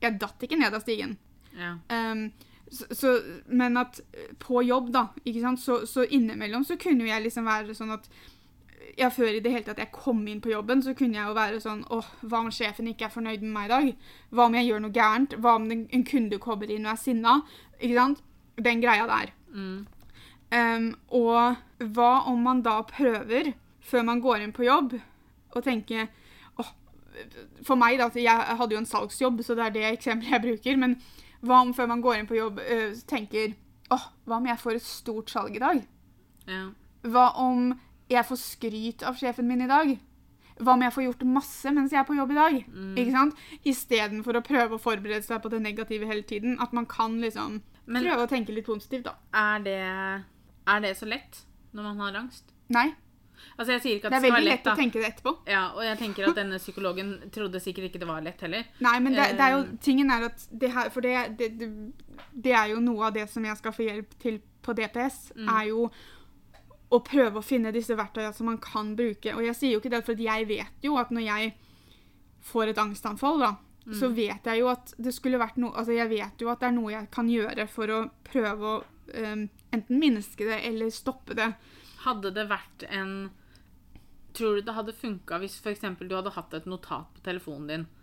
Jeg 0.00 0.16
datt 0.20 0.46
ikke 0.46 0.56
ned 0.56 0.72
av 0.72 0.80
stigen. 0.80 1.18
Ja. 1.52 1.74
Um, 1.92 2.30
så, 2.70 2.86
så, 2.94 3.20
men 3.46 3.76
at 3.76 4.00
eh, 4.12 4.30
på 4.38 4.62
jobb, 4.62 4.92
da, 4.94 5.08
ikke 5.24 5.42
sant, 5.42 5.60
så, 5.60 5.80
så 5.86 6.04
innimellom 6.06 6.64
så 6.64 6.78
kunne 6.80 7.04
jo 7.04 7.10
jeg 7.10 7.24
liksom 7.24 7.48
være 7.50 7.74
sånn 7.74 7.96
at 7.96 8.06
ja, 8.98 9.10
Før 9.10 9.30
i 9.30 9.40
det 9.42 9.52
hele 9.52 9.64
tatt 9.66 9.80
jeg 9.82 9.92
kom 9.94 10.20
inn 10.28 10.40
på 10.42 10.52
jobben, 10.52 10.82
så 10.82 10.94
kunne 10.98 11.18
jeg 11.18 11.28
jo 11.28 11.36
være 11.36 11.60
sånn 11.62 11.84
åh, 11.94 12.06
hva 12.26 12.42
om 12.44 12.50
sjefen 12.54 12.88
ikke 12.90 13.06
er 13.08 13.14
fornøyd 13.14 13.44
med 13.44 13.54
meg 13.54 13.68
i 13.68 13.72
dag? 13.72 13.90
Hva 14.34 14.46
om 14.48 14.56
jeg 14.58 14.68
gjør 14.68 14.82
noe 14.84 14.94
gærent? 14.94 15.36
Hva 15.38 15.54
om 15.58 15.68
en 15.70 16.04
kunde 16.08 16.40
kommer 16.42 16.70
inn 16.70 16.88
og 16.88 16.94
er 16.94 17.00
sinna? 17.00 17.36
Ikke 17.78 17.96
sant? 17.96 18.22
Den 18.60 18.82
greia 18.82 19.06
der. 19.08 19.32
Mm. 19.54 19.86
Um, 20.50 20.88
og 21.14 21.86
hva 21.94 22.10
om 22.30 22.42
man 22.42 22.62
da 22.66 22.80
prøver, 22.88 23.52
før 23.80 24.06
man 24.08 24.22
går 24.22 24.44
inn 24.44 24.54
på 24.54 24.66
jobb, 24.66 24.96
å 25.50 25.62
tenke 25.62 26.08
åh, 26.58 26.72
For 27.66 27.78
meg, 27.78 27.98
da, 27.98 28.10
jeg 28.14 28.58
hadde 28.58 28.74
jo 28.74 28.82
en 28.82 28.90
salgsjobb, 28.90 29.42
så 29.46 29.56
det 29.58 29.68
er 29.68 29.76
det 29.76 29.86
eksempelet 29.92 30.34
jeg 30.34 30.46
bruker. 30.46 30.80
Men 30.82 30.98
hva 31.46 31.62
om 31.64 31.74
før 31.74 31.88
man 31.90 32.02
går 32.04 32.18
inn 32.18 32.30
på 32.30 32.38
jobb, 32.38 32.60
uh, 32.60 32.90
tenker 33.10 33.54
åh, 33.94 34.10
hva 34.26 34.40
om 34.40 34.50
jeg 34.50 34.62
får 34.62 34.78
et 34.78 34.86
stort 34.86 35.30
salg 35.32 35.56
i 35.56 35.62
dag? 35.62 35.84
Ja. 36.50 36.66
Hva 37.06 37.30
om 37.40 37.70
jeg 38.10 38.26
får 38.26 38.40
skryt 38.42 39.02
av 39.06 39.18
sjefen 39.20 39.46
min 39.48 39.62
i 39.64 39.68
dag? 39.70 39.92
Hva 40.60 40.74
om 40.76 40.82
jeg 40.84 40.92
får 40.92 41.04
gjort 41.06 41.22
masse 41.24 41.70
mens 41.72 41.92
jeg 41.94 42.00
er 42.02 42.08
på 42.08 42.16
jobb 42.18 42.32
i 42.34 42.38
dag? 42.40 42.56
Mm. 42.68 42.94
Ikke 43.00 43.12
sant? 43.14 43.36
Istedenfor 43.64 44.36
å 44.36 44.42
prøve 44.44 44.76
å 44.76 44.82
forberede 44.82 45.24
seg 45.24 45.40
på 45.44 45.48
det 45.52 45.60
negative 45.64 46.08
hele 46.10 46.22
tiden. 46.28 46.58
At 46.60 46.74
man 46.76 46.84
kan 46.90 47.16
liksom 47.22 47.62
Men 47.86 48.04
prøve 48.04 48.26
å 48.26 48.30
tenke 48.30 48.52
litt 48.52 48.66
positivt, 48.68 49.06
da. 49.08 49.14
er 49.32 49.62
det, 49.64 49.78
er 50.74 50.80
det 50.84 50.96
så 50.98 51.08
lett 51.08 51.44
når 51.72 51.82
man 51.86 52.02
har 52.04 52.18
angst? 52.20 52.52
Nei. 52.68 52.90
Altså, 53.56 53.72
jeg 53.72 53.80
sier 53.80 53.96
ikke 53.96 54.10
at 54.10 54.12
Det 54.12 54.18
det, 54.20 54.20
er 54.20 54.20
skal 54.20 54.36
veldig 54.36 54.50
være 54.50 54.52
lett 54.52 54.66
lett, 54.66 54.74
å 54.74 54.76
tenke 54.82 55.00
det 55.00 55.08
etterpå. 55.14 55.32
Ja, 55.48 55.62
og 55.72 55.82
jeg 55.86 55.96
tenker 56.02 56.28
at 56.28 56.36
denne 56.36 56.58
psykologen 56.60 57.14
trodde 57.32 57.60
sikkert 57.64 57.88
ikke 57.88 58.02
det 58.02 58.08
var 58.10 58.20
lett 58.26 58.40
heller. 58.44 58.66
Nei, 58.84 58.94
men 59.00 59.16
det, 59.16 59.26
det 59.38 59.46
er 59.46 59.54
jo, 59.56 59.62
Eh. 59.64 59.76
tingen 59.80 60.10
er 60.12 60.26
at 60.28 60.44
det 60.52 60.70
her, 60.74 60.90
For 60.92 61.00
det, 61.00 61.14
det, 61.38 61.48
det, 61.58 61.70
det 62.36 62.52
er 62.52 62.66
jo 62.74 62.80
noe 62.84 63.06
av 63.08 63.14
det 63.16 63.24
som 63.32 63.44
jeg 63.48 63.56
skal 63.56 63.72
få 63.72 63.86
hjelp 63.88 64.12
til 64.20 64.40
på 64.62 64.74
DPS, 64.76 65.32
Mm. 65.40 65.48
er 65.56 65.64
jo 65.72 65.90
å 66.90 66.98
prøve 67.06 67.38
å 67.38 67.44
finne 67.44 67.70
disse 67.72 67.94
verktøyene 67.96 68.34
som 68.34 68.46
man 68.50 68.58
kan 68.58 68.94
bruke. 68.98 69.34
Og 69.36 69.44
jeg 69.46 69.54
sier 69.56 69.72
jo 69.76 69.80
ikke 69.82 69.92
det, 69.94 70.04
for 70.06 70.18
jeg 70.18 70.46
vet 70.48 70.82
jo 70.86 70.96
at 70.98 71.10
når 71.14 71.22
jeg 71.26 71.52
får 72.50 72.72
et 72.72 72.78
angstanfall, 72.82 73.38
da, 73.40 73.50
så 73.90 74.08
Mm. 74.10 74.14
vet 74.14 74.44
jeg 74.44 74.58
jo 74.60 74.68
at 74.68 74.94
det 74.98 75.12
skulle 75.14 75.38
vært 75.40 75.56
noe 75.56 75.72
Altså, 75.72 75.92
jeg 75.96 76.08
vet 76.08 76.38
jo 76.40 76.50
at 76.52 76.60
det 76.60 76.68
er 76.68 76.72
noe 76.76 76.90
jeg 76.92 77.10
kan 77.10 77.28
gjøre 77.28 77.66
for 77.68 77.88
å 77.90 78.10
prøve 78.24 78.62
å 78.62 78.84
um, 79.16 79.48
enten 79.72 79.98
minske 79.98 80.44
det 80.44 80.60
eller 80.68 80.90
stoppe 80.90 81.34
det. 81.34 81.54
Hadde 82.04 82.30
det 82.30 82.48
vært 82.48 82.84
en 82.90 83.30
Tror 84.32 84.54
du 84.56 84.62
det 84.62 84.74
hadde 84.76 84.92
funka 84.94 85.38
hvis 85.42 85.56
eksempel 85.66 86.08
du 86.08 86.14
hadde 86.14 86.30
hatt 86.30 86.54
et 86.54 86.66
notat 86.66 87.08
på 87.16 87.20
telefonen 87.24 87.66
din, 87.66 87.86
og 87.86 87.99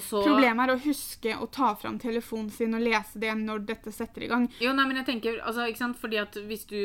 så 0.00 0.22
Problemet 0.24 0.64
er 0.64 0.74
å 0.74 0.80
huske 0.80 1.34
å 1.36 1.46
ta 1.52 1.74
fram 1.76 1.98
telefonen 2.00 2.50
sin 2.50 2.74
og 2.74 2.80
lese 2.84 3.20
det 3.20 3.34
når 3.36 3.66
dette 3.68 3.92
setter 3.92 4.24
i 4.24 4.30
gang. 4.30 4.46
Jo, 4.62 4.72
nei, 4.72 4.86
men 4.88 4.96
jeg 5.02 5.08
tenker, 5.10 5.40
altså, 5.44 5.66
ikke 5.68 5.82
sant? 5.82 5.98
Fordi 6.00 6.20
at 6.22 6.38
hvis 6.48 6.64
du 6.70 6.78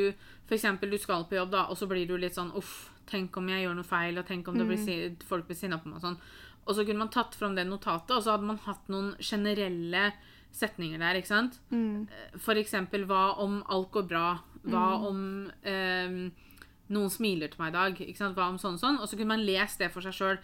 eksempel, 0.49 0.89
du 0.89 0.97
skal 0.97 1.25
på 1.29 1.37
jobb, 1.37 1.51
da, 1.53 1.67
og 1.69 1.77
så 1.77 1.87
blir 1.89 2.07
du 2.09 2.15
litt 2.17 2.35
sånn 2.37 2.51
Uff, 2.57 2.89
tenk 3.09 3.37
om 3.37 3.47
jeg 3.49 3.63
gjør 3.63 3.77
noe 3.77 3.87
feil, 3.87 4.17
og 4.17 4.25
tenk 4.27 4.47
om 4.49 4.57
det 4.57 4.65
blir, 4.69 5.15
folk 5.29 5.47
blir 5.47 5.57
sinna 5.57 5.79
på 5.81 5.89
meg 5.89 6.01
og 6.01 6.05
sånn. 6.07 6.19
Og 6.65 6.75
så 6.75 6.85
kunne 6.85 7.01
man 7.01 7.13
tatt 7.13 7.37
fram 7.37 7.55
det 7.57 7.65
notatet, 7.69 8.11
og 8.17 8.23
så 8.25 8.35
hadde 8.35 8.49
man 8.49 8.59
hatt 8.65 8.89
noen 8.91 9.15
generelle 9.19 10.11
setninger 10.53 10.99
der, 11.01 11.17
ikke 11.21 11.31
sant? 11.31 11.59
For 12.41 12.57
eksempel 12.57 13.05
hva 13.09 13.35
om 13.41 13.63
alt 13.69 13.91
går 13.93 14.05
bra? 14.09 14.27
Hva 14.69 14.85
om 15.07 15.21
eh, 15.63 16.17
noen 16.89 17.09
smiler 17.13 17.49
til 17.49 17.61
meg 17.61 17.71
i 17.73 17.77
dag? 17.77 18.01
Ikke 18.05 18.21
sant? 18.21 18.37
Hva 18.37 18.49
om 18.49 18.59
sånn 18.61 18.77
og 18.77 18.83
sånn? 18.83 18.99
Og 19.01 19.09
så 19.09 19.17
kunne 19.17 19.37
man 19.37 19.45
lest 19.45 19.79
det 19.81 19.91
for 19.93 20.01
seg 20.05 20.13
sjøl 20.17 20.41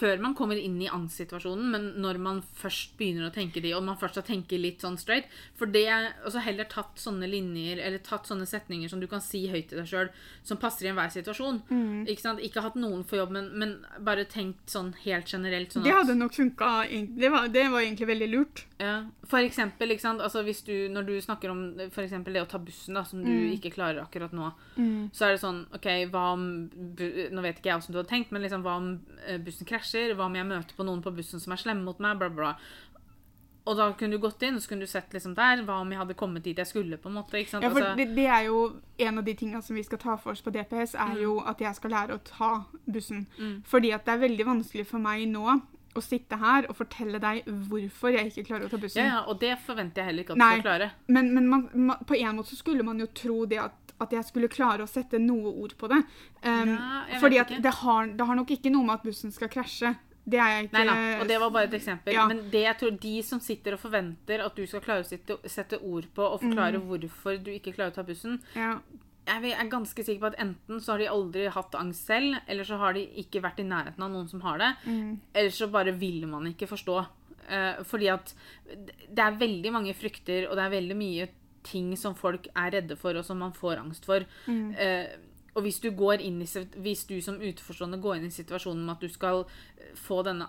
før 0.00 0.20
man 0.24 0.34
kommer 0.34 0.56
inn 0.56 0.78
i 0.80 0.88
angstsituasjonen, 0.88 1.70
men 1.70 1.88
når 2.00 2.18
man 2.24 2.40
først 2.56 2.96
begynner 2.98 3.28
å 3.28 3.34
tenke 3.34 3.60
de, 3.60 3.74
og 3.76 3.84
man 3.84 3.98
først 4.00 4.16
har 4.16 4.24
tenkt 4.26 4.50
litt 4.56 4.80
sånn 4.80 4.96
straight 4.98 5.26
For 5.60 5.66
det 5.68 5.84
Og 6.24 6.32
så 6.32 6.40
heller 6.40 6.64
tatt 6.70 6.96
sånne 7.02 7.28
linjer, 7.28 7.78
eller 7.84 7.98
tatt 8.04 8.26
sånne 8.26 8.46
setninger 8.48 8.88
som 8.88 9.00
du 9.00 9.06
kan 9.10 9.20
si 9.20 9.42
høyt 9.52 9.68
til 9.68 9.78
deg 9.82 9.86
sjøl, 9.90 10.08
som 10.42 10.56
passer 10.60 10.86
i 10.86 10.90
enhver 10.90 11.10
situasjon. 11.12 11.60
Ikke 12.08 12.20
sant? 12.24 12.40
Ikke 12.40 12.62
hatt 12.64 12.76
noen 12.80 13.04
for 13.04 13.20
jobb, 13.20 13.30
men, 13.36 13.50
men 13.58 13.76
bare 14.00 14.24
tenkt 14.24 14.66
sånn 14.72 14.94
helt 15.04 15.26
generelt. 15.28 15.72
Sånn 15.72 15.84
Det 15.84 15.92
hadde 15.92 16.16
nok 16.16 16.32
funka. 16.32 16.70
Det, 17.20 17.30
var- 17.30 17.48
det 17.48 17.66
var 17.70 17.80
egentlig 17.84 18.06
veldig 18.14 18.30
lurt. 18.32 18.64
ja. 18.80 19.02
For 19.30 19.38
eksempel, 19.46 19.92
ikke 19.94 20.02
sant? 20.02 20.20
Altså 20.20 20.40
hvis 20.42 20.64
du, 20.66 20.88
når 20.90 21.04
du 21.06 21.12
snakker 21.22 21.50
om 21.52 21.60
for 21.94 22.02
eksempel 22.02 22.34
det 22.34 22.40
å 22.42 22.48
ta 22.50 22.58
bussen, 22.58 22.94
da, 22.98 23.04
som 23.06 23.20
du 23.22 23.30
ikke 23.54 23.70
klarer 23.76 24.00
akkurat 24.02 24.32
nå, 24.34 24.48
så 25.14 25.26
er 25.28 25.36
det 25.36 25.40
sånn 25.44 25.60
OK, 25.76 25.86
hva 26.10 26.32
om 26.34 26.46
Nå 27.30 27.42
vet 27.44 27.60
ikke 27.60 27.70
jeg 27.70 27.78
åssen 27.78 27.92
du 27.94 27.98
hadde 28.00 28.08
tenkt, 28.10 28.32
men 28.32 28.42
liksom, 28.42 28.62
hva 28.64 28.74
om 28.80 28.88
eh, 29.26 29.38
bussen 29.38 29.66
krasjer? 29.68 29.89
Hva 30.14 30.26
om 30.26 30.34
jeg 30.38 30.46
møter 30.46 30.76
på 30.76 30.84
noen 30.86 31.02
på 31.02 31.12
bussen 31.16 31.40
som 31.42 31.52
er 31.52 31.56
slemme 31.62 31.84
mot 31.84 31.98
meg? 32.02 32.18
Bla, 32.18 32.28
bla. 32.28 32.54
Og 33.68 33.76
da 33.76 33.90
kunne 33.92 34.16
du 34.16 34.22
gått 34.22 34.40
inn 34.42 34.56
og 34.56 34.62
så 34.64 34.70
kunne 34.72 34.86
du 34.86 34.90
sett 34.90 35.12
liksom 35.14 35.34
der, 35.36 35.60
hva 35.66 35.80
om 35.82 35.90
jeg 35.92 36.00
hadde 36.00 36.14
kommet 36.18 36.42
dit 36.46 36.56
jeg 36.58 36.66
skulle? 36.66 36.96
på 36.98 37.10
en 37.10 37.18
måte, 37.18 37.36
ikke 37.38 37.50
sant? 37.52 37.62
Ja, 37.62 37.68
for 37.70 37.82
Altså, 37.84 37.96
det, 37.98 38.06
det 38.16 38.24
er 38.26 38.46
jo 38.48 38.62
en 38.98 39.18
av 39.20 39.24
de 39.24 39.34
tingene 39.34 39.60
som 39.62 39.76
vi 39.76 39.82
skal 39.86 39.98
ta 40.00 40.16
for 40.16 40.32
oss 40.32 40.40
på 40.42 40.50
DPS, 40.54 40.94
er 40.94 41.12
Mm. 41.14 41.20
jo 41.22 41.34
at 41.46 41.60
jeg 41.60 41.74
skal 41.76 41.90
lære 41.90 42.16
å 42.16 42.22
ta 42.24 42.64
bussen. 42.90 43.26
Fordi 43.68 43.92
at 43.92 44.04
det 44.06 44.14
er 44.14 44.24
veldig 44.28 44.46
vanskelig 44.48 44.86
for 44.86 44.98
meg 44.98 45.28
nå 45.28 45.60
å 45.94 46.00
sitte 46.00 46.36
her 46.38 46.66
og 46.70 46.76
fortelle 46.78 47.18
deg 47.20 47.44
hvorfor 47.44 48.12
jeg 48.14 48.30
ikke 48.30 48.44
klarer 48.46 48.66
å 48.66 48.70
ta 48.70 48.76
bussen. 48.78 49.02
ja, 49.04 49.14
ja, 49.16 49.20
og 49.28 49.40
det 49.40 49.56
forventer 49.66 49.98
jeg 50.02 50.06
heller 50.06 50.22
ikke 50.22 50.32
at 50.32 50.38
Nei. 50.38 50.50
du 50.56 50.60
skal 50.60 50.70
klare. 50.70 50.90
Men, 51.08 51.34
men 51.34 51.48
man, 51.48 51.68
man, 51.74 51.96
på 52.06 52.14
en 52.16 52.36
måte 52.36 52.48
så 52.54 52.56
skulle 52.56 52.82
man 52.86 52.98
jo 52.98 53.06
tro 53.06 53.44
det 53.44 53.58
at, 53.58 53.72
at 54.00 54.10
jeg 54.16 54.24
skulle 54.24 54.48
klare 54.48 54.82
å 54.84 54.88
sette 54.90 55.18
noe 55.20 55.52
ord 55.62 55.74
på 55.78 55.88
det. 55.92 56.02
Um, 56.44 56.76
Ja, 56.76 57.18
fordi 57.20 57.38
at 57.42 57.48
det 57.62 57.72
har, 57.82 58.06
det 58.06 58.26
har 58.26 58.34
nok 58.38 58.50
ikke 58.50 58.70
noe 58.72 58.84
med 58.86 58.94
at 59.00 59.02
bussen 59.04 59.32
skal 59.32 59.48
krasje. 59.52 59.94
Det 60.30 60.38
er 60.38 60.50
jeg 60.52 60.64
ikke 60.68 60.76
Nei, 60.78 60.84
nei, 60.86 61.20
og 61.20 61.28
det 61.28 61.38
var 61.40 61.50
bare 61.50 61.64
et 61.70 61.74
eksempel. 61.78 62.12
Ja. 62.14 62.26
Men 62.28 62.42
det 62.52 62.60
jeg 62.66 62.76
tror 62.78 62.96
de 63.02 63.14
som 63.26 63.40
sitter 63.40 63.74
og 63.74 63.80
forventer 63.80 64.42
at 64.44 64.54
du 64.56 64.66
skal 64.68 64.80
klare 64.84 65.02
å 65.02 65.08
sette, 65.08 65.38
sette 65.48 65.78
ord 65.80 66.06
på 66.14 66.22
og 66.22 66.40
forklare 66.42 66.78
Mm. 66.78 66.86
hvorfor 66.90 67.38
du 67.42 67.50
ikke 67.50 67.72
klarer 67.74 67.90
å 67.90 67.94
ta 67.94 68.02
bussen, 68.02 68.38
ja. 68.54 68.76
jeg 69.26 69.52
er 69.52 69.68
ganske 69.72 70.04
sikker 70.04 70.20
på 70.20 70.26
at 70.32 70.38
enten 70.38 70.80
så 70.80 70.92
har 70.92 70.98
de 70.98 71.08
aldri 71.08 71.46
hatt 71.50 71.74
angst 71.74 72.06
selv, 72.06 72.36
eller 72.46 72.64
så 72.64 72.78
har 72.78 72.92
de 72.94 73.06
ikke 73.24 73.40
vært 73.42 73.60
i 73.60 73.66
nærheten 73.66 74.02
av 74.02 74.10
noen 74.10 74.28
som 74.28 74.40
har 74.40 74.58
det, 74.58 74.70
Mm. 74.86 75.18
eller 75.34 75.50
så 75.50 75.70
bare 75.70 75.92
vil 75.98 76.26
man 76.26 76.46
ikke 76.52 76.68
forstå. 76.68 77.06
Eh, 77.50 77.82
fordi 77.82 78.08
at 78.12 78.34
det 79.10 79.18
er 79.18 79.32
veldig 79.40 79.72
mange 79.72 79.94
frykter, 79.94 80.48
og 80.50 80.54
det 80.56 80.64
er 80.64 80.70
veldig 80.76 80.96
mye 80.96 81.28
ting 81.66 81.92
som 81.98 82.14
folk 82.18 82.48
er 82.54 82.72
redde 82.76 82.96
for, 82.98 83.16
og 83.16 83.26
som 83.26 83.40
man 83.42 83.56
får 83.56 83.82
angst 83.82 84.06
for. 84.08 84.24
Mm. 84.46 84.70
Eh, 84.74 85.18
og 85.54 85.64
hvis 85.66 85.80
du, 85.82 85.90
i, 85.90 86.30
hvis 86.84 87.04
du 87.08 87.16
som 87.24 87.40
utenforstående 87.40 87.98
går 88.02 88.20
inn 88.20 88.28
i 88.28 88.34
situasjonen 88.34 88.84
med 88.86 88.96
at 88.96 89.02
du 89.02 89.10
skal 89.12 89.42
eh, 89.42 89.90
få 89.98 90.22
denne, 90.26 90.46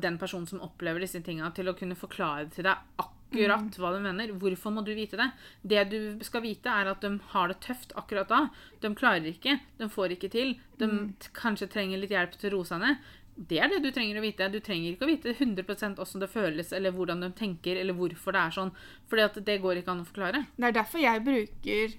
den 0.00 0.18
personen 0.20 0.46
som 0.50 0.62
opplever 0.64 1.02
disse 1.02 1.22
tingene, 1.24 1.50
til 1.56 1.70
å 1.70 1.76
kunne 1.78 1.98
forklare 1.98 2.48
til 2.54 2.68
deg 2.68 3.02
akkurat 3.02 3.78
hva 3.82 3.90
de 3.96 4.02
mener, 4.04 4.30
hvorfor 4.38 4.70
må 4.70 4.84
du 4.86 4.92
vite 4.94 5.18
det? 5.18 5.26
Det 5.66 5.82
du 5.90 5.98
skal 6.22 6.44
vite, 6.44 6.70
er 6.70 6.92
at 6.92 7.02
de 7.02 7.16
har 7.32 7.50
det 7.50 7.58
tøft 7.64 7.94
akkurat 7.98 8.30
da. 8.30 8.40
De 8.84 8.92
klarer 8.94 9.26
ikke, 9.32 9.58
de 9.80 9.90
får 9.90 10.14
ikke 10.14 10.30
til. 10.30 10.54
De 10.78 10.86
mm. 10.86 11.02
kanskje 11.34 11.70
trenger 11.72 11.98
litt 11.98 12.14
hjelp 12.14 12.38
til 12.38 12.52
å 12.52 12.60
roe 12.60 12.68
seg 12.68 12.84
ned. 12.84 13.10
Det 13.36 13.58
er 13.58 13.68
det 13.68 13.82
du 13.82 13.90
trenger 13.90 14.18
å 14.20 14.22
vite. 14.22 14.46
Du 14.52 14.60
trenger 14.60 14.92
ikke 14.92 15.06
å 15.06 15.10
vite 15.10 15.34
100% 15.34 15.96
hvordan 15.98 16.20
det 16.22 16.30
føles, 16.30 16.72
eller 16.72 16.92
hvordan 16.94 17.20
de 17.20 17.30
tenker, 17.34 17.76
eller 17.80 17.94
hvorfor 17.98 18.32
det 18.32 18.40
er 18.40 18.50
sånn. 18.50 18.70
Fordi 19.10 19.42
det 19.44 19.60
går 19.62 19.80
ikke 19.80 19.90
an 19.90 20.04
å 20.04 20.06
forklare. 20.06 20.46
Det 20.56 20.68
er 20.68 20.76
derfor 20.78 21.02
jeg 21.02 21.24
bruker 21.24 21.96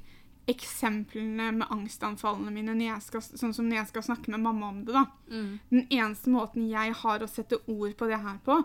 eksemplene 0.48 1.48
med 1.58 1.68
angstanfallene 1.74 2.52
mine 2.54 2.76
når 2.78 2.86
jeg 2.86 3.04
skal, 3.08 3.24
sånn 3.42 3.54
som 3.58 3.66
når 3.68 3.80
jeg 3.80 3.90
skal 3.90 4.06
snakke 4.12 4.32
med 4.34 4.44
mamma 4.46 4.70
om 4.70 4.82
det. 4.86 4.94
da. 4.94 5.06
Den 5.72 5.88
eneste 5.90 6.30
måten 6.34 6.68
jeg 6.70 6.94
har 7.02 7.20
å 7.26 7.30
sette 7.30 7.58
ord 7.66 7.96
på 7.98 8.08
det 8.12 8.20
her 8.22 8.38
på, 8.46 8.60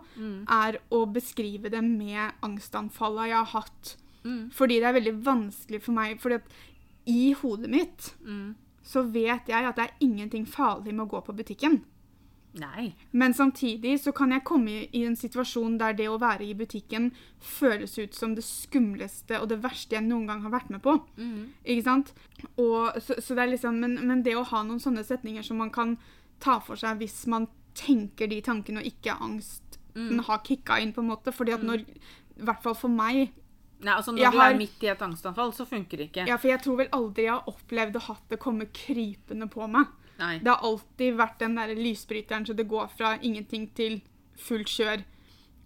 er 0.60 0.78
å 0.92 1.04
beskrive 1.10 1.72
det 1.72 1.82
med 1.82 2.36
angstanfallene 2.46 3.30
jeg 3.32 3.38
har 3.40 3.52
hatt. 3.54 3.94
Mm. 4.24 4.50
Fordi 4.52 4.80
det 4.80 4.90
er 4.90 4.98
veldig 5.00 5.14
vanskelig 5.24 5.82
for 5.82 5.92
meg. 5.96 6.18
fordi 6.20 6.34
at 6.34 6.58
i 7.06 7.32
hodet 7.32 7.70
mitt 7.70 8.14
Mm. 8.22 8.54
så 8.84 9.02
vet 9.10 9.48
jeg 9.48 9.64
at 9.64 9.76
det 9.76 9.84
er 9.88 9.96
ingenting 10.00 10.44
farlig 10.46 10.92
med 10.94 11.06
å 11.08 11.10
gå 11.10 11.24
på 11.24 11.32
butikken. 11.36 11.80
Nei. 12.58 12.94
Men 13.12 13.32
samtidig 13.32 14.00
så 14.02 14.12
kan 14.12 14.32
jeg 14.34 14.42
komme 14.44 14.72
i, 14.92 15.04
en 15.06 15.14
situasjon 15.16 15.76
der 15.78 15.92
det 15.94 16.08
å 16.10 16.16
være 16.18 16.42
i 16.48 16.54
butikken 16.58 17.12
føles 17.38 17.94
ut 17.98 18.14
som 18.14 18.34
det 18.34 18.42
skumleste 18.42 19.38
og 19.40 19.48
det 19.52 19.60
verste 19.62 19.94
jeg 19.94 20.02
noen 20.08 20.26
gang 20.26 20.42
har 20.42 20.50
vært 20.50 20.70
med 20.74 20.82
på. 20.82 20.96
Mm. 21.16 21.52
Ikke 21.64 21.84
sant? 21.86 22.12
Og, 22.56 22.98
så, 23.00 23.14
så 23.22 23.36
det 23.38 23.44
er 23.44 23.52
liksom, 23.54 23.78
men, 23.80 23.94
men 24.06 24.22
det 24.26 24.34
å 24.36 24.42
ha 24.50 24.62
noen 24.66 24.82
sånne 24.82 25.04
setninger 25.06 25.46
som 25.46 25.62
man 25.62 25.70
kan 25.70 25.94
ta 26.40 26.58
for 26.64 26.74
seg 26.80 26.98
hvis 26.98 27.22
man 27.30 27.46
tenker 27.78 28.26
de 28.30 28.40
tankene 28.42 28.82
og 28.82 28.88
ikke 28.90 29.14
angsten 29.20 30.20
har 30.26 30.42
kicka 30.46 30.80
inn, 30.82 30.92
på 30.94 31.02
en 31.04 31.10
måte. 31.12 31.32
Fordi 31.34 31.52
at 31.54 31.62
når, 31.66 31.82
i 31.86 32.42
hvert 32.46 32.62
fall 32.66 32.74
for 32.78 32.90
meg 32.92 33.30
Nei, 33.80 33.94
altså 33.96 34.12
Når 34.12 34.20
Jeg 34.20 34.32
du 34.32 34.38
har- 34.38 34.50
er 34.52 34.58
midt 34.58 34.82
i 34.84 34.88
et 34.92 35.02
angstanfall, 35.02 35.52
så 35.56 35.64
funker 35.64 35.96
det 35.96 36.10
ikke. 36.10 36.26
Ja, 36.28 36.36
for 36.36 36.48
jeg 36.50 36.60
tror 36.60 36.76
vel 36.76 36.88
aldri 36.92 37.22
jeg 37.24 37.32
har 37.32 37.46
opplevd 37.48 37.94
å 37.96 38.02
hatt 38.10 38.26
det 38.28 38.38
komme 38.38 38.66
krypende 38.76 39.48
på 39.48 39.64
meg. 39.72 39.86
Nei. 40.20 40.34
Det 40.38 40.52
har 40.52 40.60
alltid 40.70 41.16
vært 41.18 41.38
den 41.42 41.56
der 41.58 41.74
lysbryteren, 41.74 42.46
så 42.46 42.54
det 42.56 42.68
går 42.68 42.90
fra 42.96 43.16
ingenting 43.22 43.70
til 43.74 44.00
fullt 44.40 44.68
kjør. 44.68 45.02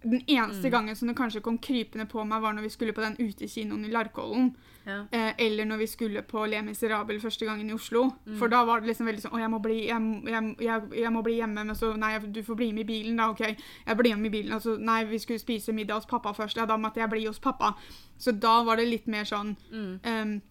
Den 0.05 0.21
eneste 0.29 0.69
gangen 0.69 0.95
som 0.95 1.07
det 1.09 1.15
kanskje 1.17 1.41
kom 1.41 1.57
krypende 1.57 2.05
på 2.05 2.21
meg, 2.29 2.41
var 2.43 2.53
når 2.53 2.61
vi 2.67 2.69
skulle 2.69 2.93
på 2.93 3.01
den 3.01 3.15
utekinoen 3.17 3.85
i 3.87 3.89
Larkollen. 3.93 4.51
Ja. 4.85 4.99
Eh, 5.11 5.31
eller 5.41 5.65
når 5.65 5.79
vi 5.81 5.87
skulle 5.89 6.21
på 6.21 6.43
Le 6.45 6.59
Miserable 6.61 7.17
første 7.19 7.45
gangen 7.47 7.69
i 7.71 7.73
Oslo. 7.73 8.03
For 8.37 8.47
da 8.53 8.59
var 8.67 8.83
det 8.83 8.91
liksom 8.91 9.07
veldig 9.09 9.23
sånn 9.23 9.33
Å, 9.33 9.39
jeg 9.41 9.49
må 9.49 9.57
bli, 9.63 9.79
jeg, 9.87 10.21
jeg, 10.29 10.55
jeg, 10.61 10.81
jeg 11.01 11.11
må 11.15 11.23
bli 11.25 11.39
hjemme, 11.39 11.63
men 11.65 11.75
så 11.75 11.89
Nei, 11.97 12.11
du 12.19 12.43
får 12.45 12.55
bli 12.59 12.67
med 12.77 12.83
i 12.85 12.89
bilen, 12.91 13.17
da. 13.17 13.31
OK. 13.33 13.41
Jeg 13.87 13.97
blir 13.97 14.15
med 14.15 14.29
i 14.29 14.33
bilen. 14.37 14.53
Altså, 14.53 14.75
nei, 14.77 14.99
vi 15.09 15.17
skulle 15.23 15.41
spise 15.41 15.73
middag 15.73 15.95
hos 16.03 16.05
pappa 16.05 16.35
først. 16.37 16.57
Ja, 16.61 16.67
da 16.69 16.77
måtte 16.77 17.01
jeg 17.01 17.09
bli 17.09 17.25
hos 17.25 17.39
pappa. 17.41 17.73
Så 18.21 18.31
da 18.37 18.59
var 18.63 18.77
det 18.77 18.85
litt 18.91 19.07
mer 19.07 19.25
sånn 19.25 19.55
Mm. 19.71 19.99
ehm, 20.03 20.41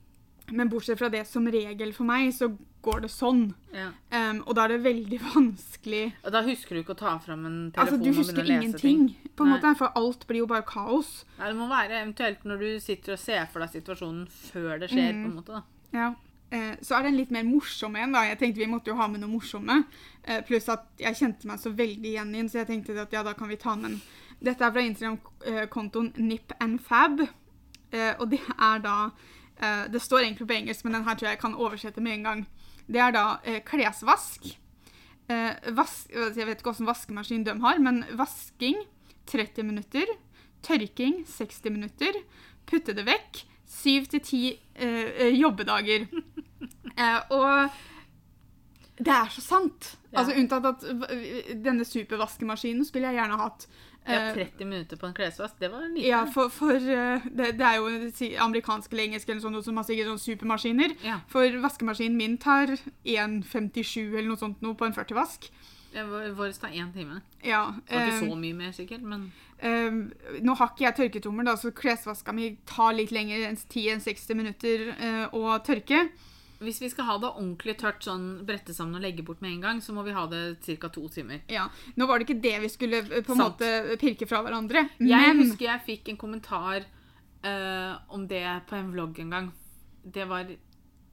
Men 0.52 0.68
bortsett 0.68 0.98
fra 1.00 1.08
det, 1.08 1.24
som 1.28 1.46
regel 1.48 1.92
for 1.96 2.08
meg, 2.08 2.28
så 2.36 2.50
går 2.84 3.04
det 3.06 3.10
sånn. 3.12 3.46
Ja. 3.72 3.88
Um, 4.12 4.42
og 4.44 4.56
da 4.58 4.66
er 4.66 4.74
det 4.74 4.82
veldig 4.84 5.20
vanskelig 5.32 6.02
Og 6.20 6.34
da 6.34 6.42
husker 6.44 6.76
du 6.76 6.82
ikke 6.82 6.92
å 6.94 7.00
ta 7.00 7.14
fram 7.22 7.46
en 7.48 7.56
telefon 7.72 7.80
Altså, 7.80 8.00
du 8.02 8.20
husker 8.20 8.50
ingenting, 8.50 9.06
på 9.32 9.46
en 9.46 9.54
Nei. 9.54 9.56
måte, 9.56 9.72
for 9.80 9.96
alt 9.96 10.26
blir 10.28 10.42
jo 10.42 10.50
bare 10.50 10.66
kaos. 10.68 11.22
Ja, 11.38 11.48
det 11.48 11.56
må 11.58 11.70
være 11.70 12.02
eventuelt 12.02 12.44
når 12.44 12.60
du 12.60 12.68
sitter 12.84 13.16
og 13.16 13.22
ser 13.22 13.48
for 13.52 13.64
deg 13.64 13.72
situasjonen 13.72 14.26
før 14.28 14.84
det 14.84 14.90
skjer. 14.92 15.12
Mm. 15.14 15.22
på 15.22 15.30
en 15.30 15.38
måte 15.38 15.56
da. 15.56 15.64
Ja. 15.96 16.10
Uh, 16.54 16.74
så 16.84 16.98
er 16.98 17.06
det 17.06 17.14
en 17.14 17.20
litt 17.22 17.32
mer 17.34 17.46
morsom 17.48 17.96
en, 17.98 18.12
da. 18.14 18.26
Jeg 18.28 18.42
tenkte 18.42 18.62
vi 18.62 18.68
måtte 18.70 18.92
jo 18.92 18.98
ha 19.00 19.08
med 19.10 19.24
noe 19.24 19.32
morsomme. 19.32 19.80
Uh, 20.26 20.42
pluss 20.44 20.68
at 20.72 20.84
jeg 21.00 21.22
kjente 21.22 21.48
meg 21.48 21.62
så 21.62 21.72
veldig 21.72 22.12
igjen 22.12 22.36
i 22.36 22.42
den, 22.42 22.52
så 22.52 22.60
jeg 22.60 22.70
tenkte 22.74 22.98
at 23.00 23.16
ja, 23.16 23.24
da 23.24 23.32
kan 23.38 23.48
vi 23.48 23.58
ta 23.60 23.78
med 23.80 23.94
en. 23.94 24.02
Dette 24.44 24.66
er 24.66 24.74
fra 24.74 24.84
Instagram-kontoen 24.84 26.12
Nip 26.20 26.52
and 26.60 26.82
Fab. 26.84 27.22
Eh, 27.94 28.12
og 28.18 28.30
det 28.32 28.40
er 28.42 28.82
da 28.84 28.96
eh, 29.64 29.86
Det 29.92 30.02
står 30.02 30.26
egentlig 30.26 30.48
på 30.48 30.58
engelsk, 30.58 30.84
men 30.84 30.98
den 30.98 31.06
her 31.08 31.16
tror 31.16 31.28
jeg 31.28 31.38
jeg 31.38 31.42
kan 31.44 31.56
oversette 31.56 32.04
med 32.04 32.18
en 32.18 32.28
gang. 32.28 32.44
Det 32.86 33.00
er 33.00 33.16
da 33.16 33.24
uh, 33.40 33.60
klesvask. 33.64 34.50
Uh, 35.30 35.52
vask, 35.72 36.10
jeg 36.12 36.44
vet 36.44 36.58
ikke 36.58 36.68
hvilken 36.68 36.90
vaskemaskin 36.90 37.46
de 37.46 37.56
har, 37.62 37.80
men 37.80 38.04
vasking 38.12 38.76
30 39.26 39.64
minutter. 39.64 40.14
Tørking 40.64 41.24
60 41.28 41.72
minutter. 41.72 42.20
Putte 42.68 42.94
det 42.96 43.06
vekk 43.08 43.44
7 43.68 44.06
til 44.12 44.20
10 44.20 44.58
eh, 44.76 45.40
jobbedager. 45.40 46.06
Eh, 46.94 47.20
og 47.34 47.70
det 48.98 49.10
er 49.10 49.32
så 49.34 49.42
sant. 49.42 49.96
Ja. 50.12 50.20
Altså 50.20 50.36
Unntatt 50.38 50.68
at 50.70 50.84
denne 51.64 51.86
supervaskemaskinen 51.88 52.86
skulle 52.86 53.10
jeg 53.10 53.18
gjerne 53.18 53.40
hatt. 53.40 53.66
Ja, 53.66 53.84
Eh, 54.04 54.34
30 54.34 54.64
minutter 54.64 54.96
på 55.00 55.06
en 55.06 55.14
klesvask, 55.14 55.54
det 55.58 55.70
var 55.72 55.86
lite. 55.88 56.08
ja, 56.08 56.26
for, 56.28 56.50
for 56.52 56.76
eh, 56.76 57.24
det, 57.24 57.54
det 57.56 57.64
er 57.64 57.78
jo 57.80 57.86
amerikansk 58.44 58.92
eller 58.92 59.04
engelsk 59.04 59.28
eller 59.28 59.40
sånt, 59.40 59.64
som 59.64 59.80
har 59.80 59.86
sikkert 59.88 60.10
sånn 60.12 60.20
supermaskiner. 60.20 60.92
Ja. 61.00 61.22
For 61.32 61.56
vaskemaskinen 61.62 62.18
min 62.18 62.36
tar 62.36 62.74
1,57 63.08 64.12
eller 64.12 64.28
noe 64.28 64.40
sånt 64.40 64.60
noe 64.60 64.76
på 64.76 64.84
en 64.84 64.92
40-vask. 64.92 65.48
Ja, 65.94 66.04
vår 66.04 66.52
tar 66.60 66.74
én 66.74 66.92
time. 66.92 67.22
Ja. 67.40 67.70
Det 67.88 67.96
var 67.96 68.10
ikke 68.10 68.18
eh, 68.18 68.28
så 68.28 68.38
mye 68.44 68.60
mer, 68.60 68.76
sikkert, 68.76 69.08
men 69.08 69.32
Um, 69.64 70.10
nå 70.44 70.52
har 70.58 70.72
ikke 70.72 70.84
jeg 70.84 70.96
tørketrommer, 70.98 71.46
da, 71.46 71.54
så 71.56 71.70
klesvaska 71.72 72.34
mi 72.36 72.50
tar 72.68 72.90
litt 72.98 73.14
lenger 73.14 73.46
enn 73.46 73.56
10-60 73.56 74.36
minutter 74.36 74.82
uh, 74.98 75.36
å 75.38 75.54
tørke. 75.64 76.02
Hvis 76.64 76.80
vi 76.82 76.88
skal 76.92 77.06
ha 77.08 77.14
det 77.22 77.30
ordentlig 77.30 77.76
tørt, 77.80 78.02
sånn 78.04 78.26
brette 78.48 78.74
sammen 78.76 78.98
og 78.98 79.04
legge 79.04 79.22
bort 79.26 79.40
med 79.44 79.52
en 79.54 79.62
gang, 79.64 79.80
så 79.84 79.94
må 79.96 80.02
vi 80.06 80.14
ha 80.16 80.26
det 80.30 80.42
ca. 80.80 80.88
to 80.92 81.06
timer. 81.12 81.42
Ja, 81.52 81.68
Nå 81.96 82.06
var 82.08 82.18
det 82.18 82.26
ikke 82.28 82.42
det 82.42 82.56
vi 82.64 82.70
skulle 82.72 83.02
eh, 83.04 83.22
på 83.24 83.32
en 83.36 83.42
Sant. 83.44 83.60
måte 83.60 83.98
pirke 84.00 84.26
fra 84.30 84.42
hverandre, 84.44 84.88
Jeg 84.98 85.36
husker 85.40 85.68
jeg 85.68 85.84
fikk 85.86 86.08
en 86.14 86.20
kommentar 86.20 86.84
eh, 87.44 87.94
om 88.08 88.26
det 88.28 88.44
på 88.68 88.76
en 88.76 88.92
vlogg 88.94 89.20
en 89.20 89.30
gang. 89.30 89.52
Det 90.04 90.26
var 90.28 90.48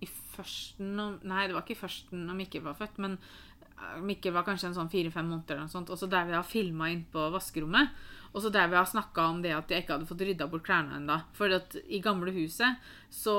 i 0.01 0.07
førsten 0.33 0.99
om, 0.99 1.19
Nei, 1.29 1.47
det 1.47 1.53
var 1.55 1.63
ikke 1.65 1.77
i 1.77 1.83
førsten 1.83 2.25
når 2.27 2.39
Mikkel 2.39 2.63
var 2.65 2.79
født, 2.79 2.97
men 3.03 3.17
eh, 3.77 3.99
Mikkel 4.01 4.33
var 4.33 4.47
kanskje 4.47 4.71
en 4.71 4.79
sånn 4.79 4.91
fire-fem 4.91 5.27
måneder 5.29 5.55
eller 5.59 5.67
noe 5.69 5.75
sånt. 5.75 5.91
Og 5.93 5.99
så 5.99 6.09
der 6.09 6.25
vi 6.29 6.37
har 6.37 6.47
filma 6.47 6.89
inn 6.91 7.05
på 7.11 7.27
vaskerommet. 7.33 7.91
Og 8.31 8.41
så 8.43 8.49
der 8.53 8.69
vi 8.71 8.77
har 8.79 8.87
snakka 8.87 9.25
om 9.27 9.41
det 9.43 9.51
at 9.55 9.71
jeg 9.71 9.83
ikke 9.83 9.97
hadde 9.97 10.07
fått 10.07 10.23
rydda 10.23 10.47
bort 10.51 10.63
klærne 10.63 10.97
ennå. 11.01 11.17
For 11.35 11.51
at 11.51 11.75
i 11.83 11.99
gamle 12.03 12.31
huset 12.31 12.79
så 13.11 13.33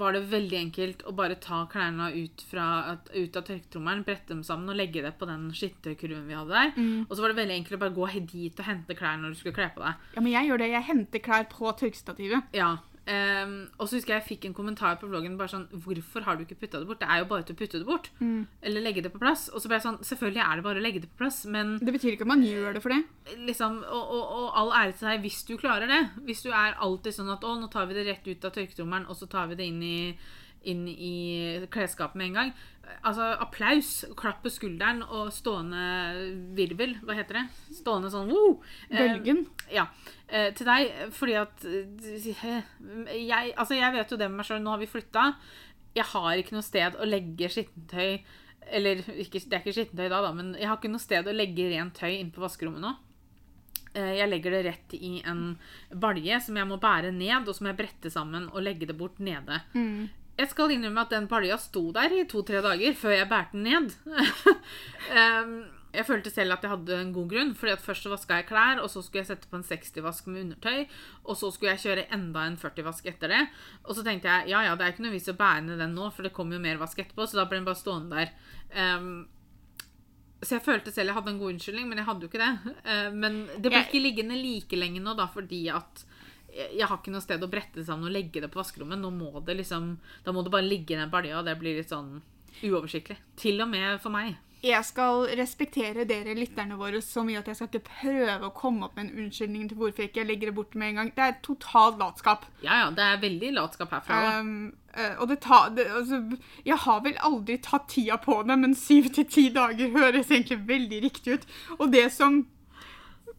var 0.00 0.16
det 0.16 0.22
veldig 0.30 0.56
enkelt 0.56 1.02
å 1.04 1.12
bare 1.12 1.36
ta 1.36 1.66
klærne 1.68 2.08
ut, 2.16 2.44
fra, 2.48 2.96
ut 3.12 3.36
av 3.36 3.44
tørketrommelen, 3.44 4.06
brette 4.06 4.32
dem 4.32 4.40
sammen 4.46 4.72
og 4.72 4.78
legge 4.80 5.02
det 5.04 5.12
på 5.20 5.28
den 5.28 5.50
skittekurven 5.52 6.24
vi 6.30 6.38
hadde 6.38 6.54
der. 6.54 6.72
Og 7.04 7.12
så 7.12 7.20
var 7.24 7.34
det 7.34 7.40
veldig 7.42 7.58
enkelt 7.58 7.76
å 7.76 7.82
bare 7.84 7.96
gå 7.98 8.08
dit 8.32 8.62
og 8.62 8.64
hente 8.70 8.96
klær 8.96 9.20
når 9.20 9.34
du 9.34 9.40
skulle 9.42 9.58
kle 9.58 9.68
på 9.76 9.84
deg. 9.84 10.06
Ja, 10.16 10.24
men 10.24 10.32
jeg 10.32 10.48
gjør 10.48 10.62
det. 10.64 10.70
Jeg 10.72 10.88
henter 10.88 11.24
klær 11.28 11.44
på 11.52 11.74
tørkestativet. 11.82 12.56
Ja. 12.56 12.70
Ehm, 13.08 13.54
og 13.78 13.88
så 13.88 13.96
husker 13.98 14.14
jeg 14.14 14.20
jeg 14.22 14.28
fikk 14.28 14.46
en 14.48 14.54
kommentar 14.56 14.98
på 15.00 15.08
vloggen 15.10 15.36
bare 15.38 15.52
sånn 15.52 15.66
Hvorfor 15.72 16.26
har 16.26 16.36
du 16.36 16.44
ikke 16.44 16.58
putta 16.60 16.80
det 16.82 16.88
bort? 16.88 17.00
Det 17.00 17.08
er 17.08 17.22
jo 17.22 17.28
bare 17.30 17.46
til 17.48 17.56
å 17.56 17.58
putte 17.58 17.80
det 17.80 17.88
bort. 17.88 18.10
Eller 18.62 18.84
legge 18.84 19.02
det 19.04 19.12
på 19.14 19.20
plass. 19.22 19.48
Og 19.52 19.62
så 19.62 19.70
ble 19.70 19.78
jeg 19.78 19.86
sånn 19.86 20.00
Selvfølgelig 20.04 20.44
er 20.44 20.56
det 20.60 20.66
bare 20.68 20.82
å 20.82 20.84
legge 20.84 21.02
det 21.04 21.10
på 21.12 21.22
plass, 21.24 21.42
men 21.46 21.76
Det 21.80 21.94
betyr 21.94 22.14
ikke 22.14 22.26
at 22.28 22.32
man 22.34 22.44
gjør 22.46 22.76
det 22.76 22.82
for 22.84 22.94
det. 22.94 23.02
liksom 23.48 23.80
Og, 23.84 24.04
og, 24.18 24.24
og 24.38 24.58
all 24.62 24.74
ære 24.82 24.96
til 24.98 25.08
deg 25.10 25.24
hvis 25.26 25.40
du 25.48 25.56
klarer 25.60 25.88
det. 25.90 26.02
Hvis 26.28 26.44
du 26.44 26.50
er 26.50 26.76
alltid 26.76 27.18
sånn 27.18 27.32
at 27.34 27.44
Å, 27.44 27.54
nå 27.60 27.70
tar 27.72 27.88
vi 27.88 27.98
det 27.98 28.06
rett 28.08 28.28
ut 28.28 28.44
av 28.44 28.54
tørketrommelen, 28.54 29.08
og 29.08 29.16
så 29.16 29.26
tar 29.30 29.48
vi 29.48 29.58
det 29.58 29.66
inn 29.68 29.82
i 29.82 29.98
inn 30.64 30.86
i 30.88 31.66
klesskapet 31.70 32.16
med 32.18 32.26
en 32.30 32.34
gang. 32.40 32.52
Altså, 33.04 33.22
applaus, 33.44 34.04
klapp 34.16 34.40
på 34.42 34.50
skulderen 34.50 35.02
og 35.04 35.28
stående 35.32 35.82
virvel. 36.56 36.96
Hva 37.04 37.14
heter 37.18 37.36
det? 37.42 37.44
Stående 37.76 38.10
sånn 38.10 38.30
woo! 38.32 38.58
Eh, 38.88 38.96
Bølgen. 38.98 39.42
ja. 39.72 39.86
Eh, 40.28 40.50
til 40.56 40.66
deg, 40.68 40.90
fordi 41.16 41.34
at 41.40 41.64
eh, 41.68 42.62
jeg, 43.16 43.52
altså 43.56 43.76
jeg 43.78 43.92
vet 43.94 44.10
jo 44.12 44.18
det 44.20 44.28
med 44.30 44.40
meg 44.40 44.48
sjøl. 44.48 44.62
Nå 44.64 44.72
har 44.74 44.80
vi 44.82 44.88
flytta. 44.90 45.26
Jeg 45.96 46.04
har 46.14 46.36
ikke 46.40 46.56
noe 46.56 46.64
sted 46.66 46.96
å 47.00 47.06
legge 47.08 47.48
skittentøy 47.50 48.18
Eller 48.70 49.00
ikke, 49.16 49.40
det 49.40 49.56
er 49.56 49.62
ikke 49.64 49.72
skittentøy 49.78 50.08
da, 50.12 50.18
da, 50.20 50.32
men 50.36 50.50
jeg 50.58 50.68
har 50.68 50.76
ikke 50.76 50.90
noe 50.92 51.00
sted 51.00 51.26
å 51.26 51.32
legge 51.32 51.70
rent 51.72 51.96
tøy 51.96 52.18
inn 52.18 52.28
på 52.34 52.42
vaskerommet 52.44 52.82
nå. 52.84 52.90
Eh, 53.96 54.14
Jeg 54.20 54.28
legger 54.28 54.52
det 54.52 54.60
rett 54.66 54.94
i 54.98 55.22
en 55.24 55.56
balje 55.96 56.36
som 56.44 56.56
jeg 56.60 56.68
må 56.68 56.76
bære 56.82 57.12
ned, 57.16 57.48
og 57.48 57.56
så 57.56 57.64
må 57.64 57.72
jeg 57.72 57.78
brette 57.80 58.12
sammen 58.12 58.50
og 58.52 58.60
legge 58.66 58.86
det 58.90 58.96
bort 59.00 59.16
nede. 59.24 59.62
Jeg 60.38 60.52
skal 60.52 60.70
innrømme 60.70 61.02
at 61.02 61.10
den 61.10 61.26
balja 61.30 61.56
sto 61.58 61.88
der 61.94 62.12
i 62.14 62.26
to-tre 62.30 62.60
dager 62.62 62.94
før 62.94 63.16
jeg 63.16 63.30
bærte 63.30 63.58
den 63.58 63.66
ned. 63.66 63.90
Jeg 65.88 66.04
følte 66.04 66.30
selv 66.30 66.52
at 66.52 66.62
jeg 66.62 66.68
hadde 66.68 66.96
en 67.00 67.12
god 67.16 67.30
grunn, 67.30 67.54
fordi 67.56 67.72
at 67.72 67.80
først 67.80 68.04
så 68.04 68.10
vaska 68.12 68.36
jeg 68.36 68.46
klær, 68.50 68.82
og 68.84 68.90
så 68.92 69.00
skulle 69.00 69.22
jeg 69.22 69.30
sette 69.30 69.48
på 69.48 69.56
en 69.56 69.64
60-vask 69.64 70.26
med 70.28 70.42
undertøy, 70.42 70.82
og 71.24 71.38
så 71.40 71.48
skulle 71.50 71.72
jeg 71.72 71.80
kjøre 71.86 72.04
enda 72.14 72.42
en 72.44 72.58
40-vask 72.60 73.08
etter 73.08 73.32
det. 73.32 73.40
Og 73.86 73.96
så 73.96 74.04
tenkte 74.06 74.28
jeg 74.28 74.52
ja 74.52 74.60
ja, 74.66 74.74
det 74.76 74.84
er 74.84 74.92
ikke 74.92 75.06
noe 75.06 75.14
vits 75.16 75.30
å 75.32 75.36
bære 75.38 75.64
ned 75.64 75.80
den 75.80 75.96
nå, 75.96 76.10
for 76.12 76.28
det 76.28 76.34
kommer 76.36 76.58
jo 76.58 76.64
mer 76.66 76.78
vask 76.78 77.00
etterpå, 77.00 77.24
så 77.24 77.40
da 77.40 77.46
ble 77.48 77.62
den 77.62 77.66
bare 77.70 77.80
stående 77.80 78.20
der. 78.20 78.28
Så 80.44 80.58
jeg 80.58 80.66
følte 80.68 80.92
selv 80.94 81.10
jeg 81.10 81.18
hadde 81.18 81.32
en 81.34 81.40
god 81.40 81.54
unnskyldning, 81.56 81.88
men 81.88 82.02
jeg 82.02 82.08
hadde 82.10 82.28
jo 82.28 82.30
ikke 82.30 82.44
det. 82.44 82.76
Men 83.16 83.40
det 83.56 83.72
ble 83.72 83.82
ikke 83.88 84.04
liggende 84.04 84.38
like 84.38 84.78
lenge 84.78 85.02
nå, 85.02 85.16
da, 85.18 85.26
fordi 85.32 85.64
at 85.72 86.04
jeg 86.48 86.86
har 86.88 86.96
ikke 86.96 87.12
noe 87.12 87.24
sted 87.24 87.44
å 87.44 87.50
brette 87.50 87.80
det 87.80 87.86
sammen 87.86 88.08
og 88.08 88.14
legge 88.14 88.42
det 88.42 88.50
på 88.52 88.60
vaskerommet. 88.60 89.00
Nå 89.00 89.12
må 89.14 89.44
det 89.44 89.58
liksom 89.60 89.94
Da 90.24 90.34
må 90.34 90.42
det 90.42 90.52
bare 90.54 90.66
ligge 90.66 90.96
i 90.96 91.00
den 91.00 91.12
balja, 91.12 91.38
og 91.38 91.48
det 91.48 91.58
blir 91.60 91.78
litt 91.78 91.92
sånn 91.92 92.18
uoversiktlig. 92.64 93.18
Til 93.38 93.60
og 93.62 93.70
med 93.70 93.98
for 94.02 94.14
meg. 94.14 94.36
Jeg 94.58 94.82
skal 94.82 95.28
respektere 95.38 96.02
dere 96.08 96.34
lytterne 96.34 96.74
våre 96.80 96.98
så 97.04 97.22
mye 97.22 97.38
at 97.38 97.46
jeg 97.46 97.60
skal 97.60 97.68
ikke 97.68 97.92
prøve 98.00 98.48
å 98.48 98.54
komme 98.56 98.88
opp 98.88 98.96
med 98.98 99.06
en 99.06 99.22
unnskyldning 99.22 99.68
til 99.70 99.78
hvorfor 99.78 100.02
jeg 100.02 100.10
ikke 100.10 100.24
legger 100.26 100.50
det 100.50 100.54
bort 100.56 100.74
med 100.74 100.90
en 100.90 100.98
gang. 100.98 101.12
Det 101.14 101.24
er 101.28 101.36
totalt 101.46 102.00
latskap. 102.00 102.48
Ja 102.64 102.80
ja, 102.80 102.88
det 102.90 103.04
er 103.04 103.22
veldig 103.22 103.52
latskap 103.54 103.94
herfra. 103.94 104.18
Um, 104.40 104.72
og 105.20 105.28
det 105.30 105.38
tar 105.44 105.70
det, 105.76 105.86
altså, 105.94 106.18
Jeg 106.66 106.78
har 106.88 107.04
vel 107.04 107.20
aldri 107.22 107.60
tatt 107.62 107.86
tida 107.92 108.18
på 108.18 108.40
det, 108.48 108.58
men 108.58 108.74
syv 108.74 109.12
til 109.14 109.28
ti 109.30 109.46
dager 109.54 109.94
høres 109.94 110.32
egentlig 110.32 110.58
veldig 110.66 111.02
riktig 111.06 111.38
ut. 111.38 111.46
Og 111.78 111.92
det 111.94 112.08
som 112.16 112.42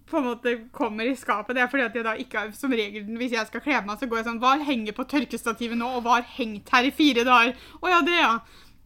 på 0.10 0.20
en 0.20 0.28
måte 0.28 0.56
kommer 0.76 1.08
i 1.08 1.16
skapet, 1.18 1.56
det 1.56 1.64
er 1.64 1.72
fordi 1.72 1.86
at 1.86 1.98
jeg 1.98 2.06
da 2.06 2.16
ikke 2.20 2.44
har, 2.44 2.54
som 2.58 2.74
regel, 2.74 3.06
hvis 3.20 3.36
jeg 3.36 3.50
skal 3.50 3.64
kle 3.66 3.82
meg, 3.86 4.00
så 4.00 4.10
går 4.10 4.22
jeg 4.22 4.28
sånn 4.30 4.42
Hva 4.44 4.56
henger 4.68 4.98
på 4.98 5.06
tørkestativet 5.12 5.80
nå, 5.80 5.90
og 5.98 6.06
hva 6.06 6.20
har 6.20 6.32
hengt 6.38 6.72
her 6.74 6.88
i 6.88 6.94
fire 6.96 7.26
dager? 7.28 7.54
Å 7.80 7.94
ja, 7.94 8.00
det, 8.06 8.18
ja. 8.18 8.34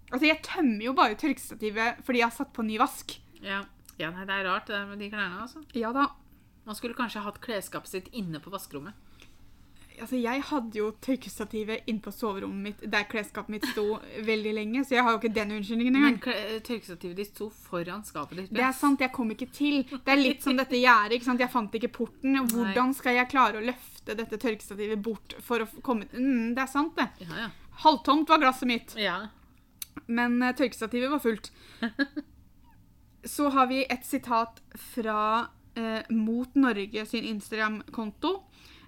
Altså, 0.10 0.26
jeg 0.30 0.44
tømmer 0.46 0.88
jo 0.88 0.98
bare 0.98 1.20
tørkestativet 1.20 2.04
fordi 2.06 2.22
jeg 2.22 2.30
har 2.30 2.36
satt 2.36 2.54
på 2.56 2.66
ny 2.68 2.78
vask. 2.82 3.16
Ja. 3.44 3.64
ja, 4.00 4.12
nei, 4.14 4.28
det 4.30 4.36
er 4.36 4.46
rart 4.48 4.70
det 4.70 4.84
med 4.90 5.02
de 5.02 5.10
klærne, 5.14 5.48
altså. 5.48 5.64
Ja 5.78 5.94
da. 5.96 6.12
Man 6.64 6.78
skulle 6.80 6.96
kanskje 6.96 7.26
hatt 7.26 7.42
klesskapet 7.44 7.92
sitt 7.92 8.14
inne 8.16 8.40
på 8.40 8.54
vaskerommet. 8.54 8.96
Altså, 10.02 10.18
jeg 10.18 10.42
hadde 10.50 10.78
jo 10.80 10.88
tørkestativet 11.04 11.90
inne 11.92 12.02
på 12.04 12.12
soverommet 12.14 12.64
mitt 12.68 12.84
der 12.92 13.06
klesskapet 13.10 13.54
mitt 13.54 13.68
sto 13.70 14.00
veldig 14.30 14.54
lenge, 14.58 14.84
så 14.84 14.98
jeg 14.98 15.06
har 15.06 15.16
jo 15.16 15.22
ikke 15.22 15.34
den 15.36 15.56
unnskyldningen 15.58 16.00
engang. 16.00 16.18
Men 16.24 16.64
tørkestativet 16.66 17.22
ditt 17.22 17.32
sto 17.34 17.50
foran 17.68 18.06
skapet 18.08 18.42
ditt. 18.42 18.54
Det 18.56 18.66
er 18.66 18.76
sant, 18.78 19.04
jeg 19.04 19.14
kom 19.16 19.34
ikke 19.36 19.50
til. 19.54 19.84
Det 19.94 20.16
er 20.16 20.22
litt 20.22 20.46
som 20.46 20.58
dette 20.58 20.80
gjerdet. 20.80 21.22
Jeg 21.44 21.52
fant 21.52 21.78
ikke 21.80 21.92
porten. 21.94 22.40
Hvordan 22.52 22.94
skal 22.98 23.20
jeg 23.20 23.32
klare 23.32 23.62
å 23.62 23.66
løfte 23.66 24.18
dette 24.18 24.40
tørkestativet 24.42 25.02
bort 25.04 25.36
for 25.44 25.64
å 25.64 25.70
komme 25.86 26.10
mm, 26.12 26.54
Det 26.56 26.64
er 26.66 26.72
sant, 26.72 26.98
det. 26.98 27.10
Ja, 27.28 27.46
ja. 27.46 27.50
Halvtomt 27.84 28.30
var 28.30 28.42
glasset 28.42 28.70
mitt, 28.70 28.94
ja. 29.00 29.16
men 30.06 30.38
uh, 30.44 30.52
tørkestativet 30.56 31.10
var 31.12 31.22
fullt. 31.24 31.50
Så 33.34 33.50
har 33.56 33.70
vi 33.72 33.82
et 33.88 34.06
sitat 34.06 34.60
fra 34.94 35.20
uh, 35.80 36.02
Mot 36.14 36.56
Norge 36.60 37.06
sin 37.10 37.26
Instagram-konto. 37.32 38.36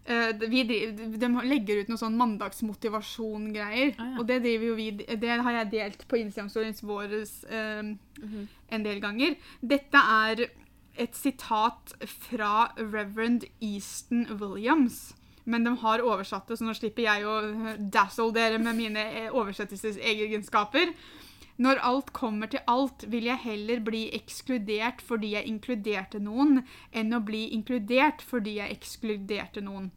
Eh, 0.07 0.31
driver- 0.37 1.17
de 1.17 1.27
legger 1.49 1.79
ut 1.81 1.87
noe 1.89 1.97
sånn 1.97 2.13
mandagsmotivasjon-greier. 2.19 3.95
Ah, 3.97 4.11
ja. 4.11 4.19
Og 4.19 4.27
det 4.27 4.41
driver 4.43 4.67
jo 4.67 4.75
vi 4.77 4.91
Det 4.91 5.29
har 5.41 5.51
jeg 5.63 5.71
delt 5.71 6.07
på 6.07 6.19
Instagram-storyen 6.21 6.77
vår 6.85 7.15
eh, 7.49 7.95
en 8.69 8.83
del 8.83 8.99
ganger. 9.01 9.35
Dette 9.65 9.97
er 9.97 10.45
et 10.97 11.15
sitat 11.15 11.93
fra 12.07 12.71
Reverend 12.77 13.45
Easton 13.61 14.27
Williams. 14.39 15.13
Men 15.47 15.63
de 15.63 15.75
har 15.77 15.99
oversatt 16.01 16.47
det, 16.47 16.57
så 16.57 16.65
nå 16.65 16.73
slipper 16.73 17.03
jeg 17.05 17.25
å 17.25 17.35
eh, 17.73 17.75
dazzle 17.79 18.31
dere 18.33 18.57
med 18.61 18.75
mine 18.75 18.97
eh, 19.25 19.29
oversettelsesegenskaper. 19.33 20.93
Når 21.57 21.79
alt 21.87 22.09
kommer 22.11 22.49
til 22.51 22.59
alt, 22.67 23.05
vil 23.07 23.29
jeg 23.29 23.39
heller 23.45 23.83
bli 23.83 24.09
ekskludert 24.15 25.03
fordi 25.05 25.33
jeg 25.37 25.47
inkluderte 25.47 26.19
noen, 26.19 26.65
enn 26.91 27.15
å 27.15 27.21
bli 27.23 27.45
inkludert 27.55 28.23
fordi 28.25 28.57
jeg 28.57 28.75
ekskluderte 28.75 29.63
noen. 29.63 29.91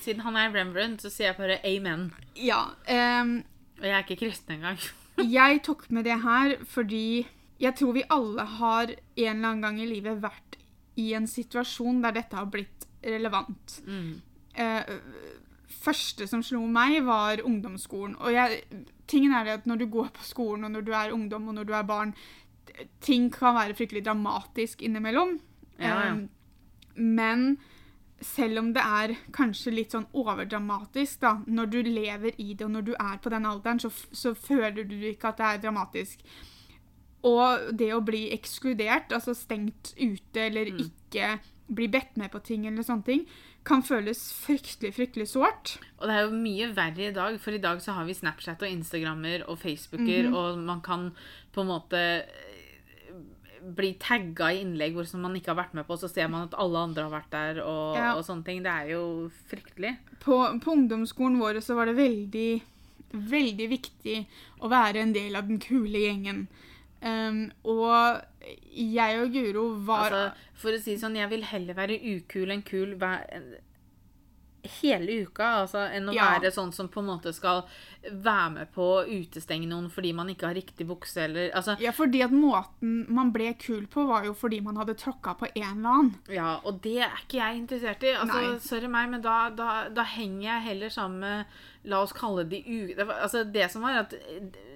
Siden 0.00 0.24
han 0.24 0.38
er 0.40 0.54
Rembrandt, 0.54 1.02
så 1.04 1.10
sier 1.12 1.34
jeg 1.34 1.40
bare 1.40 1.60
amen. 1.68 2.08
Ja, 2.40 2.70
Um, 2.88 3.42
Og 3.80 3.84
jeg 3.84 3.96
er 3.96 4.04
ikke 4.04 4.22
kristen 4.24 4.56
engang. 4.56 4.80
jeg 5.38 5.60
tok 5.64 5.86
med 5.90 6.04
det 6.08 6.18
her 6.24 6.56
fordi 6.68 7.26
jeg 7.60 7.76
tror 7.76 7.92
vi 7.96 8.06
alle 8.08 8.44
har 8.56 8.88
en 8.88 9.36
eller 9.36 9.48
annen 9.50 9.62
gang 9.64 9.80
i 9.80 9.88
livet 9.88 10.22
vært 10.22 10.56
i 11.00 11.12
en 11.16 11.28
situasjon 11.28 12.00
der 12.04 12.16
dette 12.16 12.36
har 12.36 12.48
blitt 12.52 12.86
relevant. 13.04 13.80
Mm. 13.84 14.20
Eh, 14.54 14.94
første 15.80 16.26
som 16.28 16.42
slo 16.44 16.62
meg, 16.70 17.00
var 17.06 17.42
ungdomsskolen. 17.46 18.16
Og 18.20 18.34
jeg, 18.34 18.62
tingen 19.10 19.34
er 19.36 19.46
det 19.46 19.58
at 19.60 19.66
når 19.68 19.82
du 19.82 19.88
går 19.92 20.12
på 20.16 20.26
skolen, 20.26 20.68
og 20.68 20.76
når 20.76 20.86
du 20.86 20.92
er 20.96 21.16
ungdom, 21.16 21.48
og 21.48 21.58
når 21.58 21.68
du 21.68 21.74
er 21.76 21.88
barn, 21.88 22.14
ting 23.04 23.30
kan 23.32 23.56
være 23.56 23.76
fryktelig 23.78 24.04
dramatisk 24.06 24.82
innimellom. 24.82 25.38
Ja, 25.80 25.96
ja. 26.04 26.12
Um, 26.12 26.28
men 26.94 27.58
selv 28.20 28.60
om 28.60 28.72
det 28.76 28.82
er 28.84 29.14
kanskje 29.32 29.72
litt 29.72 29.94
sånn 29.94 30.08
overdramatisk, 30.12 31.22
da, 31.22 31.38
når 31.46 31.70
du 31.72 31.78
lever 31.86 32.36
i 32.36 32.52
det, 32.52 32.66
og 32.66 32.74
når 32.74 32.88
du 32.90 32.92
er 32.94 33.20
på 33.22 33.32
den 33.32 33.48
alderen, 33.48 33.80
så, 33.80 33.90
så 33.90 34.34
føler 34.36 34.84
du 34.84 34.98
ikke 35.08 35.32
at 35.32 35.40
det 35.40 35.46
er 35.46 35.62
dramatisk. 35.64 36.24
Og 37.26 37.72
det 37.76 37.90
å 37.96 38.02
bli 38.04 38.26
ekskludert, 38.34 39.12
altså 39.16 39.34
stengt 39.36 39.94
ute 39.96 40.44
eller 40.46 40.68
ikke 40.72 41.38
bli 41.70 41.88
bedt 41.88 42.16
med 42.20 42.32
på 42.32 42.40
ting 42.44 42.66
eller 42.68 42.84
sånne 42.84 43.06
ting, 43.06 43.24
kan 43.64 43.82
føles 43.84 44.20
fryktelig, 44.32 44.94
fryktelig 44.96 45.26
sårt. 45.34 45.74
Og 46.00 46.06
det 46.08 46.14
er 46.16 46.22
jo 46.24 46.36
mye 46.40 46.70
verre 46.74 47.08
i 47.10 47.14
dag, 47.16 47.36
for 47.42 47.52
i 47.52 47.60
dag 47.62 47.80
så 47.84 47.92
har 47.98 48.06
vi 48.08 48.14
Snapchat 48.16 48.62
og 48.64 48.70
Instagrammer 48.72 49.44
og 49.48 49.58
Facebooker, 49.60 50.30
og 50.32 50.58
man 50.64 50.80
kan 50.84 51.10
på 51.52 51.60
en 51.64 51.68
måte 51.68 52.00
eh, 52.00 53.20
bli 53.76 53.90
tagga 54.00 54.48
i 54.54 54.62
innlegg 54.64 54.94
hvor 54.96 55.04
som 55.08 55.20
man 55.20 55.34
ikke 55.36 55.52
har 55.52 55.58
vært 55.60 55.74
med 55.76 55.84
på, 55.88 55.98
så 56.00 56.08
ser 56.08 56.30
man 56.32 56.46
at 56.48 56.56
alle 56.58 56.80
andre 56.88 57.04
har 57.04 57.12
vært 57.12 57.30
der, 57.34 57.60
og, 57.66 57.96
Ja. 58.00 58.14
og 58.16 58.24
sånne 58.24 58.44
ting. 58.46 58.62
Det 58.64 58.72
er 58.72 58.94
jo 58.94 59.30
fryktelig. 59.52 59.96
På, 60.24 60.40
på 60.64 60.72
ungdomsskolen 60.78 61.38
vår 61.40 61.60
så 61.64 61.76
var 61.76 61.90
det 61.90 61.98
veldig, 62.00 62.62
veldig 63.12 63.68
viktig 63.76 64.18
å 64.64 64.70
være 64.72 65.04
en 65.04 65.12
del 65.12 65.36
av 65.36 65.46
den 65.48 65.60
kule 65.60 66.00
gjengen. 66.06 66.46
Um, 67.02 67.50
og 67.64 68.20
jeg 68.76 69.20
og 69.22 69.32
Guro 69.32 69.62
var 69.86 70.10
Altså, 70.10 70.34
for 70.54 70.76
å 70.76 70.80
si 70.82 70.96
sånn, 71.00 71.16
jeg 71.16 71.30
vil 71.30 71.42
heller 71.48 71.74
være 71.78 71.96
ukul 72.16 72.50
enn 72.52 72.62
kul 72.62 72.94
hver, 73.00 73.24
hele 74.82 75.22
uka, 75.24 75.46
altså, 75.62 75.86
enn 75.96 76.10
å 76.10 76.14
Ja. 76.14 76.38
være 76.38 76.50
sånn 76.52 76.72
som 76.72 76.88
på 76.92 77.00
en 77.00 77.06
måte 77.06 77.32
skal 77.32 77.64
være 78.08 78.50
med 78.54 78.70
på 78.72 78.84
å 78.94 79.00
utestenge 79.04 79.68
noen 79.68 79.90
fordi 79.92 80.12
man 80.16 80.30
ikke 80.32 80.48
har 80.48 80.56
riktig 80.56 80.86
bukse, 80.88 81.26
eller 81.26 81.50
altså, 81.56 81.76
Ja, 81.82 81.92
fordi 81.92 82.22
at 82.24 82.32
måten 82.32 83.04
man 83.12 83.32
ble 83.34 83.52
kul 83.60 83.84
på, 83.92 84.06
var 84.08 84.24
jo 84.24 84.32
fordi 84.36 84.62
man 84.64 84.80
hadde 84.80 84.96
tråkka 85.00 85.36
på 85.40 85.50
en 85.50 85.66
eller 85.66 85.90
annen. 85.90 86.14
Ja, 86.32 86.54
og 86.64 86.80
det 86.84 86.98
er 87.04 87.20
ikke 87.20 87.42
jeg 87.42 87.60
interessert 87.60 88.06
i. 88.06 88.14
Altså, 88.16 88.40
Nei. 88.40 88.62
Sorry 88.64 88.88
meg, 88.92 89.10
men 89.12 89.24
da, 89.24 89.36
da, 89.52 89.68
da 89.92 90.06
henger 90.16 90.46
jeg 90.48 90.66
heller 90.70 90.96
sammen 90.96 91.20
med 91.20 91.60
La 91.88 92.02
oss 92.04 92.12
kalle 92.12 92.44
de 92.44 92.58
u... 92.60 92.90
Det, 92.92 93.06
altså, 93.08 93.40
det 93.48 93.70
som 93.72 93.84
var 93.86 94.02
at 94.02 94.12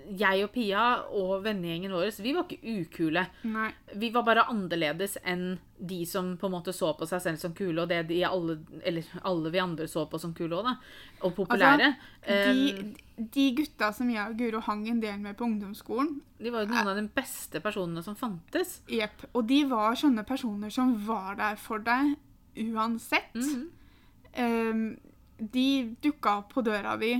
jeg 0.08 0.44
og 0.44 0.50
Pia 0.52 0.84
og 1.16 1.42
vennegjengen 1.44 1.92
vår, 1.92 2.10
vi 2.24 2.32
var 2.36 2.46
ikke 2.48 2.80
ukule. 2.80 3.24
Nei. 3.48 3.68
Vi 4.00 4.10
var 4.12 4.24
bare 4.26 4.46
annerledes 4.52 5.18
enn 5.24 5.58
de 5.76 6.00
som 6.08 6.34
på 6.40 6.48
en 6.48 6.54
måte 6.54 6.72
så 6.72 6.92
på 6.96 7.08
seg 7.08 7.22
selv 7.24 7.40
som 7.40 7.54
kule, 7.56 7.76
og 7.82 7.90
det 7.90 8.04
de 8.08 8.22
alle, 8.24 8.58
eller 8.84 9.08
alle 9.26 9.52
vi 9.52 9.60
andre 9.60 9.88
så 9.90 10.06
på 10.08 10.20
som 10.22 10.32
kule 10.36 10.56
òg, 10.56 10.68
da. 10.68 10.74
Og 11.26 11.34
populære. 11.36 11.90
De, 12.26 12.94
de 13.34 13.46
gutta 13.58 13.90
som 13.92 14.08
jeg 14.10 14.24
og 14.24 14.38
Guro 14.38 14.60
hang 14.64 14.86
en 14.88 15.00
del 15.02 15.18
med 15.20 15.36
på 15.38 15.46
ungdomsskolen, 15.46 16.16
de 16.40 16.52
var 16.52 16.64
jo 16.64 16.72
noen 16.72 16.90
av 16.92 16.98
de 16.98 17.06
beste 17.14 17.60
personene 17.64 18.02
som 18.04 18.16
fantes. 18.18 18.78
Jepp. 18.90 19.26
Og 19.34 19.44
de 19.48 19.62
var 19.70 19.98
sånne 20.00 20.24
personer 20.28 20.72
som 20.74 20.94
var 21.06 21.36
der 21.40 21.60
for 21.60 21.84
deg 21.84 22.14
uansett. 22.64 23.34
Mhm. 23.34 23.68
Ehm, 24.34 24.86
de 25.38 25.96
dukka 26.02 26.38
opp 26.40 26.52
på 26.54 26.62
døra 26.62 26.96
di 26.98 27.14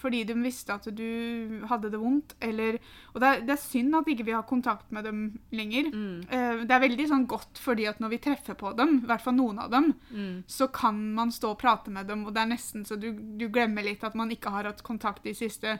fordi 0.00 0.22
de 0.28 0.34
visste 0.40 0.72
at 0.74 0.86
du 0.96 1.60
hadde 1.68 1.90
det 1.92 2.00
vondt. 2.00 2.34
Eller, 2.40 2.78
og 3.12 3.20
det 3.20 3.28
er, 3.28 3.42
det 3.44 3.54
er 3.54 3.60
synd 3.60 3.96
at 3.98 4.08
ikke 4.08 4.24
vi 4.26 4.34
har 4.36 4.46
kontakt 4.48 4.90
med 4.96 5.04
dem 5.04 5.22
lenger. 5.52 5.90
Mm. 5.92 6.20
Uh, 6.30 6.62
det 6.64 6.72
er 6.76 6.84
veldig 6.86 7.08
sånn 7.10 7.26
godt 7.30 7.60
fordi 7.60 7.84
at 7.90 8.00
når 8.00 8.14
vi 8.14 8.20
treffer 8.24 8.56
på 8.58 8.72
dem, 8.78 8.98
i 9.02 9.10
hvert 9.10 9.24
fall 9.24 9.36
noen 9.36 9.60
av 9.66 9.70
dem, 9.74 9.90
Mm. 10.10 10.42
så 10.48 10.66
kan 10.72 10.96
man 11.14 11.30
stå 11.32 11.52
og 11.52 11.58
prate 11.60 11.90
med 11.92 12.06
dem, 12.08 12.24
og 12.26 12.34
det 12.34 12.40
er 12.42 12.48
nesten 12.50 12.84
så 12.88 12.96
du, 12.98 13.12
du 13.12 13.46
glemmer 13.52 13.84
litt 13.84 14.02
at 14.04 14.14
man 14.18 14.30
ikke 14.32 14.50
har 14.50 14.66
hatt 14.68 14.82
kontakt 14.86 15.22
de 15.24 15.34
siste 15.36 15.76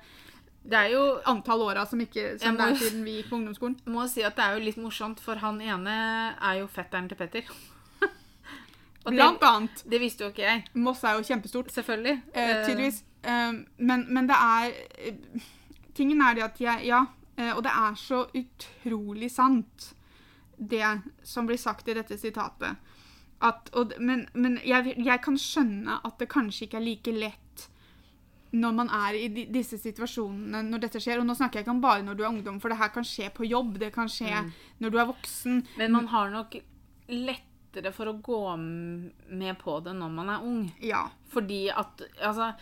Det 0.62 0.76
er 0.76 0.92
jo 0.92 1.02
antall 1.30 1.62
åra 1.64 1.86
som, 1.88 2.00
ikke, 2.04 2.36
som 2.38 2.54
må, 2.54 2.60
det 2.60 2.66
er 2.68 2.80
siden 2.82 3.04
vi 3.06 3.14
gikk 3.16 3.30
på 3.30 3.38
ungdomsskolen. 3.38 3.76
må 3.94 4.06
si 4.12 4.22
at 4.26 4.36
det 4.36 4.44
er 4.44 4.58
jo 4.58 4.64
litt 4.66 4.80
morsomt, 4.82 5.20
for 5.24 5.40
han 5.40 5.60
ene 5.64 5.94
er 6.36 6.60
jo 6.60 6.66
fetteren 6.68 7.08
til 7.08 7.16
Petter. 7.16 7.48
Og 9.06 9.12
Blant 9.14 9.40
det, 9.40 9.48
annet. 9.48 9.82
det 9.90 10.00
visste 10.02 10.24
jo 10.26 10.30
ikke 10.30 10.42
jeg. 10.44 10.64
Moss 10.74 11.04
er 11.08 11.16
jo 11.16 11.22
kjempestort. 11.24 11.70
Selvfølgelig. 11.72 12.18
Eh, 12.34 12.50
tydeligvis. 12.66 13.02
Eh, 13.24 13.52
men, 13.78 14.04
men 14.12 14.26
det 14.28 14.36
er 14.36 14.74
eh, 14.98 15.40
Tingen 15.96 16.20
er 16.22 16.34
det 16.36 16.44
at 16.44 16.60
jeg 16.60 16.84
Ja, 16.86 17.00
eh, 17.36 17.50
og 17.56 17.62
det 17.64 17.72
er 17.72 17.96
så 17.96 18.26
utrolig 18.36 19.30
sant, 19.32 19.90
det 20.60 20.84
som 21.24 21.46
blir 21.48 21.56
sagt 21.60 21.88
i 21.88 21.94
dette 21.96 22.16
sitatet. 22.20 22.76
At, 23.42 23.70
og, 23.72 23.94
men 23.98 24.26
men 24.34 24.58
jeg, 24.64 24.94
jeg 25.00 25.20
kan 25.24 25.36
skjønne 25.40 26.00
at 26.04 26.18
det 26.20 26.28
kanskje 26.28 26.66
ikke 26.68 26.76
er 26.76 26.84
like 26.84 27.12
lett 27.16 27.66
når 28.52 28.72
man 28.74 28.88
er 28.90 29.14
i 29.14 29.28
de, 29.30 29.44
disse 29.54 29.78
situasjonene 29.78 30.60
når 30.66 30.82
dette 30.84 31.00
skjer. 31.00 31.20
Og 31.22 31.26
nå 31.28 31.34
snakker 31.38 31.60
jeg 31.60 31.64
ikke 31.64 31.72
om 31.76 31.80
bare 31.80 32.02
når 32.04 32.14
du 32.18 32.24
er 32.24 32.28
ungdom, 32.34 32.60
for 32.60 32.68
det 32.68 32.78
her 32.80 32.90
kan 32.92 33.04
skje 33.06 33.28
på 33.32 33.46
jobb. 33.48 33.78
Det 33.80 33.92
kan 33.94 34.08
skje 34.10 34.28
Mm. 34.42 34.50
når 34.82 34.90
du 34.90 34.98
er 34.98 35.06
voksen. 35.06 35.60
Men 35.78 35.92
man 35.92 36.08
har 36.12 36.30
nok 36.34 36.56
lettere 37.70 37.92
for 37.92 38.10
å 38.10 38.18
gå 38.18 38.56
med 38.56 39.58
på 39.58 39.78
det 39.80 39.94
når 39.94 40.10
man 40.10 40.28
er 40.30 40.44
ung. 40.44 40.68
Ja. 40.80 41.08
Fordi 41.30 41.70
at 41.70 42.02
altså 42.20 42.52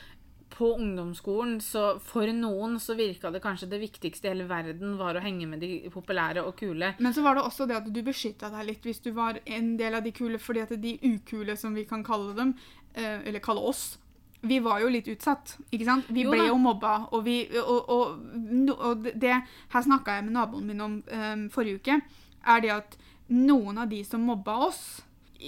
på 0.48 0.72
ungdomsskolen, 0.80 1.60
så 1.60 1.98
for 2.00 2.26
noen 2.32 2.78
så 2.80 2.94
virka 2.96 3.30
det 3.30 3.42
kanskje 3.44 3.68
det 3.68 3.82
viktigste 3.82 4.26
i 4.26 4.30
hele 4.32 4.46
verden 4.48 4.96
var 4.98 5.14
å 5.14 5.22
henge 5.22 5.46
med 5.46 5.60
de 5.60 5.90
populære 5.92 6.42
og 6.42 6.56
kule. 6.56 6.94
Men 6.98 7.14
så 7.14 7.22
var 7.22 7.36
det 7.36 7.44
også 7.44 7.66
det 7.68 7.76
at 7.76 7.90
du 7.92 8.00
beskytta 8.02 8.48
deg 8.50 8.66
litt 8.66 8.88
hvis 8.88 9.02
du 9.04 9.12
var 9.12 9.40
en 9.44 9.76
del 9.78 9.98
av 9.98 10.02
de 10.02 10.12
kule, 10.12 10.40
fordi 10.40 10.64
at 10.64 10.72
de 10.80 10.96
ukule, 11.04 11.56
som 11.56 11.76
vi 11.76 11.84
kan 11.88 12.02
kalle 12.04 12.32
dem, 12.34 12.54
eh, 12.94 13.20
eller 13.28 13.44
kalle 13.44 13.60
oss, 13.60 13.98
vi 14.40 14.60
var 14.62 14.80
jo 14.80 14.88
litt 14.88 15.08
utsatt, 15.10 15.58
ikke 15.68 15.84
sant? 15.84 16.08
Vi 16.14 16.24
Jo 16.24 16.32
ble 16.32 16.46
jo 16.46 16.56
mobba, 16.62 17.10
og, 17.12 17.24
vi, 17.26 17.42
og, 17.58 17.90
og, 17.90 18.74
og 18.78 19.08
det 19.18 19.34
Her 19.74 19.82
snakka 19.84 20.14
jeg 20.14 20.28
med 20.28 20.36
naboen 20.38 20.66
min 20.66 20.80
om 20.84 20.98
um, 21.02 21.48
forrige 21.50 21.82
uke, 21.82 22.00
er 22.46 22.62
det 22.62 22.70
at 22.70 22.98
noen 23.28 23.78
av 23.78 23.88
de 23.90 24.02
som 24.04 24.22
mobba 24.24 24.56
oss, 24.68 24.82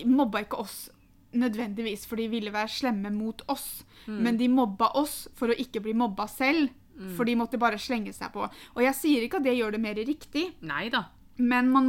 mobba 0.05 0.45
ikke 0.45 0.61
oss 0.61 0.91
nødvendigvis 1.31 2.09
for 2.11 2.19
de 2.19 2.27
ville 2.31 2.51
være 2.51 2.73
slemme 2.75 3.11
mot 3.15 3.43
oss, 3.49 3.85
men 4.07 4.37
de 4.39 4.49
mobba 4.51 4.89
oss 4.99 5.29
for 5.39 5.53
å 5.53 5.57
ikke 5.57 5.83
bli 5.85 5.95
mobba 5.95 6.27
selv. 6.31 6.73
For 7.17 7.25
de 7.25 7.33
måtte 7.39 7.57
bare 7.57 7.79
slenge 7.81 8.13
seg 8.13 8.29
på. 8.35 8.45
Og 8.45 8.81
jeg 8.85 8.93
sier 8.99 9.23
ikke 9.25 9.39
at 9.41 9.47
det 9.47 9.55
gjør 9.57 9.73
det 9.73 9.79
mer 9.81 9.97
riktig, 9.97 10.43
Neida. 10.61 11.07
men 11.39 11.71
man, 11.73 11.87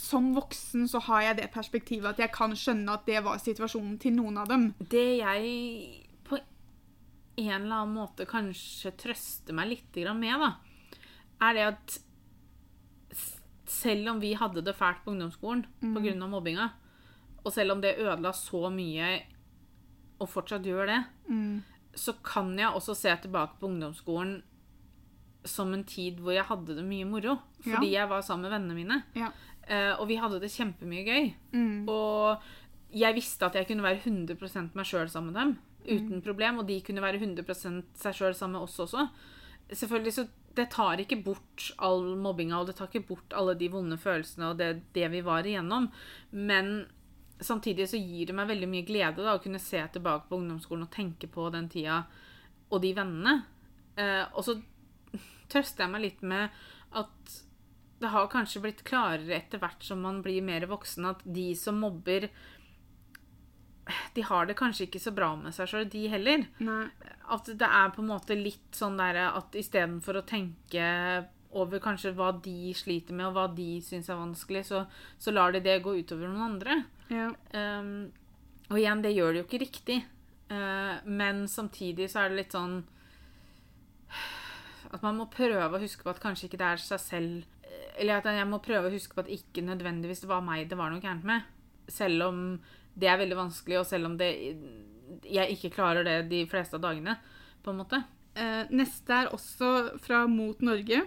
som 0.00 0.30
voksen 0.32 0.86
så 0.88 1.02
har 1.04 1.20
jeg 1.26 1.36
det 1.42 1.50
perspektivet 1.52 2.14
at 2.14 2.22
jeg 2.22 2.32
kan 2.32 2.54
skjønne 2.56 2.94
at 2.94 3.04
det 3.04 3.20
var 3.26 3.42
situasjonen 3.42 3.98
til 4.00 4.14
noen 4.16 4.38
av 4.40 4.48
dem. 4.48 4.70
Det 4.78 5.18
jeg 5.18 6.00
på 6.24 6.38
en 6.38 7.50
eller 7.58 7.82
annen 7.82 7.92
måte 7.92 8.24
kanskje 8.24 8.94
trøster 8.96 9.52
meg 9.52 9.74
litt 9.74 10.00
med, 10.16 10.40
da, 10.40 10.54
er 11.44 11.58
det 11.58 11.66
at 11.74 11.98
selv 13.74 14.14
om 14.14 14.22
vi 14.22 14.32
hadde 14.38 14.62
det 14.64 14.76
fælt 14.78 15.02
på 15.04 15.12
ungdomsskolen 15.12 15.64
på 15.82 16.02
grunn 16.04 16.24
av 16.24 16.32
mobbinga, 16.32 16.70
og 17.44 17.52
selv 17.52 17.74
om 17.74 17.82
det 17.84 17.96
ødela 18.00 18.32
så 18.36 18.70
mye, 18.72 19.12
og 20.22 20.30
fortsatt 20.30 20.64
gjør 20.64 20.88
det, 20.88 21.00
så 21.98 22.16
kan 22.24 22.54
jeg 22.58 22.70
også 22.70 22.94
se 22.96 23.12
tilbake 23.26 23.58
på 23.60 23.68
ungdomsskolen 23.68 24.38
som 25.44 25.74
en 25.76 25.84
tid 25.84 26.22
hvor 26.24 26.32
jeg 26.32 26.46
hadde 26.48 26.76
det 26.78 26.84
mye 26.86 27.06
moro. 27.08 27.36
Fordi 27.64 27.92
jeg 27.92 28.08
var 28.08 28.24
sammen 28.24 28.48
med 28.48 28.54
vennene 28.54 28.78
mine. 28.78 29.00
Ja. 29.18 29.30
Eh, 29.68 29.92
og 29.98 30.08
vi 30.08 30.16
hadde 30.20 30.40
det 30.40 30.52
kjempemye 30.52 31.04
gøy. 31.04 31.30
Mm. 31.52 31.88
Og 31.88 32.40
jeg 32.94 33.16
visste 33.16 33.46
at 33.48 33.58
jeg 33.58 33.68
kunne 33.68 33.84
være 33.84 34.00
100 34.04 34.70
meg 34.74 34.88
sjøl 34.88 35.10
sammen 35.12 35.32
med 35.32 35.40
dem 35.40 35.54
uten 35.84 36.24
problem. 36.24 36.62
Og 36.62 36.68
de 36.68 36.80
kunne 36.84 37.04
være 37.04 37.20
100 37.20 37.84
seg 38.00 38.16
sjøl 38.16 38.36
sammen 38.36 38.58
med 38.58 38.64
oss 38.64 38.80
også. 38.80 39.08
Selvfølgelig 39.70 40.14
så 40.16 40.26
Det 40.54 40.68
tar 40.70 41.00
ikke 41.02 41.18
bort 41.24 41.72
all 41.82 42.12
mobbinga, 42.14 42.60
og 42.60 42.68
det 42.68 42.76
tar 42.78 42.86
ikke 42.86 43.08
bort 43.08 43.32
alle 43.34 43.56
de 43.58 43.66
vonde 43.72 43.96
følelsene 43.98 44.52
og 44.52 44.60
det, 44.60 44.68
det 44.94 45.08
vi 45.10 45.22
var 45.26 45.42
igjennom. 45.42 45.88
Men 46.30 46.86
samtidig 47.42 47.88
så 47.90 47.98
gir 47.98 48.28
det 48.28 48.36
meg 48.38 48.52
veldig 48.52 48.68
mye 48.70 48.86
glede 48.86 49.24
da, 49.24 49.34
å 49.34 49.42
kunne 49.42 49.58
se 49.58 49.80
tilbake 49.96 50.28
på 50.28 50.38
ungdomsskolen 50.38 50.86
og 50.86 50.92
tenke 50.94 51.26
på 51.26 51.48
den 51.50 51.66
tida 51.72 52.04
og 52.70 52.84
de 52.84 52.92
vennene. 52.94 53.34
Eh, 53.98 54.22
og 54.30 54.46
så 54.46 54.54
trøster 55.50 55.84
jeg 55.84 55.94
meg 55.96 56.06
litt 56.06 56.22
med 56.22 56.54
at 56.94 57.34
det 58.02 58.10
har 58.12 58.30
kanskje 58.30 58.62
blitt 58.64 58.82
klarere 58.86 59.36
etter 59.36 59.60
hvert 59.62 59.84
som 59.86 60.02
man 60.04 60.20
blir 60.24 60.44
mer 60.44 60.66
voksen, 60.68 61.06
at 61.08 61.22
de 61.24 61.52
som 61.58 61.78
mobber 61.80 62.28
De 64.16 64.22
har 64.24 64.48
det 64.48 64.56
kanskje 64.56 64.86
ikke 64.86 65.02
så 65.02 65.12
bra 65.12 65.34
med 65.36 65.54
seg 65.56 65.68
sjøl, 65.68 65.88
de 65.92 66.06
heller. 66.08 66.46
Nei. 66.64 66.86
At 67.34 67.48
det 67.48 67.68
er 67.68 67.92
på 67.92 68.02
en 68.02 68.10
måte 68.10 68.36
litt 68.38 68.76
sånn 68.76 68.96
der 69.00 69.18
at 69.26 69.56
istedenfor 69.58 70.20
å 70.20 70.26
tenke 70.28 70.84
over 71.54 71.80
kanskje 71.82 72.14
hva 72.16 72.32
de 72.44 72.72
sliter 72.76 73.14
med, 73.16 73.28
og 73.28 73.36
hva 73.36 73.46
de 73.54 73.78
syns 73.84 74.10
er 74.10 74.18
vanskelig, 74.18 74.64
så, 74.70 74.84
så 75.20 75.34
lar 75.34 75.54
de 75.54 75.62
det 75.64 75.78
gå 75.84 75.94
utover 76.00 76.30
noen 76.30 76.46
andre. 76.48 76.80
Ja. 77.12 77.28
Um, 77.54 78.10
og 78.70 78.80
igjen, 78.80 79.04
det 79.04 79.14
gjør 79.14 79.32
det 79.32 79.42
jo 79.42 79.46
ikke 79.48 79.62
riktig. 79.62 80.00
Uh, 80.50 80.98
men 81.06 81.44
samtidig 81.48 82.08
så 82.12 82.24
er 82.24 82.32
det 82.32 82.42
litt 82.42 82.52
sånn 82.52 82.82
At 84.92 85.00
man 85.00 85.16
må 85.16 85.24
prøve 85.32 85.78
å 85.78 85.80
huske 85.80 86.04
på 86.04 86.12
at 86.12 86.20
kanskje 86.20 86.50
ikke 86.50 86.58
det 86.60 86.66
er 86.68 86.82
seg 86.84 87.00
selv 87.00 87.70
Eller 87.96 88.18
at 88.18 88.28
jeg 88.28 88.44
må 88.50 88.58
prøve 88.62 88.90
å 88.90 88.92
huske 88.92 89.16
på 89.16 89.24
at 89.24 89.30
ikke 89.32 89.64
nødvendigvis 89.64 90.20
det 90.20 90.28
var 90.28 90.44
meg 90.44 90.68
det 90.68 90.76
var 90.76 90.92
noe 90.92 91.00
gærent 91.00 91.24
med. 91.24 91.48
Selv 91.88 92.26
om 92.28 92.42
det 92.94 93.10
er 93.10 93.20
veldig 93.20 93.38
vanskelig, 93.38 93.80
og 93.80 93.86
selv 93.88 94.10
om 94.10 94.18
det, 94.18 94.30
jeg 95.26 95.56
ikke 95.56 95.74
klarer 95.74 96.06
det 96.06 96.18
de 96.30 96.44
fleste 96.50 96.78
av 96.78 96.84
dagene. 96.86 97.18
på 97.64 97.72
en 97.72 97.78
måte. 97.80 98.02
Eh, 98.36 98.66
neste 98.76 99.14
er 99.14 99.30
også 99.32 99.98
fra 100.04 100.26
Mot 100.28 100.60
Norge. 100.60 100.98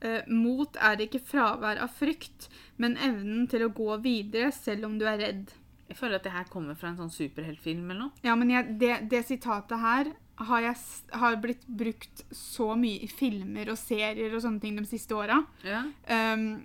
Eh, 0.00 0.28
mot 0.28 0.76
er 0.80 1.02
ikke 1.02 1.20
fravær 1.20 1.80
av 1.82 1.90
frykt, 1.92 2.46
men 2.80 2.96
evnen 2.96 3.48
til 3.50 3.66
å 3.66 3.72
gå 3.74 3.96
videre 4.04 4.52
selv 4.54 4.86
om 4.86 4.94
du 5.00 5.04
er 5.04 5.18
redd. 5.18 5.50
Jeg 5.90 5.98
føler 5.98 6.20
at 6.20 6.28
det 6.28 6.32
her 6.32 6.46
kommer 6.48 6.78
fra 6.78 6.92
en 6.92 7.00
sånn 7.00 7.10
superheltfilm 7.10 7.90
eller 7.90 8.06
noe. 8.06 8.22
Ja, 8.22 8.36
men 8.38 8.52
jeg, 8.52 8.78
det, 8.78 8.92
det 9.10 9.24
sitatet 9.26 9.82
her 9.82 10.12
har, 10.48 10.62
jeg, 10.64 10.76
har 11.20 11.36
blitt 11.42 11.66
brukt 11.66 12.22
så 12.34 12.72
mye 12.78 13.04
i 13.04 13.08
filmer 13.10 13.72
og 13.72 13.78
serier 13.78 14.32
og 14.32 14.42
sånne 14.44 14.62
ting 14.62 14.78
de 14.78 14.86
siste 14.88 15.16
åra. 15.16 15.42
Ja, 15.66 15.84
Um, 16.10 16.62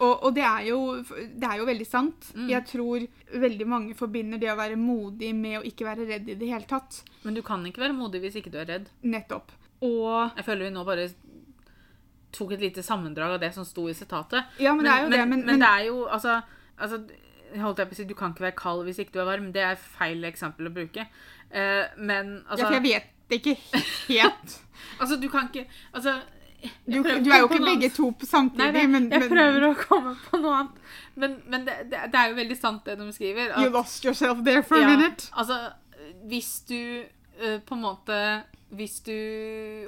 og 0.00 0.22
og 0.24 0.34
det, 0.36 0.44
er 0.46 0.66
jo, 0.70 0.78
det 1.02 1.46
er 1.46 1.58
jo 1.60 1.66
veldig 1.68 1.86
sant. 1.88 2.30
Mm. 2.32 2.46
Jeg 2.48 2.66
tror 2.70 3.04
veldig 3.42 3.66
mange 3.68 3.96
forbinder 3.98 4.40
det 4.40 4.48
å 4.52 4.58
være 4.58 4.78
modig 4.80 5.32
med 5.36 5.58
å 5.58 5.64
ikke 5.66 5.88
være 5.88 6.06
redd 6.08 6.30
i 6.32 6.36
det 6.40 6.48
hele 6.48 6.68
tatt. 6.70 7.02
Men 7.26 7.36
du 7.36 7.42
kan 7.44 7.64
ikke 7.68 7.82
være 7.82 7.96
modig 7.96 8.22
hvis 8.22 8.38
ikke 8.40 8.52
du 8.54 8.60
er 8.62 8.70
redd. 8.70 8.88
Nettopp. 9.04 9.52
Og 9.84 10.36
Jeg 10.38 10.46
føler 10.46 10.68
vi 10.68 10.72
nå 10.76 10.84
bare 10.88 11.08
tok 12.36 12.54
et 12.54 12.64
lite 12.64 12.84
sammendrag 12.86 13.36
av 13.36 13.42
det 13.42 13.50
som 13.56 13.66
sto 13.66 13.88
i 13.90 13.96
sitatet. 13.96 14.56
Ja, 14.62 14.72
men, 14.76 14.86
det 14.86 14.94
er 14.94 15.04
jo 15.04 15.10
det. 15.12 15.24
Men, 15.28 15.44
men 15.48 15.60
det 15.60 15.68
er 15.68 15.88
jo 15.88 16.04
altså, 16.06 16.40
altså 16.78 17.02
holdt 17.58 17.82
jeg 17.82 17.90
på 17.90 17.96
å 17.96 17.98
si, 17.98 18.06
Du 18.08 18.16
kan 18.18 18.32
ikke 18.32 18.46
være 18.46 18.58
kald 18.58 18.84
hvis 18.86 19.00
ikke 19.02 19.16
du 19.16 19.20
er 19.24 19.30
varm. 19.32 19.50
Det 19.54 19.64
er 19.66 19.80
feil 19.80 20.24
eksempel 20.28 20.70
å 20.70 20.74
bruke. 20.74 21.06
Eh, 21.50 21.86
men 21.98 22.36
ja, 22.36 22.42
altså, 22.50 22.66
for 22.66 22.76
jeg 22.76 22.82
vet 22.84 23.08
det 23.30 23.40
ikke 23.40 23.56
helt 24.06 24.52
altså 25.02 25.16
Du 25.18 25.26
kan 25.28 25.48
ikke 25.48 25.64
altså, 25.90 26.12
Du, 26.86 27.00
du 27.02 27.30
er 27.30 27.40
jo 27.40 27.48
ikke 27.48 27.64
begge 27.64 27.90
to 27.90 28.12
samtidig, 28.22 28.72
Nei, 28.76 28.86
men, 28.86 29.08
jeg 29.10 29.26
prøver 29.30 29.66
å 29.70 29.72
komme 29.80 30.12
på 30.28 30.38
noe 30.42 30.58
annet. 30.58 30.76
Men, 31.16 31.38
men 31.48 31.64
det, 31.66 31.76
det, 31.90 32.02
det 32.12 32.20
er 32.20 32.28
jo 32.30 32.36
veldig 32.36 32.58
sant, 32.58 32.84
det 32.84 32.98
de 33.00 33.06
skriver. 33.16 33.54
you 33.58 33.70
lost 33.72 34.04
yourself 34.04 34.44
there 34.44 34.62
for 34.62 34.76
a 34.76 34.84
Ja, 34.84 34.92
minute. 34.92 35.30
Altså, 35.32 35.56
hvis 36.28 36.52
du 36.68 36.76
uh, 37.40 37.58
på 37.64 37.78
en 37.78 37.82
måte 37.82 38.20
Hvis 38.76 39.00
du 39.08 39.16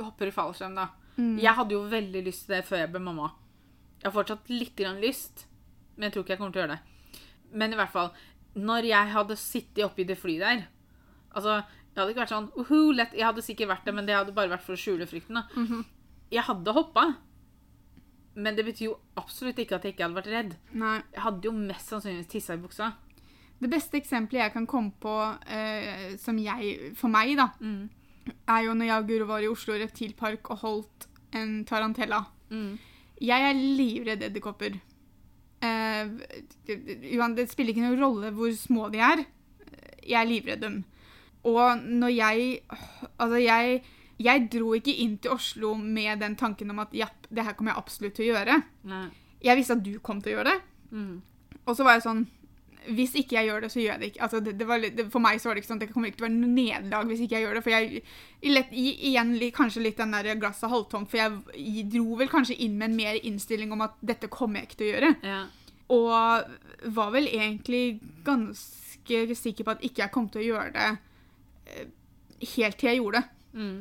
hopper 0.01 0.33
i 0.33 0.35
fallskjerm, 0.35 0.75
da. 0.81 0.89
Mm. 1.21 1.37
Jeg 1.45 1.55
hadde 1.61 1.77
jo 1.77 1.85
veldig 1.93 2.25
lyst 2.25 2.47
til 2.47 2.57
det 2.57 2.65
før 2.67 2.83
jeg 2.87 2.91
ble 2.95 3.05
mamma. 3.05 3.29
Jeg 4.01 4.09
har 4.09 4.17
fortsatt 4.17 4.49
litt 4.51 4.75
grann 4.81 4.99
lyst, 5.05 5.45
men 5.95 6.09
jeg 6.09 6.17
tror 6.17 6.25
ikke 6.25 6.35
jeg 6.35 6.41
kommer 6.41 6.57
til 6.57 6.63
å 6.63 6.65
gjøre 6.65 6.79
det. 6.79 7.21
Men 7.53 7.77
i 7.77 7.79
hvert 7.79 7.93
fall, 7.93 8.11
når 8.59 8.89
jeg 8.89 9.13
hadde 9.13 9.37
sittet 9.39 9.85
oppi 9.87 10.09
det 10.09 10.17
flyet 10.19 10.43
der 10.43 10.65
Altså, 11.35 11.59
jeg 11.93 12.01
hadde 12.01 12.11
ikke 12.15 12.23
vært 12.25 12.33
sånn 12.35 12.51
uhu, 12.57 12.93
lett. 12.97 13.13
Jeg 13.17 13.25
hadde 13.29 13.43
sikkert 13.45 13.69
vært 13.69 13.85
det, 13.85 13.95
men 13.95 14.07
det 14.09 14.15
hadde 14.17 14.35
bare 14.37 14.49
vært 14.55 14.65
for 14.65 14.75
å 14.75 14.81
skjule 14.81 15.07
frykten. 15.09 15.35
da. 15.35 15.45
Mhm. 15.57 15.85
Jeg 16.33 16.43
hadde 16.47 16.73
hoppa, 16.73 17.17
men 18.35 18.57
det 18.57 18.65
betyr 18.65 18.87
jo 18.87 18.99
absolutt 19.21 19.59
ikke 19.61 19.77
at 19.77 19.83
jeg 19.85 19.93
ikke 19.95 20.07
hadde 20.07 20.17
vært 20.17 20.31
redd. 20.33 20.55
Nei. 20.73 21.03
Jeg 21.13 21.21
hadde 21.27 21.43
jo 21.45 21.53
mest 21.53 21.91
sannsynligvis 21.93 22.31
tissa 22.33 22.55
i 22.55 22.63
buksa. 22.63 22.93
Det 23.61 23.71
beste 23.71 23.99
eksempelet 24.01 24.41
jeg 24.47 24.53
kan 24.55 24.67
komme 24.67 24.93
på 24.99 25.13
eh, 25.47 26.17
som 26.19 26.39
jeg, 26.41 26.95
for 26.97 27.09
meg, 27.13 27.37
da, 27.37 27.51
Mm. 27.61 27.89
er 28.49 28.63
jo 28.65 28.73
når 28.75 28.87
jeg 28.87 29.03
og 29.03 29.09
Guro 29.09 29.27
var 29.27 29.43
i 29.43 29.49
Oslo 29.53 29.75
Reptilpark 29.75 30.51
og 30.51 30.59
holdt 30.63 31.07
en 31.35 31.65
tarantella. 31.65 32.25
Mm. 32.51 32.79
Jeg 33.21 33.43
er 33.51 33.55
livredd 33.55 34.23
edderkopper. 34.23 34.81
Eh, 35.63 36.09
det, 36.67 37.37
det 37.37 37.51
spiller 37.51 37.73
ikke 37.75 37.85
noen 37.85 38.01
rolle 38.01 38.33
hvor 38.35 38.51
små 38.57 38.89
de 38.91 38.99
er. 38.99 39.25
Jeg 40.03 40.19
er 40.19 40.27
livredd 40.27 40.61
dem. 40.65 40.85
Og 41.49 41.83
når 41.83 42.13
jeg 42.15 42.61
Altså, 43.19 43.39
jeg, 43.39 43.83
jeg 44.23 44.47
dro 44.53 44.75
ikke 44.75 44.95
inn 45.05 45.17
til 45.23 45.35
Oslo 45.37 45.75
med 45.79 46.21
den 46.23 46.37
tanken 46.39 46.71
om 46.71 46.83
at 46.83 46.95
ja, 46.97 47.09
det 47.31 47.47
her 47.47 47.57
kommer 47.59 47.73
jeg 47.73 47.83
absolutt 47.83 48.17
til 48.19 48.29
å 48.29 48.35
gjøre. 48.35 48.61
Nei. 48.91 49.07
Jeg 49.43 49.59
visste 49.59 49.77
at 49.79 49.83
du 49.85 49.97
kom 50.03 50.23
til 50.23 50.33
å 50.33 50.37
gjøre 50.39 50.53
det. 50.53 50.61
Mm. 50.93 51.19
Og 51.63 51.77
så 51.79 51.87
var 51.87 51.97
jeg 51.97 52.03
sånn 52.05 52.25
Hvis 52.93 53.15
ikke 53.17 53.37
jeg 53.39 53.47
gjør 53.47 53.63
det, 53.63 53.71
så 53.73 53.79
gjør 53.79 53.93
jeg 53.93 54.01
det 54.01 54.09
ikke. 54.11 54.23
Altså, 54.27 54.41
det, 54.43 54.57
det 54.59 54.67
var, 54.67 54.83
det, 54.83 55.07
for 55.13 55.23
meg 55.23 55.39
så 55.39 55.49
var 55.49 55.55
det 55.55 55.63
ikke 55.63 55.71
sånn 55.71 55.79
at 55.79 55.85
det 55.85 55.93
kommer 55.93 56.11
ikke 56.11 56.19
til 56.19 56.27
å 56.27 56.29
være 56.29 56.41
noe 56.41 56.57
nederlag 56.57 57.11
hvis 57.13 57.23
ikke 57.23 57.37
jeg 57.37 57.47
gjør 57.47 57.59
det. 57.59 57.63
For 57.63 57.75
jeg 57.77 58.03
i 58.43 58.55
lett, 58.57 58.75
igjen 58.75 59.33
kanskje 59.55 59.85
litt 59.85 60.03
den 60.03 60.17
der 60.17 60.41
glasset 60.43 60.73
halvtomt, 60.73 61.11
for 61.13 61.21
jeg, 61.23 61.87
dro 61.95 62.19
vel 62.19 62.33
kanskje 62.33 62.59
inn 62.67 62.75
med 62.81 62.91
en 62.91 62.99
mer 62.99 63.21
innstilling 63.23 63.71
om 63.75 63.87
at 63.87 63.95
dette 64.03 64.31
kommer 64.35 64.61
jeg 64.61 64.71
ikke 64.71 64.81
til 64.81 64.89
å 64.89 64.93
gjøre. 64.97 65.13
Ja. 65.31 65.41
Og 65.95 66.91
var 66.99 67.15
vel 67.15 67.31
egentlig 67.31 67.85
ganske 68.27 69.25
sikker 69.39 69.67
på 69.67 69.77
at 69.77 69.87
ikke 69.87 70.03
jeg 70.03 70.15
kom 70.15 70.27
til 70.33 70.43
å 70.43 70.49
gjøre 70.51 70.75
det 70.75 70.91
helt 72.57 72.79
til 72.79 72.91
jeg 72.91 73.01
gjorde 73.03 73.23
det. 73.23 73.29
Mm. 73.53 73.81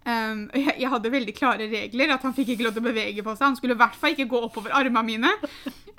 Um, 0.00 0.46
jeg, 0.56 0.74
jeg 0.80 0.88
hadde 0.88 1.10
veldig 1.12 1.32
klare 1.36 1.66
regler, 1.68 2.14
at 2.14 2.22
han 2.24 2.32
fikk 2.34 2.54
ikke 2.54 2.64
lov 2.64 2.72
til 2.72 2.80
å 2.82 2.88
bevege 2.88 3.24
på 3.24 3.34
seg. 3.36 3.50
Han 3.50 3.56
skulle 3.58 3.76
i 3.76 3.80
hvert 3.82 3.98
fall 4.00 4.14
ikke 4.14 4.30
gå 4.30 4.38
oppover 4.46 4.72
armene 4.78 5.02
mine. 5.04 5.32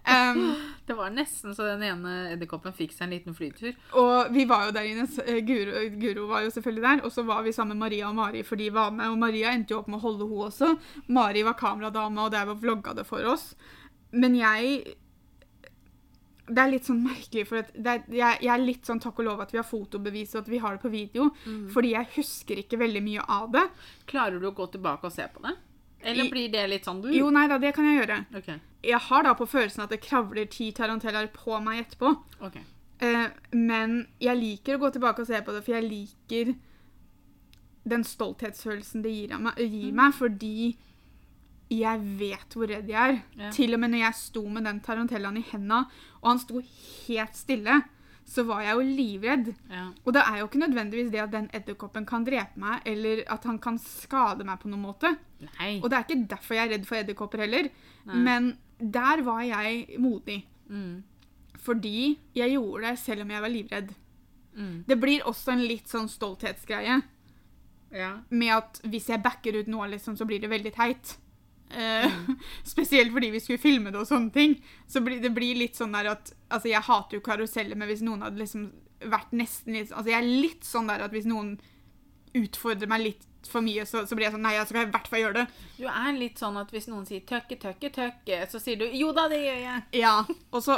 Um, 0.09 0.39
Det 0.87 0.95
var 0.97 1.13
nesten 1.13 1.53
så 1.55 1.67
den 1.69 1.83
ene 1.85 2.13
edderkoppen 2.33 2.73
fikk 2.75 2.91
seg 2.95 3.05
en 3.05 3.13
liten 3.13 3.35
flytur. 3.37 3.75
og 3.95 4.33
vi 4.33 4.47
var 4.49 4.65
jo 4.65 4.73
der 4.75 4.87
inne. 4.89 5.05
eh, 5.23 5.37
Guro, 5.45 5.83
Guro 6.01 6.25
var 6.27 6.41
jo 6.43 6.49
selvfølgelig 6.51 6.83
der. 6.87 7.03
Og 7.05 7.13
så 7.13 7.23
var 7.23 7.45
vi 7.45 7.53
sammen 7.55 7.77
med 7.77 7.85
Maria 7.85 8.09
og 8.09 8.17
Mari, 8.17 8.41
for 8.43 8.59
de 8.59 8.71
var 8.73 8.89
med. 8.91 9.13
Og 9.13 9.21
Maria 9.21 9.53
endte 9.53 9.75
jo 9.75 9.79
opp 9.83 9.87
med 9.87 10.01
å 10.01 10.05
holde 10.07 10.27
hun 10.27 10.49
også. 10.49 10.73
Mari 11.13 11.45
var 11.47 11.55
kameradame 11.61 12.25
og 12.25 12.33
der 12.33 12.49
var 12.49 12.59
vlogga 12.59 12.97
det 12.97 13.05
for 13.07 13.23
oss. 13.29 13.53
Men 14.11 14.35
jeg 14.35 14.97
Det 16.47 16.57
er 16.57 16.71
litt 16.71 16.87
sånn 16.87 17.03
merkelig, 17.05 17.45
for 17.47 17.61
er, 17.61 18.01
jeg, 18.11 18.47
er 18.49 18.57
litt 18.63 18.87
sånn 18.87 18.99
takk 18.99 19.19
og 19.21 19.27
lov 19.27 19.41
at 19.43 19.51
vi 19.53 19.59
har 19.61 19.67
fotobevis 19.67 20.33
og 20.35 20.41
at 20.41 20.49
vi 20.51 20.57
har 20.63 20.73
det 20.75 20.81
på 20.81 20.89
video. 20.91 21.29
Fordi 21.71 21.91
jeg 21.93 22.09
husker 22.17 22.59
ikke 22.63 22.79
veldig 22.81 23.03
mye 23.05 23.21
av 23.29 23.51
det. 23.53 23.67
Klarer 24.09 24.39
du 24.41 24.47
å 24.49 24.55
gå 24.57 24.67
tilbake 24.73 25.05
og 25.07 25.13
se 25.13 25.27
på 25.31 25.43
det? 25.45 25.53
Eller 26.01 26.25
I- 26.25 26.31
blir 26.33 26.49
det 26.51 26.65
litt 26.69 26.85
sånn 26.89 27.01
du? 27.03 27.11
Jo, 27.13 27.29
nei 27.29 27.47
da, 27.47 27.59
det 27.61 27.73
kan 27.75 27.85
jeg 27.85 28.01
gjøre. 28.01 28.25
Okay. 28.41 28.59
Jeg 28.83 28.99
har 28.99 29.23
da 29.23 29.35
på 29.37 29.45
følelsen 29.47 29.83
at 29.83 29.89
det 29.93 30.01
kravler 30.01 30.49
ti 30.49 30.71
tarantellaer 30.73 31.29
på 31.31 31.59
meg 31.61 31.85
etterpå. 31.85 32.15
Okay. 32.49 32.63
Eh, 33.01 33.29
men 33.53 34.07
jeg 34.19 34.37
liker 34.37 34.75
å 34.75 34.81
gå 34.81 34.91
tilbake 34.97 35.21
og 35.21 35.27
se 35.29 35.39
på 35.45 35.53
det, 35.53 35.63
for 35.63 35.77
jeg 35.77 35.87
liker 35.87 36.55
den 37.85 38.03
stolthetsfølelsen 38.05 39.01
det 39.05 39.11
gir, 39.13 39.37
meg, 39.41 39.57
gir 39.57 39.93
meg, 39.97 40.13
fordi 40.13 40.75
jeg 41.71 42.03
vet 42.19 42.55
hvor 42.57 42.67
redd 42.67 42.89
jeg 42.91 42.99
er. 43.15 43.17
Ja. 43.39 43.49
Til 43.55 43.73
og 43.75 43.79
med 43.79 43.93
når 43.93 44.01
jeg 44.05 44.17
sto 44.19 44.43
med 44.51 44.65
den 44.67 44.79
tarantellaen 44.83 45.39
i 45.39 45.45
henda, 45.53 45.85
og 46.21 46.29
han 46.33 46.41
sto 46.43 46.61
helt 46.61 47.37
stille, 47.39 47.77
så 48.31 48.43
var 48.47 48.61
jeg 48.63 48.75
jo 48.77 48.83
livredd. 48.95 49.47
Ja. 49.71 49.85
Og 50.05 50.13
det 50.15 50.21
er 50.23 50.39
jo 50.39 50.47
ikke 50.47 50.61
nødvendigvis 50.61 51.11
det 51.11 51.21
at 51.23 51.31
den 51.33 51.47
edderkoppen 51.57 52.05
kan 52.07 52.23
drepe 52.27 52.59
meg, 52.61 52.83
eller 52.87 53.23
at 53.33 53.47
han 53.49 53.57
kan 53.63 53.79
skade 53.81 54.45
meg 54.47 54.59
på 54.61 54.69
noen 54.71 54.83
måte. 54.85 55.13
Nei. 55.41 55.71
Og 55.81 55.89
det 55.89 55.97
er 55.97 56.05
ikke 56.05 56.27
derfor 56.35 56.55
jeg 56.59 56.67
er 56.67 56.73
redd 56.75 56.85
for 56.87 56.99
edderkopper 56.99 57.43
heller. 57.45 57.71
Nei. 58.07 58.19
Men 58.27 58.51
der 58.79 59.23
var 59.25 59.41
jeg 59.47 59.97
modig. 59.99 60.41
Mm. 60.69 61.01
Fordi 61.61 62.17
jeg 62.37 62.55
gjorde 62.55 62.87
det 62.89 62.99
selv 62.99 63.25
om 63.25 63.33
jeg 63.35 63.41
var 63.43 63.51
livredd. 63.53 63.91
Mm. 64.55 64.77
Det 64.87 64.99
blir 64.99 65.25
også 65.29 65.53
en 65.55 65.65
litt 65.67 65.87
sånn 65.91 66.09
stolthetsgreie 66.11 67.01
Ja. 67.95 68.11
med 68.29 68.53
at 68.55 68.79
hvis 68.87 69.07
jeg 69.11 69.21
backer 69.23 69.59
ut 69.59 69.67
nå, 69.67 69.83
liksom, 69.91 70.15
så 70.17 70.25
blir 70.27 70.39
det 70.39 70.49
veldig 70.51 70.73
teit. 70.75 71.17
Eh, 71.71 72.11
spesielt 72.73 73.13
fordi 73.13 73.31
vi 73.31 73.41
skulle 73.43 73.61
filme 73.61 73.91
det 73.91 74.01
og 74.01 74.07
sånne 74.09 74.31
ting. 74.35 74.55
Så 74.87 75.03
blir, 75.05 75.21
det 75.23 75.33
blir 75.35 75.59
litt 75.59 75.79
sånn 75.79 75.95
der 75.95 76.13
at 76.15 76.33
Altså, 76.51 76.67
jeg 76.67 76.83
hater 76.83 77.15
jo 77.15 77.23
karuseller, 77.23 77.77
men 77.79 77.87
hvis 77.87 78.03
noen 78.03 78.25
hadde 78.25 78.41
liksom 78.41 78.71
vært 79.07 79.31
nesten 79.31 79.77
litt 79.77 79.93
Altså, 79.93 80.11
jeg 80.11 80.19
er 80.19 80.27
litt 80.43 80.67
sånn 80.67 80.89
der 80.91 81.05
at 81.05 81.13
hvis 81.15 81.29
noen 81.29 81.55
utfordrer 82.37 82.89
meg 82.91 83.05
litt 83.05 83.27
for 83.49 83.63
mye, 83.65 83.85
så, 83.89 84.03
så 84.05 84.15
blir 84.15 84.27
jeg 84.27 84.35
sånn 84.35 84.43
Nei, 84.45 84.53
jeg 84.57 84.69
skal 84.69 84.85
i 84.85 84.91
hvert 84.93 85.09
fall 85.09 85.23
gjøre 85.23 85.39
det. 85.39 85.45
Du 85.79 85.85
er 85.89 86.11
litt 86.17 86.41
sånn 86.41 86.59
at 86.61 86.71
hvis 86.73 86.87
noen 86.91 87.07
sier 87.09 87.23
'tøkke, 87.25 87.57
tøkke, 87.61 87.89
tøkke', 87.95 88.41
så 88.51 88.61
sier 88.61 88.77
du 88.77 88.85
'jo 88.85 89.11
da, 89.17 89.27
det 89.31 89.41
gjør 89.41 89.61
jeg'. 89.65 89.83
Ja. 90.03 90.15
Og 90.51 90.63
så 90.63 90.77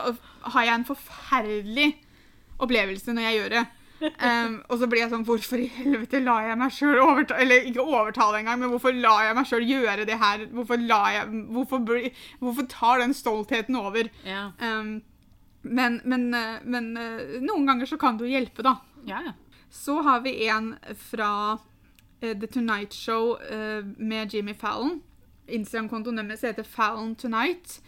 har 0.55 0.67
jeg 0.67 0.75
en 0.77 0.87
forferdelig 0.87 1.89
opplevelse 2.63 3.15
når 3.15 3.27
jeg 3.27 3.39
gjør 3.39 3.55
det. 3.57 3.63
Um, 4.01 4.57
og 4.67 4.79
så 4.81 4.87
blir 4.89 5.03
jeg 5.03 5.11
sånn 5.13 5.23
Hvorfor 5.23 5.61
i 5.63 5.69
helvete 5.71 6.19
lar 6.19 6.43
jeg 6.43 6.57
meg 6.59 6.73
sjøl 6.75 6.97
overta 6.99 7.37
Eller 7.39 7.67
ikke 7.69 7.85
overtale 7.85 8.41
engang, 8.41 8.59
men 8.59 8.73
hvorfor 8.73 8.91
lar 8.97 9.21
jeg 9.29 9.37
meg 9.37 9.47
sjøl 9.47 9.67
gjøre 9.69 10.07
det 10.09 10.17
her? 10.19 10.43
Hvorfor 10.51 10.81
la 10.81 10.99
jeg 11.13 11.43
Hvorfor, 11.53 11.83
bli, 11.87 12.11
hvorfor 12.41 12.67
tar 12.71 12.99
den 12.99 13.15
stoltheten 13.15 13.77
over? 13.79 14.09
Ja. 14.27 14.49
Um, 14.59 14.97
men 15.63 16.01
men, 16.03 16.27
men 16.67 16.89
eh, 16.99 17.37
noen 17.39 17.69
ganger 17.69 17.87
så 17.87 17.95
kan 17.95 18.17
det 18.19 18.27
jo 18.27 18.33
hjelpe, 18.33 18.65
da. 18.65 18.73
Ja, 19.07 19.21
ja. 19.23 19.31
Så 19.71 20.01
har 20.03 20.19
vi 20.21 20.35
en 20.51 20.73
fra 20.99 21.29
uh, 21.55 22.33
The 22.33 22.47
Tonight 22.47 22.93
Show 22.93 23.37
uh, 23.39 23.85
med 23.97 24.33
Jimmy 24.33 24.53
Fallon. 24.53 24.99
Instagram-kontoen 25.47 26.19
deres 26.19 26.43
heter 26.45 26.67
Fallon 26.67 27.15
Tonight. 27.15 27.79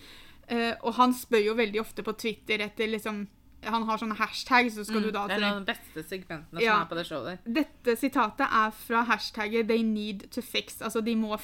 Uh, 0.47 0.73
og 0.81 0.95
han 0.97 1.13
spør 1.13 1.43
jo 1.49 1.57
veldig 1.59 1.83
ofte 1.83 2.05
på 2.05 2.15
Twitter 2.17 2.63
etter 2.65 2.89
liksom 2.89 3.25
Han 3.65 3.83
har 3.83 3.97
sånne 3.97 4.15
hashtag, 4.15 4.71
så 4.71 4.83
skal 4.85 5.01
du 5.03 5.11
da 5.11 5.23
Mm, 5.25 5.27
det 5.27 5.35
er 5.35 5.41
noen 5.41 5.57
av 5.61 5.65
de 5.65 5.73
beste 5.73 6.03
segmentene 6.09 6.61
Ja. 6.61 6.73
som 6.73 6.81
er 6.81 6.89
på 6.89 6.95
det 6.95 7.05
showet. 7.07 7.39
Dette 7.45 7.95
sitatet 7.97 8.47
er 8.51 8.71
fra 8.71 9.03
hashtagget 9.03 9.67
'they 9.67 9.83
need 9.83 10.29
to 10.31 10.41
fix'. 10.41 10.81
Altså 10.81 11.01
de 11.03 11.15
må 11.15 11.37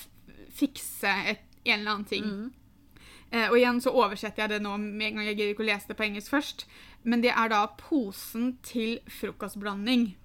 fikse 0.53 1.07
et, 1.27 1.39
en 1.65 1.79
eller 1.79 1.91
annen 1.91 2.05
ting. 2.05 2.23
Mm. 2.25 2.51
Eh, 3.31 3.49
og 3.49 3.57
igjen 3.57 3.81
så 3.81 3.89
oversetter 3.95 4.43
jeg 4.43 4.49
det 4.49 4.61
nå 4.61 4.77
med 4.77 5.07
en 5.07 5.15
gang 5.15 5.25
jeg 5.25 5.37
gidder 5.37 5.53
ikke 5.53 5.63
å 5.63 5.71
lese 5.73 5.87
det 5.87 5.97
på 5.97 6.03
engelsk 6.03 6.29
først. 6.31 6.65
Men 7.03 7.21
det 7.21 7.31
er 7.31 7.47
da 7.49 7.65
posen 7.77 8.57
til 8.63 8.99
frokostblanding. 9.07 10.15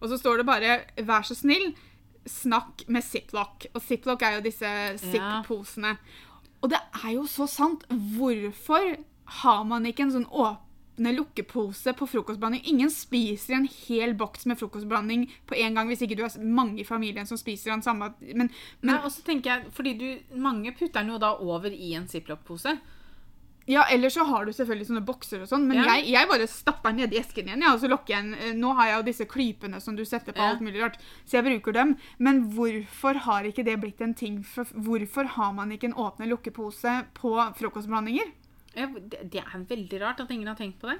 Og 0.00 0.08
så 0.08 0.18
står 0.18 0.36
det 0.38 0.46
bare 0.46 0.80
'vær 0.96 1.22
så 1.22 1.34
snill, 1.34 1.74
snakk 2.26 2.88
med 2.88 3.02
Ziploc'. 3.02 3.66
Og 3.74 3.82
Ziploc 3.82 4.22
er 4.22 4.34
jo 4.36 4.40
disse 4.40 4.98
Zipp-posene. 4.98 5.96
Og 6.62 6.70
det 6.70 6.78
er 7.04 7.10
jo 7.14 7.22
så 7.26 7.46
sant. 7.46 7.84
Hvorfor 7.88 8.96
har 9.24 9.64
man 9.64 9.84
ikke 9.86 10.02
en 10.02 10.12
sånn 10.12 10.26
åpne 11.02 11.16
lukkepose 11.16 11.92
på 11.98 12.06
frokostblanding? 12.06 12.62
Ingen 12.64 12.90
spiser 12.90 13.54
en 13.58 13.68
hel 13.88 14.14
boks 14.14 14.46
med 14.46 14.58
frokostblanding 14.58 15.26
på 15.46 15.54
en 15.58 15.74
gang 15.74 15.88
hvis 15.90 16.02
ikke 16.06 16.16
du 16.16 16.22
har 16.22 16.30
mange 16.42 16.80
i 16.80 16.84
familien 16.84 17.26
som 17.26 17.36
spiser 17.40 17.70
den 17.74 17.82
samme. 17.82 18.12
Men, 18.34 18.50
men 18.80 18.98
og 19.02 19.10
så 19.12 19.22
tenker 19.26 19.50
jeg, 19.50 19.72
fordi 19.72 19.94
du, 19.98 20.08
Mange 20.36 20.72
putter 20.72 21.00
den 21.02 21.10
jo 21.12 21.18
da 21.18 21.34
over 21.38 21.70
i 21.72 21.94
en 21.94 22.06
ziplock-pose. 22.08 22.78
Ja, 23.70 23.84
eller 23.92 24.10
så 24.10 24.24
har 24.26 24.44
du 24.44 24.50
selvfølgelig 24.52 24.88
sånne 24.88 25.04
bokser 25.06 25.42
og 25.44 25.46
sånn, 25.46 25.68
men 25.68 25.76
Ja. 25.78 25.84
jeg, 25.94 26.08
jeg 26.10 26.26
bare 26.28 26.48
stapper 26.50 26.90
den 26.90 26.96
ned 27.04 27.12
i 27.14 27.20
esken 27.20 27.46
igjen, 27.46 27.62
ja, 27.62 27.70
og 27.74 27.78
så 27.78 27.86
lukker 27.88 28.10
jeg 28.16 28.24
den. 28.24 28.34
Eh, 28.34 28.54
Nå 28.58 28.72
har 28.74 28.88
jeg 28.88 28.96
jo 28.96 29.04
disse 29.06 29.26
klypene 29.30 29.78
som 29.80 29.94
du 29.94 30.02
setter 30.04 30.32
på 30.34 30.42
Ja. 30.42 30.48
alt 30.50 30.60
mulig 30.60 30.82
rart, 30.82 30.96
så 31.24 31.38
jeg 31.38 31.44
bruker 31.46 31.72
dem. 31.72 31.96
Men 32.18 32.50
hvorfor 32.56 33.14
har 33.22 33.44
ikke 33.46 33.62
det 33.64 33.78
blitt 33.80 34.00
en 34.02 34.14
ting? 34.14 34.42
For, 34.42 34.64
hvorfor 34.64 35.24
har 35.36 35.52
man 35.54 35.70
ikke 35.70 35.84
en 35.92 35.94
åpne 35.94 36.26
lukkepose 36.26 37.06
på 37.14 37.36
frokostblandinger? 37.60 38.32
Ja, 38.74 38.86
det, 38.88 39.42
er 39.42 39.64
veldig 39.68 40.00
rart 40.00 40.20
at 40.24 40.30
ingen 40.32 40.48
har 40.48 40.56
tenkt 40.56 40.80
på 40.80 40.88
det. 40.88 40.98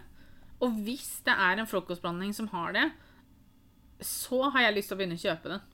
Og 0.62 0.75
hvis 0.87 1.23
det 1.27 1.35
er 1.35 1.59
en 1.59 1.66
frokostblanding 1.66 2.35
som 2.37 2.49
har 2.53 2.75
det, 2.77 2.91
så 4.03 4.51
har 4.51 4.66
jeg 4.68 4.77
lyst 4.77 4.91
til 4.91 4.97
å 4.97 5.01
begynne 5.01 5.18
å 5.18 5.25
kjøpe 5.25 5.57
den. 5.57 5.64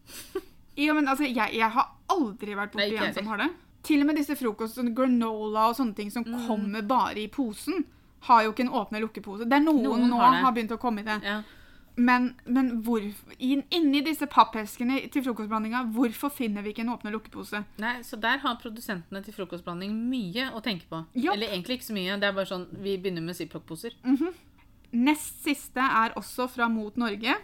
Ja, 0.79 0.93
men 0.95 1.09
altså, 1.11 1.27
jeg, 1.27 1.57
jeg 1.59 1.67
har 1.75 1.89
aldri 2.15 2.55
vært 2.55 2.77
borti 2.77 2.99
en 3.03 3.15
som 3.17 3.27
har 3.27 3.41
det. 3.41 3.49
Til 3.83 3.99
og 4.05 4.07
med 4.07 4.15
disse 4.21 4.37
frokost, 4.39 4.77
sånn 4.79 4.93
granola 4.95 5.65
og 5.73 5.75
sånne 5.75 5.97
ting 5.99 6.13
som 6.15 6.23
Mm. 6.23 6.45
kommer 6.47 6.85
bare 6.87 7.19
i 7.25 7.27
posen, 7.35 7.81
har 8.29 8.45
jo 8.45 8.53
ikke 8.53 8.63
en 8.69 8.71
åpne 8.79 9.01
lukkepose. 9.03 9.49
Det 9.51 9.57
er 9.59 9.65
noen, 9.65 9.83
Noen 9.83 10.07
nå 10.07 10.21
har 10.23 10.37
har 10.45 10.53
begynt 10.55 10.71
å 10.71 10.79
komme 10.79 11.03
i 11.03 11.07
det. 11.09 11.17
Ja. 11.27 11.41
Men, 11.99 12.29
men 12.47 12.69
hvor, 12.87 13.03
inn- 13.43 13.65
inni 13.75 14.01
disse 14.07 14.27
pappeskene 14.31 15.01
til 15.11 15.25
frokostblandinga, 15.27 15.81
hvorfor 15.97 16.31
finner 16.31 16.63
vi 16.63 16.71
ikke 16.71 16.85
en 16.85 16.93
åpne 16.95 17.11
lukkepose? 17.11 17.65
Nei, 17.83 17.97
Så 18.07 18.17
der 18.23 18.39
har 18.45 18.55
produsentene 18.63 19.23
til 19.27 19.35
frokostblanding 19.35 19.97
mye 20.09 20.45
å 20.55 20.63
tenke 20.63 20.87
på. 20.91 21.01
Ja. 21.19 21.33
Eller 21.35 21.51
egentlig 21.51 21.81
ikke 21.81 21.89
så 21.91 21.97
mye. 21.99 22.19
Det 22.23 22.29
er 22.31 22.37
bare 22.39 22.47
sånn, 22.53 22.69
Vi 22.79 22.95
begynner 23.03 23.25
med 23.27 23.35
ziplock-poser. 23.35 23.97
Nest 24.93 25.43
siste 25.45 25.83
er 25.85 26.15
også 26.17 26.47
fra 26.49 26.69
Mot 26.73 26.97
Norge. 26.97 27.35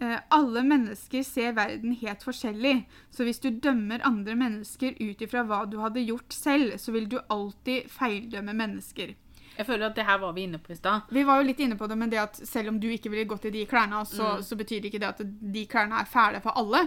Eh, 0.00 0.18
alle 0.30 0.62
mennesker 0.62 1.22
ser 1.26 1.52
verden 1.58 1.92
helt 2.00 2.22
forskjellig, 2.22 2.84
så 3.10 3.24
hvis 3.26 3.40
du 3.42 3.50
dømmer 3.50 4.00
andre 4.06 4.34
mennesker 4.38 4.94
ut 5.00 5.22
ifra 5.26 5.42
hva 5.44 5.64
du 5.70 5.76
hadde 5.82 6.04
gjort 6.06 6.32
selv, 6.34 6.76
så 6.78 6.92
vil 6.94 7.08
du 7.10 7.18
alltid 7.28 7.88
feildømme 7.90 8.54
mennesker. 8.54 9.14
Jeg 9.58 9.66
føler 9.66 9.88
at 9.88 9.96
det 9.98 10.06
her 10.06 10.20
var 10.22 10.34
vi 10.36 10.44
inne 10.46 10.60
på 10.62 10.70
i 10.70 10.76
stad. 10.78 11.08
Vi 11.10 11.24
var 11.26 11.40
jo 11.40 11.48
litt 11.48 11.60
inne 11.64 11.74
på 11.78 11.88
det, 11.90 11.96
men 11.98 12.10
det 12.12 12.20
at 12.22 12.36
selv 12.46 12.70
om 12.70 12.78
du 12.78 12.86
ikke 12.94 13.10
ville 13.10 13.26
gått 13.26 13.48
i 13.48 13.54
de 13.56 13.64
klærne, 13.66 14.04
så, 14.06 14.36
så 14.46 14.58
betyr 14.58 14.86
ikke 14.86 15.00
det 15.02 15.08
at 15.08 15.22
de 15.26 15.64
klærne 15.70 15.98
er 15.98 16.06
fæle 16.06 16.40
for 16.44 16.54
alle. 16.60 16.84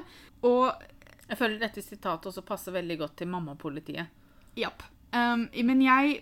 Og 0.47 0.71
Jeg 1.27 1.39
føler 1.39 1.59
dette 1.59 1.83
sitatet 1.83 2.27
også 2.31 2.43
passer 2.47 2.75
veldig 2.75 2.97
godt 2.99 3.17
til 3.19 3.27
mammapolitiet. 3.31 4.07
Japp. 4.59 4.83
Um, 5.11 5.49
men 5.51 5.81
jeg 5.83 6.21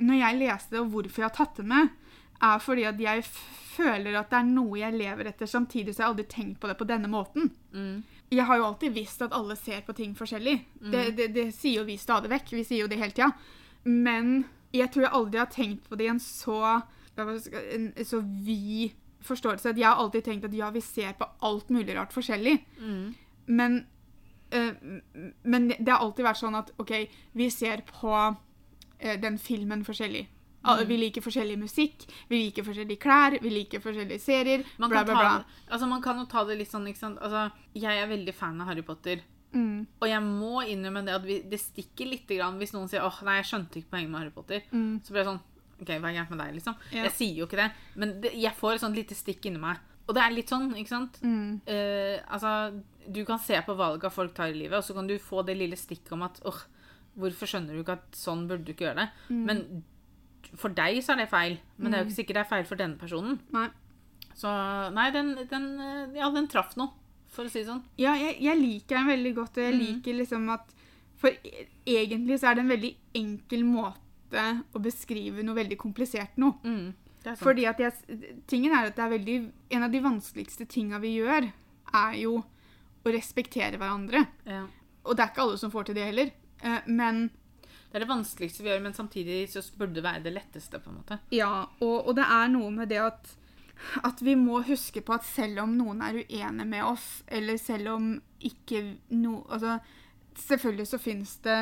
Når 0.00 0.16
jeg 0.18 0.38
leste 0.38 0.74
det, 0.74 0.80
og 0.80 0.88
hvorfor 0.92 1.22
jeg 1.22 1.28
har 1.28 1.36
tatt 1.36 1.60
det 1.60 1.66
med, 1.68 1.92
er 2.42 2.58
fordi 2.58 2.84
at 2.88 3.00
jeg 3.00 3.22
føler 3.76 4.16
at 4.18 4.32
det 4.32 4.38
er 4.40 4.48
noe 4.48 4.80
jeg 4.80 4.96
lever 4.96 5.28
etter, 5.30 5.46
samtidig 5.46 5.94
så 5.94 6.02
har 6.02 6.08
jeg 6.08 6.14
aldri 6.14 6.24
tenkt 6.32 6.60
på 6.60 6.68
det 6.68 6.78
på 6.80 6.88
denne 6.88 7.08
måten. 7.08 7.52
Mm. 7.72 8.02
Jeg 8.32 8.48
har 8.48 8.58
jo 8.58 8.66
alltid 8.66 8.96
visst 8.96 9.22
at 9.22 9.36
alle 9.36 9.54
ser 9.60 9.84
på 9.86 9.92
ting 9.92 10.16
forskjellig. 10.16 10.56
Det, 10.80 11.04
det, 11.16 11.28
det 11.36 11.46
sier 11.54 11.82
jo 11.82 11.86
vi 11.86 11.98
stadig 12.00 12.32
vekk. 12.32 12.54
Vi 12.56 12.64
sier 12.64 12.82
jo 12.82 12.90
det 12.90 12.98
hele 12.98 13.12
tida. 13.12 13.30
Men 13.84 14.42
jeg 14.72 14.90
tror 14.92 15.02
jeg 15.06 15.12
aldri 15.12 15.38
har 15.38 15.46
tenkt 15.52 15.88
på 15.88 15.96
det 15.96 16.04
i 16.04 16.12
en 16.14 16.20
så 16.20 16.82
en 17.16 18.04
så 18.04 18.20
vid 18.24 18.92
forståelse. 19.22 19.74
Jeg 19.76 19.86
har 19.86 20.00
alltid 20.00 20.24
tenkt 20.24 20.44
at 20.48 20.54
ja, 20.56 20.70
vi 20.70 20.80
ser 20.80 21.12
på 21.18 21.26
alt 21.44 21.68
mulig 21.70 21.94
rart 21.96 22.12
forskjellig. 22.14 22.56
Mm. 22.80 23.14
Men, 23.46 23.86
eh, 24.50 24.72
men 25.44 25.68
det 25.78 25.88
har 25.92 26.00
alltid 26.00 26.24
vært 26.26 26.40
sånn 26.40 26.56
at 26.58 26.72
OK, 26.82 26.92
vi 27.36 27.50
ser 27.50 27.84
på 27.86 28.14
eh, 28.98 29.18
den 29.20 29.38
filmen 29.38 29.84
forskjellig. 29.84 30.24
Mm. 30.62 30.86
Vi 30.88 30.96
liker 30.96 31.24
forskjellig 31.24 31.56
musikk, 31.58 32.04
vi 32.30 32.44
liker 32.44 32.62
forskjellige 32.62 33.00
klær, 33.02 33.34
vi 33.42 33.50
liker 33.50 33.82
forskjellige 33.82 34.22
serier. 34.22 34.62
Man 34.78 34.90
bla, 34.90 35.02
bla, 35.04 35.14
bla. 35.18 35.38
det- 35.38 35.72
altså, 35.74 35.88
man 35.90 36.02
kan 36.02 36.18
jo 36.18 36.24
ta 36.30 36.44
det 36.44 36.58
litt 36.58 36.70
sånn, 36.70 36.86
ikke 36.86 36.98
sant. 36.98 37.18
Altså, 37.18 37.50
jeg 37.74 37.98
er 37.98 38.06
veldig 38.06 38.34
fan 38.34 38.60
av 38.60 38.68
Harry 38.68 38.82
Potter. 38.82 39.20
Mm, 39.52 39.86
Og 40.00 40.08
jeg 40.08 40.22
må 40.22 40.62
innrømme 40.64 41.04
det 41.04 41.14
at 41.14 41.24
vi, 41.28 41.40
det 41.42 41.60
stikker 41.60 42.06
litt 42.08 42.26
grann 42.28 42.58
hvis 42.58 42.72
noen 42.72 42.88
sier 42.88 43.02
åh, 43.04 43.18
nei, 43.26 43.34
jeg 43.42 43.50
skjønte 43.50 43.78
ikke 43.82 43.90
poenget 43.90 44.10
med 44.10 44.20
Harry 44.20 44.30
Potter. 44.30 44.62
mm, 44.72 45.00
Så 45.04 45.12
blir 45.12 45.22
jeg 45.24 45.30
sånn 45.32 45.40
OK, 45.82 45.88
hva 45.98 46.08
er 46.12 46.14
gærent 46.16 46.30
med 46.30 46.38
deg, 46.38 46.54
liksom? 46.54 46.76
Ja. 46.92 47.02
Jeg 47.08 47.12
sier 47.18 47.34
jo 47.42 47.46
ikke 47.48 47.58
det, 47.58 47.70
men 47.96 48.20
det, 48.22 48.30
jeg 48.38 48.54
får 48.54 48.74
et 48.76 48.80
sånt 48.84 48.94
lite 48.96 49.14
stikk 49.18 49.46
inni 49.50 49.58
meg. 49.58 49.80
Og 50.06 50.14
det 50.14 50.22
er 50.22 50.30
litt 50.34 50.48
sånn, 50.50 50.68
ikke 50.78 50.88
sant? 50.94 51.18
mm, 51.22 51.60
Uh, 51.66 52.18
altså, 52.32 52.82
du 53.08 53.24
kan 53.26 53.38
se 53.42 53.58
på 53.66 53.74
valga 53.76 54.08
folk 54.10 54.32
tar 54.34 54.48
i 54.52 54.54
livet, 54.56 54.78
og 54.78 54.84
så 54.84 54.94
kan 54.94 55.06
du 55.10 55.16
få 55.18 55.42
det 55.44 55.56
lille 55.58 55.76
stikket 55.76 56.12
om 56.12 56.22
at 56.22 56.38
åh, 56.46 56.60
hvorfor 57.18 57.46
skjønner 57.50 57.74
du 57.74 57.82
ikke 57.82 57.98
at 57.98 58.14
sånn 58.16 58.46
burde 58.48 58.64
du 58.64 58.72
ikke 58.72 58.86
gjøre 58.88 59.02
det? 59.02 59.08
mm. 59.28 59.44
Men 59.50 59.82
For 60.58 60.68
deg 60.74 60.98
så 61.02 61.12
er 61.14 61.22
det 61.22 61.30
feil, 61.30 61.58
men 61.78 61.90
det 61.92 61.98
er 61.98 62.02
jo 62.02 62.06
Mm. 62.06 62.10
ikke 62.12 62.20
sikkert 62.22 62.34
det 62.38 62.44
er 62.46 62.50
feil 62.50 62.64
for 62.68 62.76
denne 62.76 62.98
personen. 62.98 63.40
Nei. 63.52 63.68
Så 64.34 64.48
nei, 64.94 65.10
den, 65.10 65.34
den, 65.50 65.66
eh, 65.80 66.18
ja, 66.18 66.30
den 66.30 66.48
traff 66.48 66.76
noe, 66.76 66.90
for 67.32 67.48
å 67.48 67.52
si 67.52 67.62
det 67.62 67.68
sånn. 67.70 67.82
Ja, 68.00 68.14
jeg, 68.20 68.36
jeg 68.44 68.60
liker 68.60 68.98
den 68.98 69.10
veldig 69.12 69.34
godt, 69.40 69.56
og 69.58 69.64
jeg 69.64 69.74
mm. 69.76 69.82
liker 69.86 70.18
liksom 70.20 70.48
at 70.52 70.74
For 71.22 71.30
e- 71.46 71.68
egentlig 71.86 72.40
så 72.40 72.50
er 72.50 72.58
det 72.58 72.64
en 72.64 72.72
veldig 72.74 72.92
enkel 73.20 73.64
måte 73.68 74.44
å 74.72 74.80
beskrive 74.82 75.44
noe 75.44 75.56
veldig 75.56 75.78
komplisert 75.80 76.38
noe. 76.40 76.56
Mm. 76.64 76.92
Fordi 77.38 77.66
at 77.70 77.78
jeg, 77.78 77.92
tingen 78.50 78.72
er 78.74 78.88
at 78.88 78.96
det 78.96 79.04
er 79.04 79.12
veldig 79.12 79.36
En 79.76 79.84
av 79.86 79.92
de 79.92 80.00
vanskeligste 80.02 80.66
tinga 80.66 80.98
vi 80.98 81.12
gjør, 81.20 81.46
er 81.92 82.16
jo 82.18 82.40
å 83.02 83.12
respektere 83.12 83.78
hverandre. 83.80 84.26
ja. 84.46 84.64
Og 85.02 85.16
det 85.18 85.24
er 85.24 85.30
ikke 85.32 85.42
alle 85.42 85.58
som 85.58 85.70
får 85.72 85.88
til 85.88 85.96
det 85.98 86.04
heller. 86.06 86.28
Eh, 86.62 86.82
Men 86.86 87.24
Det 87.90 87.98
er 87.98 88.04
det 88.04 88.08
vanskeligste 88.08 88.62
vi 88.62 88.70
gjør, 88.70 88.82
men 88.84 88.94
samtidig 88.94 89.50
så 89.50 89.60
burde 89.76 89.98
det 89.98 90.04
være 90.04 90.22
det 90.22 90.32
letteste, 90.32 90.78
på 90.78 90.90
en 90.90 91.00
måte. 91.00 91.18
Ja, 91.34 91.66
og, 91.80 92.06
og 92.06 92.14
det 92.16 92.24
er 92.24 92.48
noe 92.48 92.70
med 92.70 92.88
det 92.88 93.00
at, 93.02 93.32
at 94.04 94.20
vi 94.22 94.34
må 94.38 94.60
huske 94.66 95.00
på 95.04 95.14
at 95.14 95.24
selv 95.26 95.60
om 95.64 95.76
noen 95.76 96.02
er 96.02 96.20
uenig 96.22 96.66
med 96.66 96.84
oss, 96.84 97.22
eller 97.26 97.56
selv 97.58 97.88
om 97.96 98.22
ikke 98.40 98.96
no... 99.10 99.42
Altså, 99.50 99.78
selvfølgelig 100.38 100.86
så 100.88 100.98
finnes 100.98 101.36
det 101.44 101.58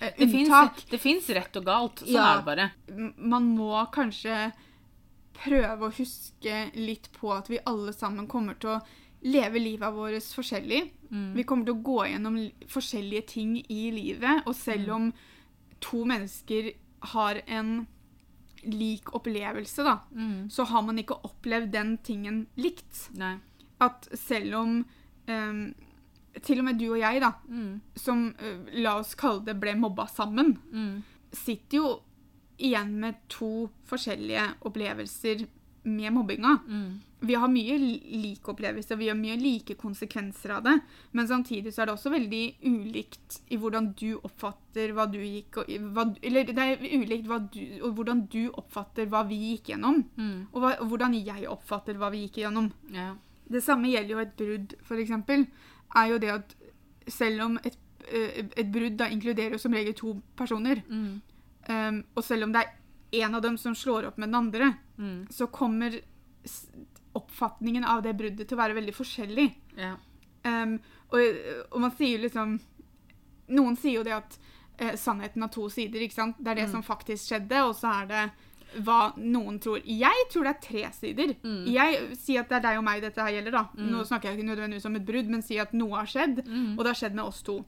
eh, 0.00 0.12
unntak. 0.20 0.82
det 0.90 0.98
fins 1.00 1.28
rett 1.32 1.56
og 1.56 1.64
galt. 1.64 2.02
Sånn 2.04 2.12
Ja. 2.14 2.32
er 2.32 2.36
det 2.42 2.44
bare. 2.44 2.66
Man 3.16 3.46
må 3.56 3.70
kanskje 3.94 4.52
prøve 5.32 5.88
å 5.88 5.94
huske 5.96 6.58
litt 6.76 7.08
på 7.16 7.32
at 7.34 7.48
vi 7.50 7.58
alle 7.66 7.92
sammen 7.96 8.26
kommer 8.28 8.54
til 8.60 8.74
å 8.76 8.80
leve 9.24 9.58
livet 9.62 9.94
vårt 9.94 10.26
forskjellig. 10.34 10.82
Mm. 11.10 11.32
Vi 11.38 11.44
kommer 11.48 11.64
til 11.64 11.74
å 11.76 11.82
gå 11.86 11.98
gjennom 12.10 12.36
forskjellige 12.68 13.26
ting 13.26 13.56
i 13.70 13.90
livet, 13.94 14.42
og 14.46 14.54
selv 14.54 14.88
Mm. 14.88 14.94
om 14.94 15.12
to 15.80 16.04
mennesker 16.04 16.72
har 17.14 17.40
en 17.46 17.86
lik 18.64 19.14
opplevelse, 19.14 19.82
da, 19.84 19.98
Mm. 20.14 20.50
så 20.50 20.64
har 20.64 20.82
man 20.82 20.98
ikke 20.98 21.16
opplevd 21.24 21.70
den 21.72 21.96
tingen 21.98 22.46
likt. 22.56 23.08
Nei. 23.16 23.36
At 23.80 24.08
selv 24.14 24.54
om 24.54 24.84
um, 25.28 25.74
til 26.42 26.58
og 26.58 26.64
med 26.64 26.78
du 26.78 26.90
og 26.92 26.98
jeg, 27.00 27.20
da, 27.20 27.32
Mm. 27.48 27.80
som 27.96 28.34
uh, 28.40 28.66
la 28.74 28.96
oss 28.98 29.14
kalle 29.14 29.44
det 29.44 29.58
ble 29.60 29.74
mobba 29.74 30.06
sammen, 30.08 30.58
Mm. 30.72 31.02
sitter 31.32 31.76
jo 31.76 32.00
igjen 32.58 32.92
med 33.00 33.16
to 33.28 33.70
forskjellige 33.88 34.54
opplevelser 34.62 35.46
med 35.84 36.12
mobbinga. 36.12 36.58
Mm. 36.68 37.00
Vi 37.22 37.34
har 37.38 37.48
mye 37.48 37.76
li- 37.78 38.18
like 38.22 38.50
opplevelser, 38.50 38.96
vi 38.98 39.08
har 39.08 39.14
mye 39.14 39.36
like 39.38 39.74
konsekvenser 39.78 40.50
av 40.56 40.62
det, 40.64 40.72
men 41.12 41.28
samtidig 41.28 41.70
så 41.72 41.82
er 41.82 41.86
det 41.86 41.94
også 41.94 42.10
veldig 42.10 42.40
ulikt 42.66 43.36
i 43.54 43.56
hvordan 43.62 43.92
du 43.94 44.16
oppfatter 44.26 44.90
hva 44.96 45.06
du 45.10 45.18
gikk 45.22 45.58
og, 45.62 45.70
hva, 45.94 46.04
Eller 46.22 46.44
det 46.44 46.58
er 46.58 46.82
ulikt 46.82 47.28
du, 47.52 47.60
hvordan 47.94 48.26
du 48.32 48.50
oppfatter 48.58 49.06
hva 49.06 49.22
vi 49.28 49.38
gikk 49.52 49.70
gjennom, 49.74 50.02
Mm. 50.18 50.48
og, 50.52 50.60
hva, 50.62 50.72
og 50.80 50.88
hvordan 50.90 51.14
jeg 51.24 51.46
oppfatter 51.48 51.94
hva 51.94 52.10
vi 52.10 52.26
gikk 52.26 52.42
gjennom. 52.42 52.72
Ja. 52.90 53.14
Det 53.48 53.62
samme 53.62 53.88
gjelder 53.92 54.10
jo 54.10 54.18
et 54.18 54.36
brudd, 54.36 54.74
eksempel. 54.98 55.46
Er 55.94 56.06
jo 56.08 56.18
det 56.18 56.30
at 56.30 56.54
selv 57.08 57.40
om 57.44 57.58
et, 57.64 57.76
eh, 58.12 58.46
et 58.56 58.72
brudd 58.72 58.96
da 58.96 59.04
inkluderer 59.08 59.52
jo 59.52 59.58
som 59.58 59.72
regel 59.72 59.94
to 59.94 60.22
personer, 60.36 60.82
Mm. 60.88 61.20
um, 61.68 62.04
og 62.16 62.24
selv 62.24 62.44
om 62.44 62.52
det 62.52 62.62
er 62.66 63.24
en 63.26 63.34
av 63.34 63.42
dem 63.42 63.56
som 63.58 63.74
slår 63.74 64.06
opp 64.08 64.18
med 64.18 64.28
den 64.28 64.34
andre, 64.34 64.74
Mm. 64.98 65.28
så 65.30 65.46
kommer 65.46 66.00
oppfatningen 67.14 67.84
av 67.84 68.02
det 68.02 68.14
bruddet 68.16 68.48
til 68.48 68.56
å 68.56 68.62
være 68.62 68.74
veldig 68.78 68.94
forskjellig. 68.96 69.48
Ja. 69.76 69.94
Um, 70.44 70.78
og, 71.12 71.20
og 71.72 71.80
man 71.80 71.90
sier 71.96 72.16
jo 72.18 72.22
liksom 72.24 72.56
Noen 73.52 73.76
sier 73.76 73.98
jo 74.00 74.04
det 74.06 74.14
at 74.16 74.38
eh, 74.78 74.94
sannheten 74.96 75.42
har 75.44 75.50
to 75.52 75.66
sider. 75.70 76.00
ikke 76.00 76.14
sant? 76.16 76.36
Det 76.38 76.50
er 76.50 76.54
det 76.62 76.68
Mm. 76.68 76.72
som 76.72 76.82
faktisk 76.86 77.28
skjedde, 77.28 77.58
og 77.66 77.74
så 77.76 77.90
er 78.02 78.06
det 78.06 78.22
hva 78.86 79.12
noen 79.20 79.58
tror. 79.60 79.82
Jeg 79.84 80.28
tror 80.32 80.44
det 80.48 80.54
er 80.54 80.62
tre 80.64 80.84
sider. 80.96 81.34
Mm. 81.44 81.66
Jeg 81.68 82.16
sier 82.16 82.40
at 82.40 82.48
det 82.48 82.56
er 82.56 82.64
deg 82.70 82.78
og 82.78 82.84
meg 82.86 83.02
dette 83.02 83.20
her 83.20 83.34
gjelder. 83.34 83.52
da. 83.52 83.64
Mm. 83.76 83.90
Nå 83.92 84.04
snakker 84.08 84.30
jeg 84.30 84.38
ikke 84.38 84.48
nødvendigvis 84.48 84.86
om 84.88 84.96
et 84.96 85.04
brudd, 85.04 85.28
men 85.28 85.42
sier 85.42 85.62
at 85.66 85.74
noe 85.76 85.98
har 85.98 86.06
skjedd, 86.08 86.46
Mm. 86.46 86.78
og 86.78 86.84
det 86.84 86.86
har 86.94 87.00
skjedd 87.02 87.14
med 87.14 87.24
oss 87.26 87.42
to. 87.42 87.58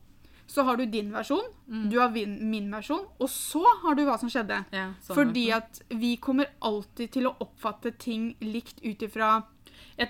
Så 0.47 0.63
har 0.65 0.77
du 0.77 0.85
din 0.87 1.11
versjon, 1.13 1.45
Mm. 1.69 1.89
du 1.91 1.99
har 1.99 2.11
min, 2.11 2.71
versjon, 2.71 3.07
og 3.19 3.29
så 3.29 3.63
har 3.83 3.95
du 3.95 4.05
hva 4.05 4.19
som 4.21 4.29
skjedde. 4.29 4.65
ja 4.73 4.93
sånn 5.03 5.17
Fordi 5.17 5.51
at 5.53 5.81
vi 5.89 6.17
kommer 6.17 6.47
alltid 6.61 7.11
til 7.13 7.25
å 7.27 7.37
oppfatte 7.41 7.97
ting 7.99 8.35
likt 8.41 8.85
ut 8.85 8.99
ifra 9.03 9.45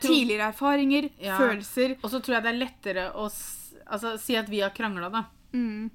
tidligere 0.00 0.48
erfaringer, 0.52 1.10
Ja. 1.20 1.38
følelser. 1.38 1.96
Og 2.02 2.10
så 2.10 2.20
tror 2.20 2.34
jeg 2.34 2.42
det 2.42 2.54
er 2.54 2.66
lettere 2.66 3.12
å 3.14 3.26
altså, 3.86 4.18
si 4.18 4.34
at 4.36 4.48
vi 4.48 4.60
har 4.60 4.70
krangla, 4.70 5.10
da. 5.10 5.24
Mm. 5.52 5.90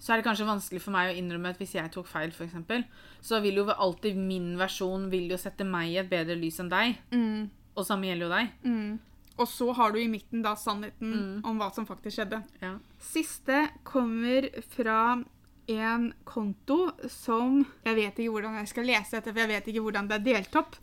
Så 0.00 0.12
er 0.14 0.22
det 0.22 0.24
kanskje 0.24 0.46
vanskelig 0.46 0.80
for 0.80 0.92
meg 0.92 1.10
å 1.14 1.18
innrømme 1.18 1.48
at 1.50 1.58
hvis 1.58 1.72
jeg 1.74 1.90
tok 1.90 2.06
feil, 2.06 2.30
f.eks., 2.30 2.84
så 3.20 3.42
vil 3.42 3.56
jo 3.56 3.64
alltid 3.66 4.16
min 4.16 4.56
versjon 4.56 5.10
vil 5.10 5.28
jo 5.28 5.36
sette 5.36 5.64
meg 5.66 5.90
i 5.90 5.96
et 5.98 6.08
bedre 6.08 6.36
lys 6.40 6.60
enn 6.60 6.68
deg. 6.70 6.96
Mm. 7.10 7.50
Og 7.76 7.84
samme 7.84 8.04
gjelder 8.06 8.28
jo 8.28 8.28
deg. 8.28 8.50
Mm. 8.64 8.98
Og 9.38 9.46
så 9.48 9.72
har 9.74 9.92
du 9.94 9.98
i 10.02 10.08
midten 10.10 10.42
da 10.42 10.54
sannheten 10.58 11.12
Mm. 11.12 11.44
om 11.46 11.58
hva 11.60 11.70
som 11.74 11.86
faktisk 11.86 12.16
skjedde. 12.18 12.42
Ja. 12.60 12.72
Siste 12.98 13.68
kommer 13.84 14.48
fra 14.74 15.22
en 15.68 16.12
konto 16.24 16.90
som 17.08 17.66
Jeg 17.84 17.94
vet 17.94 18.18
ikke 18.18 18.30
hvordan 18.32 18.54
jeg 18.58 18.68
skal 18.68 18.84
lese 18.84 19.10
dette, 19.20 19.32
for 19.32 19.38
jeg 19.40 19.48
vet 19.48 19.66
ikke 19.68 19.82
hvordan 19.84 20.08
det 20.08 20.14
er 20.20 20.24
delt 20.34 20.56
opp. 20.56 20.76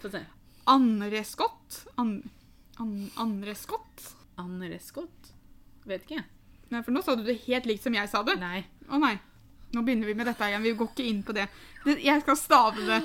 Andre 0.67 1.23
Scott? 1.23 1.85
An, 1.97 2.21
an, 2.79 3.11
andre 3.17 3.55
Scott? 3.55 4.15
Andre 4.37 4.79
Scott? 4.79 5.33
Vet 5.85 6.01
ikke. 6.07 6.23
Nei, 6.71 6.81
for 6.81 6.91
nå 6.91 7.01
sa 7.03 7.15
du 7.15 7.23
det 7.23 7.41
helt 7.45 7.65
likt 7.65 7.83
som 7.83 7.93
jeg 7.93 8.09
sa 8.09 8.23
det. 8.23 8.39
Nei. 8.39 8.63
Å 8.89 8.97
nei. 8.99 9.19
Nå 9.73 9.81
begynner 9.83 10.07
vi 10.07 10.13
med 10.15 10.25
dette 10.27 10.39
igjen. 10.47 10.63
Vi 10.63 10.71
går 10.73 10.87
ikke 10.93 11.05
inn 11.09 11.23
på 11.23 11.33
det. 11.33 11.47
det 11.83 11.99
jeg 12.03 12.21
skal 12.21 12.35
stave 12.37 12.85
det. 12.87 13.03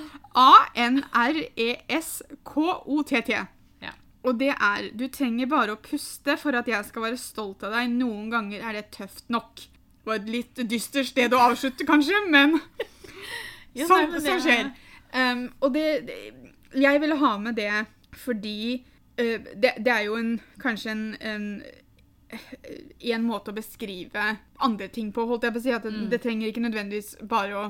A-N-R-E-S-K-O-T-T. 2.10 3.46
Og 4.24 4.36
det 4.38 4.50
er 4.52 4.90
Du 4.96 5.06
trenger 5.08 5.46
bare 5.48 5.72
å 5.72 5.80
puste 5.80 6.34
for 6.36 6.52
at 6.58 6.66
jeg 6.68 6.84
skal 6.84 7.02
være 7.06 7.16
stolt 7.20 7.62
av 7.64 7.72
deg. 7.72 7.88
Noen 7.96 8.28
ganger 8.30 8.60
er 8.68 8.72
det 8.80 8.90
tøft 8.92 9.28
nok. 9.32 9.56
Det 9.56 10.06
var 10.10 10.14
et 10.20 10.28
litt 10.28 10.54
dystert 10.68 11.06
sted 11.08 11.32
å 11.32 11.40
avslutte, 11.50 11.86
kanskje, 11.88 12.20
men 12.30 12.58
Ja, 13.74 13.86
sånn, 13.86 14.12
det- 14.18 14.38
skjer. 14.42 14.70
Um, 15.14 15.46
og 15.60 15.72
det, 15.74 16.06
det 16.06 16.16
Jeg 16.80 17.00
ville 17.02 17.16
ha 17.18 17.32
med 17.38 17.56
det 17.58 17.86
fordi 18.14 18.84
uh, 19.20 19.38
det, 19.56 19.72
det 19.82 19.90
er 19.90 20.04
jo 20.06 20.14
en, 20.18 20.34
kanskje 20.62 20.90
en, 20.92 21.04
en 21.20 21.46
en 23.10 23.24
måte 23.26 23.50
å 23.50 23.54
beskrive 23.56 24.36
andre 24.62 24.86
ting 24.88 25.08
på. 25.12 25.24
holdt 25.26 25.42
jeg 25.48 25.52
på 25.54 25.58
å 25.58 25.62
si, 25.64 25.72
at 25.74 25.82
det, 25.82 25.90
Mm. 25.92 26.10
det 26.12 26.20
trenger 26.22 26.46
ikke 26.52 26.62
nødvendigvis 26.62 27.16
bare 27.26 27.56
å 27.58 27.64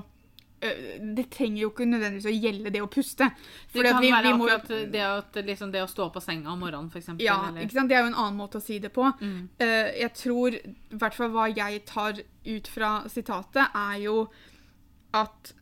Det 0.61 1.25
trenger 1.31 1.63
jo 1.63 1.71
ikke 1.71 1.87
nødvendigvis 1.89 2.27
å 2.29 2.35
gjelde 2.43 2.71
det 2.75 2.83
å 2.85 2.89
puste. 2.93 3.31
Det 3.73 3.83
kan 3.85 4.01
vi- 4.03 4.11
være 4.13 4.23
vi 4.23 4.29
jo- 4.29 4.49
akkurat 4.59 4.93
det, 4.93 5.01
at, 5.01 5.33
liksom, 5.47 5.71
det 5.73 5.81
å 5.83 5.89
stå 5.89 6.05
opp 6.07 6.17
av 6.17 6.23
senga 6.23 6.51
om 6.53 6.61
morgenen, 6.61 6.91
f.eks. 6.91 7.09
Ja? 7.19 7.51
Det 7.51 7.75
er 7.93 8.03
jo 8.03 8.07
en 8.11 8.15
annen 8.15 8.37
måte 8.37 8.59
å 8.59 8.63
si 8.63 8.79
det 8.79 8.93
på. 8.93 9.11
Mm. 9.21 9.49
Uh, 9.61 9.91
jeg 10.01 10.13
tror, 10.15 10.55
i 10.55 10.97
hvert 10.97 11.15
fall 11.15 11.31
hva 11.31 11.47
jeg 11.55 11.85
tar 11.87 12.13
ut 12.47 12.69
fra 12.69 13.03
sitatet, 13.09 13.69
er 13.75 14.01
jo 14.03 14.29
at 15.15 15.53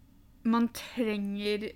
man 0.44 0.68
trenger 0.68 1.72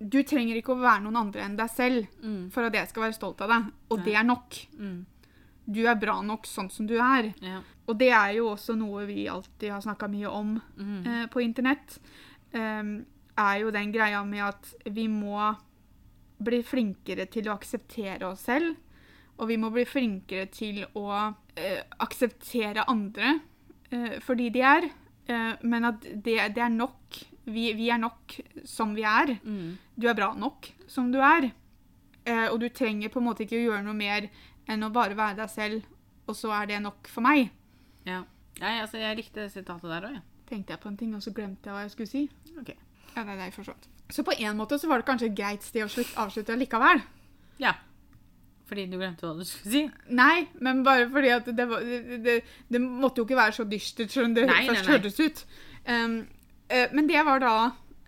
Du 0.00 0.22
trenger 0.22 0.54
ikke 0.54 0.76
å 0.76 0.80
være 0.80 1.02
noen 1.02 1.16
andre 1.16 1.42
enn 1.42 1.56
deg 1.56 1.68
selv 1.70 2.06
Mm. 2.22 2.52
for 2.52 2.62
at 2.62 2.72
jeg 2.72 2.88
skal 2.88 3.02
være 3.02 3.14
stolt 3.18 3.40
av 3.40 3.48
deg. 3.50 3.72
Og 3.90 3.98
Nei. 3.98 4.04
det 4.04 4.14
er 4.14 4.22
nok. 4.22 4.50
Mm. 4.78 5.06
Du 5.72 5.84
er 5.88 5.96
bra 5.96 6.22
nok 6.22 6.44
sånn 6.46 6.70
som 6.70 6.86
du 6.86 6.94
er. 6.98 7.34
Ja. 7.42 7.62
Og 7.88 7.98
det 7.98 8.10
er 8.12 8.34
jo 8.36 8.46
også 8.54 8.76
noe 8.78 9.04
vi 9.06 9.26
alltid 9.26 9.70
har 9.72 9.80
snakka 9.80 10.08
mye 10.08 10.30
om 10.30 10.62
Mm. 10.78 11.04
eh, 11.06 11.26
på 11.26 11.42
internett. 11.42 11.98
Em, 12.56 12.92
er 13.38 13.56
jo 13.62 13.72
den 13.74 13.92
greia 13.94 14.24
med 14.26 14.42
at 14.48 14.70
vi 14.90 15.06
må 15.10 15.52
bli 16.42 16.62
flinkere 16.66 17.28
til 17.30 17.48
å 17.48 17.56
akseptere 17.58 18.26
oss 18.30 18.46
selv. 18.48 18.74
Og 19.38 19.50
vi 19.50 19.58
må 19.60 19.70
bli 19.70 19.84
flinkere 19.86 20.48
til 20.50 20.80
å 20.98 21.04
uh, 21.14 21.82
akseptere 22.02 22.82
andre 22.90 23.36
uh, 23.92 24.16
fordi 24.24 24.48
de 24.54 24.64
er. 24.66 24.88
Uh, 25.30 25.54
men 25.62 25.86
at 25.92 26.02
det, 26.02 26.40
det 26.56 26.64
er 26.64 26.74
nok. 26.74 27.20
Vi, 27.46 27.68
vi 27.78 27.86
er 27.94 28.02
nok 28.02 28.34
som 28.66 28.96
vi 28.98 29.06
er. 29.06 29.36
Mm. 29.46 29.76
Du 29.94 30.08
er 30.10 30.18
bra 30.18 30.32
nok 30.34 30.72
som 30.90 31.12
du 31.14 31.20
er. 31.22 31.52
Eh, 32.28 32.46
og 32.52 32.58
du 32.60 32.68
trenger 32.68 33.12
på 33.12 33.22
en 33.22 33.28
måte 33.30 33.46
ikke 33.46 33.56
å 33.56 33.66
gjøre 33.70 33.84
noe 33.86 33.96
mer 33.96 34.28
enn 34.68 34.84
å 34.84 34.92
bare 34.92 35.16
være 35.16 35.38
deg 35.40 35.52
selv, 35.52 35.86
og 36.28 36.36
så 36.36 36.52
er 36.58 36.68
det 36.72 36.82
nok 36.84 37.08
for 37.08 37.24
meg. 37.24 37.48
ja. 38.08 38.24
Nei, 38.58 38.80
altså, 38.82 38.98
jeg 38.98 39.14
likte 39.20 39.44
sitatet 39.52 39.86
der 39.86 40.04
òg, 40.08 40.14
jeg. 40.16 40.22
Tenkte 40.48 40.72
jeg 40.74 40.80
på 40.82 40.88
en 40.88 40.96
ting, 40.96 41.14
og 41.16 41.22
så 41.24 41.32
glemte 41.36 41.68
jeg 41.68 41.76
hva 41.76 41.84
jeg 41.84 41.92
skulle 41.94 42.10
si. 42.10 42.24
Ok. 42.60 42.72
Ja, 43.14 43.24
nei, 43.24 43.36
nei, 43.36 43.50
forstått. 43.52 43.88
Så 44.12 44.24
på 44.24 44.32
en 44.38 44.56
måte 44.56 44.78
så 44.80 44.88
var 44.88 45.02
det 45.02 45.08
kanskje 45.08 45.28
et 45.28 45.36
greit 45.36 45.64
sted 45.66 45.84
å 45.84 45.90
slutt, 45.92 46.14
avslutte 46.20 46.56
likevel. 46.56 47.02
Ja. 47.60 47.74
Fordi 48.68 48.84
du 48.88 48.96
glemte 49.00 49.24
hva 49.26 49.34
du 49.36 49.44
skulle 49.48 49.72
si? 49.72 49.82
Nei, 50.16 50.46
men 50.64 50.82
bare 50.86 51.08
fordi 51.12 51.32
at 51.32 51.50
det, 51.56 51.66
var, 51.68 51.84
det, 51.84 52.20
det, 52.24 52.38
det 52.68 52.80
måtte 52.84 53.22
jo 53.22 53.26
ikke 53.28 53.38
være 53.40 53.56
så 53.58 53.66
dystert 53.68 54.12
som 54.12 54.34
det 54.36 54.46
Nei, 54.48 54.62
først 54.68 54.84
nei. 54.84 54.94
hørtes 54.94 55.20
ut. 55.20 55.44
Um, 55.88 56.16
uh, 56.72 56.86
men 56.92 57.08
det 57.08 57.22
var 57.24 57.40
da 57.44 57.54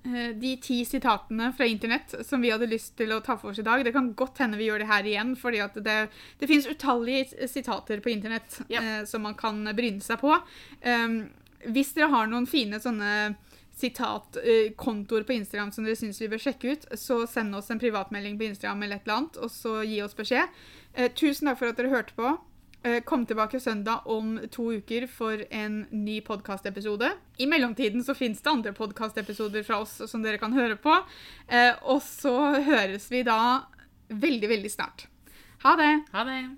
eh, 0.04 0.32
de 0.36 0.54
ti 0.60 0.82
sitatene 0.88 1.48
fra 1.56 1.68
internett 1.68 2.12
som 2.28 2.44
vi 2.44 2.52
hadde 2.52 2.68
lyst 2.68 2.92
til 3.00 3.12
å 3.16 3.22
ta 3.24 3.38
for 3.40 3.52
oss 3.54 3.60
i 3.62 3.64
dag. 3.66 3.84
Det 3.84 3.94
kan 3.96 4.12
godt 4.16 4.40
hende 4.44 4.60
vi 4.60 4.68
gjør 4.68 4.84
det 4.84 4.90
her 4.92 5.08
igjen, 5.08 5.32
fordi 5.40 5.62
at 5.64 5.76
det, 5.80 5.98
det 6.40 6.48
finnes 6.50 6.68
utallige 6.68 7.48
sitater 7.48 8.04
på 8.04 8.12
internett 8.12 8.60
Ja. 8.72 8.80
eh, 8.84 9.02
som 9.08 9.24
man 9.28 9.36
kan 9.40 9.64
bryne 9.76 10.04
seg 10.04 10.20
på. 10.20 10.36
Um, 10.84 11.22
hvis 11.68 11.92
dere 11.96 12.08
har 12.12 12.26
noen 12.30 12.46
fine 12.46 12.80
sånne 12.80 13.36
sitatkontoer 13.80 15.22
på 15.24 15.32
Instagram 15.32 15.70
som 15.72 15.84
dere 15.86 15.96
syns 15.96 16.20
vi 16.20 16.28
bør 16.28 16.42
sjekke 16.42 16.74
ut, 16.74 16.86
så 16.98 17.22
send 17.28 17.54
oss 17.56 17.70
en 17.72 17.80
privatmelding 17.80 18.38
på 18.38 18.44
Instagram 18.50 18.82
eller 18.82 18.96
et 19.00 19.06
eller 19.08 19.16
annet, 19.22 19.36
og 19.40 19.50
så 19.52 19.80
gi 19.86 20.00
oss 20.04 20.16
beskjed. 20.18 20.48
Eh, 20.94 21.10
tusen 21.16 21.48
takk 21.48 21.58
for 21.58 21.70
at 21.72 21.76
dere 21.80 21.92
hørte 21.92 22.16
på. 22.16 22.32
Eh, 22.82 23.00
Kom 23.04 23.26
tilbake 23.28 23.60
søndag 23.60 24.06
om 24.08 24.38
to 24.50 24.70
uker 24.80 25.06
for 25.08 25.44
en 25.50 25.86
ny 25.92 26.20
podkastepisode. 26.24 27.12
I 27.38 27.46
mellomtiden 27.46 28.04
så 28.04 28.14
fins 28.16 28.40
det 28.40 28.50
andre 28.50 28.72
podkastepisoder 28.72 29.64
fra 29.64 29.80
oss 29.84 30.00
som 30.10 30.22
dere 30.24 30.38
kan 30.40 30.52
høre 30.56 30.76
på. 30.80 30.96
Eh, 31.48 31.74
Og 31.82 32.00
så 32.02 32.34
høres 32.64 33.10
vi 33.10 33.22
da 33.22 33.66
veldig, 34.08 34.48
veldig 34.48 34.70
snart. 34.72 35.06
Ha 35.62 35.76
det! 35.76 36.04
Ha 36.12 36.24
det. 36.24 36.56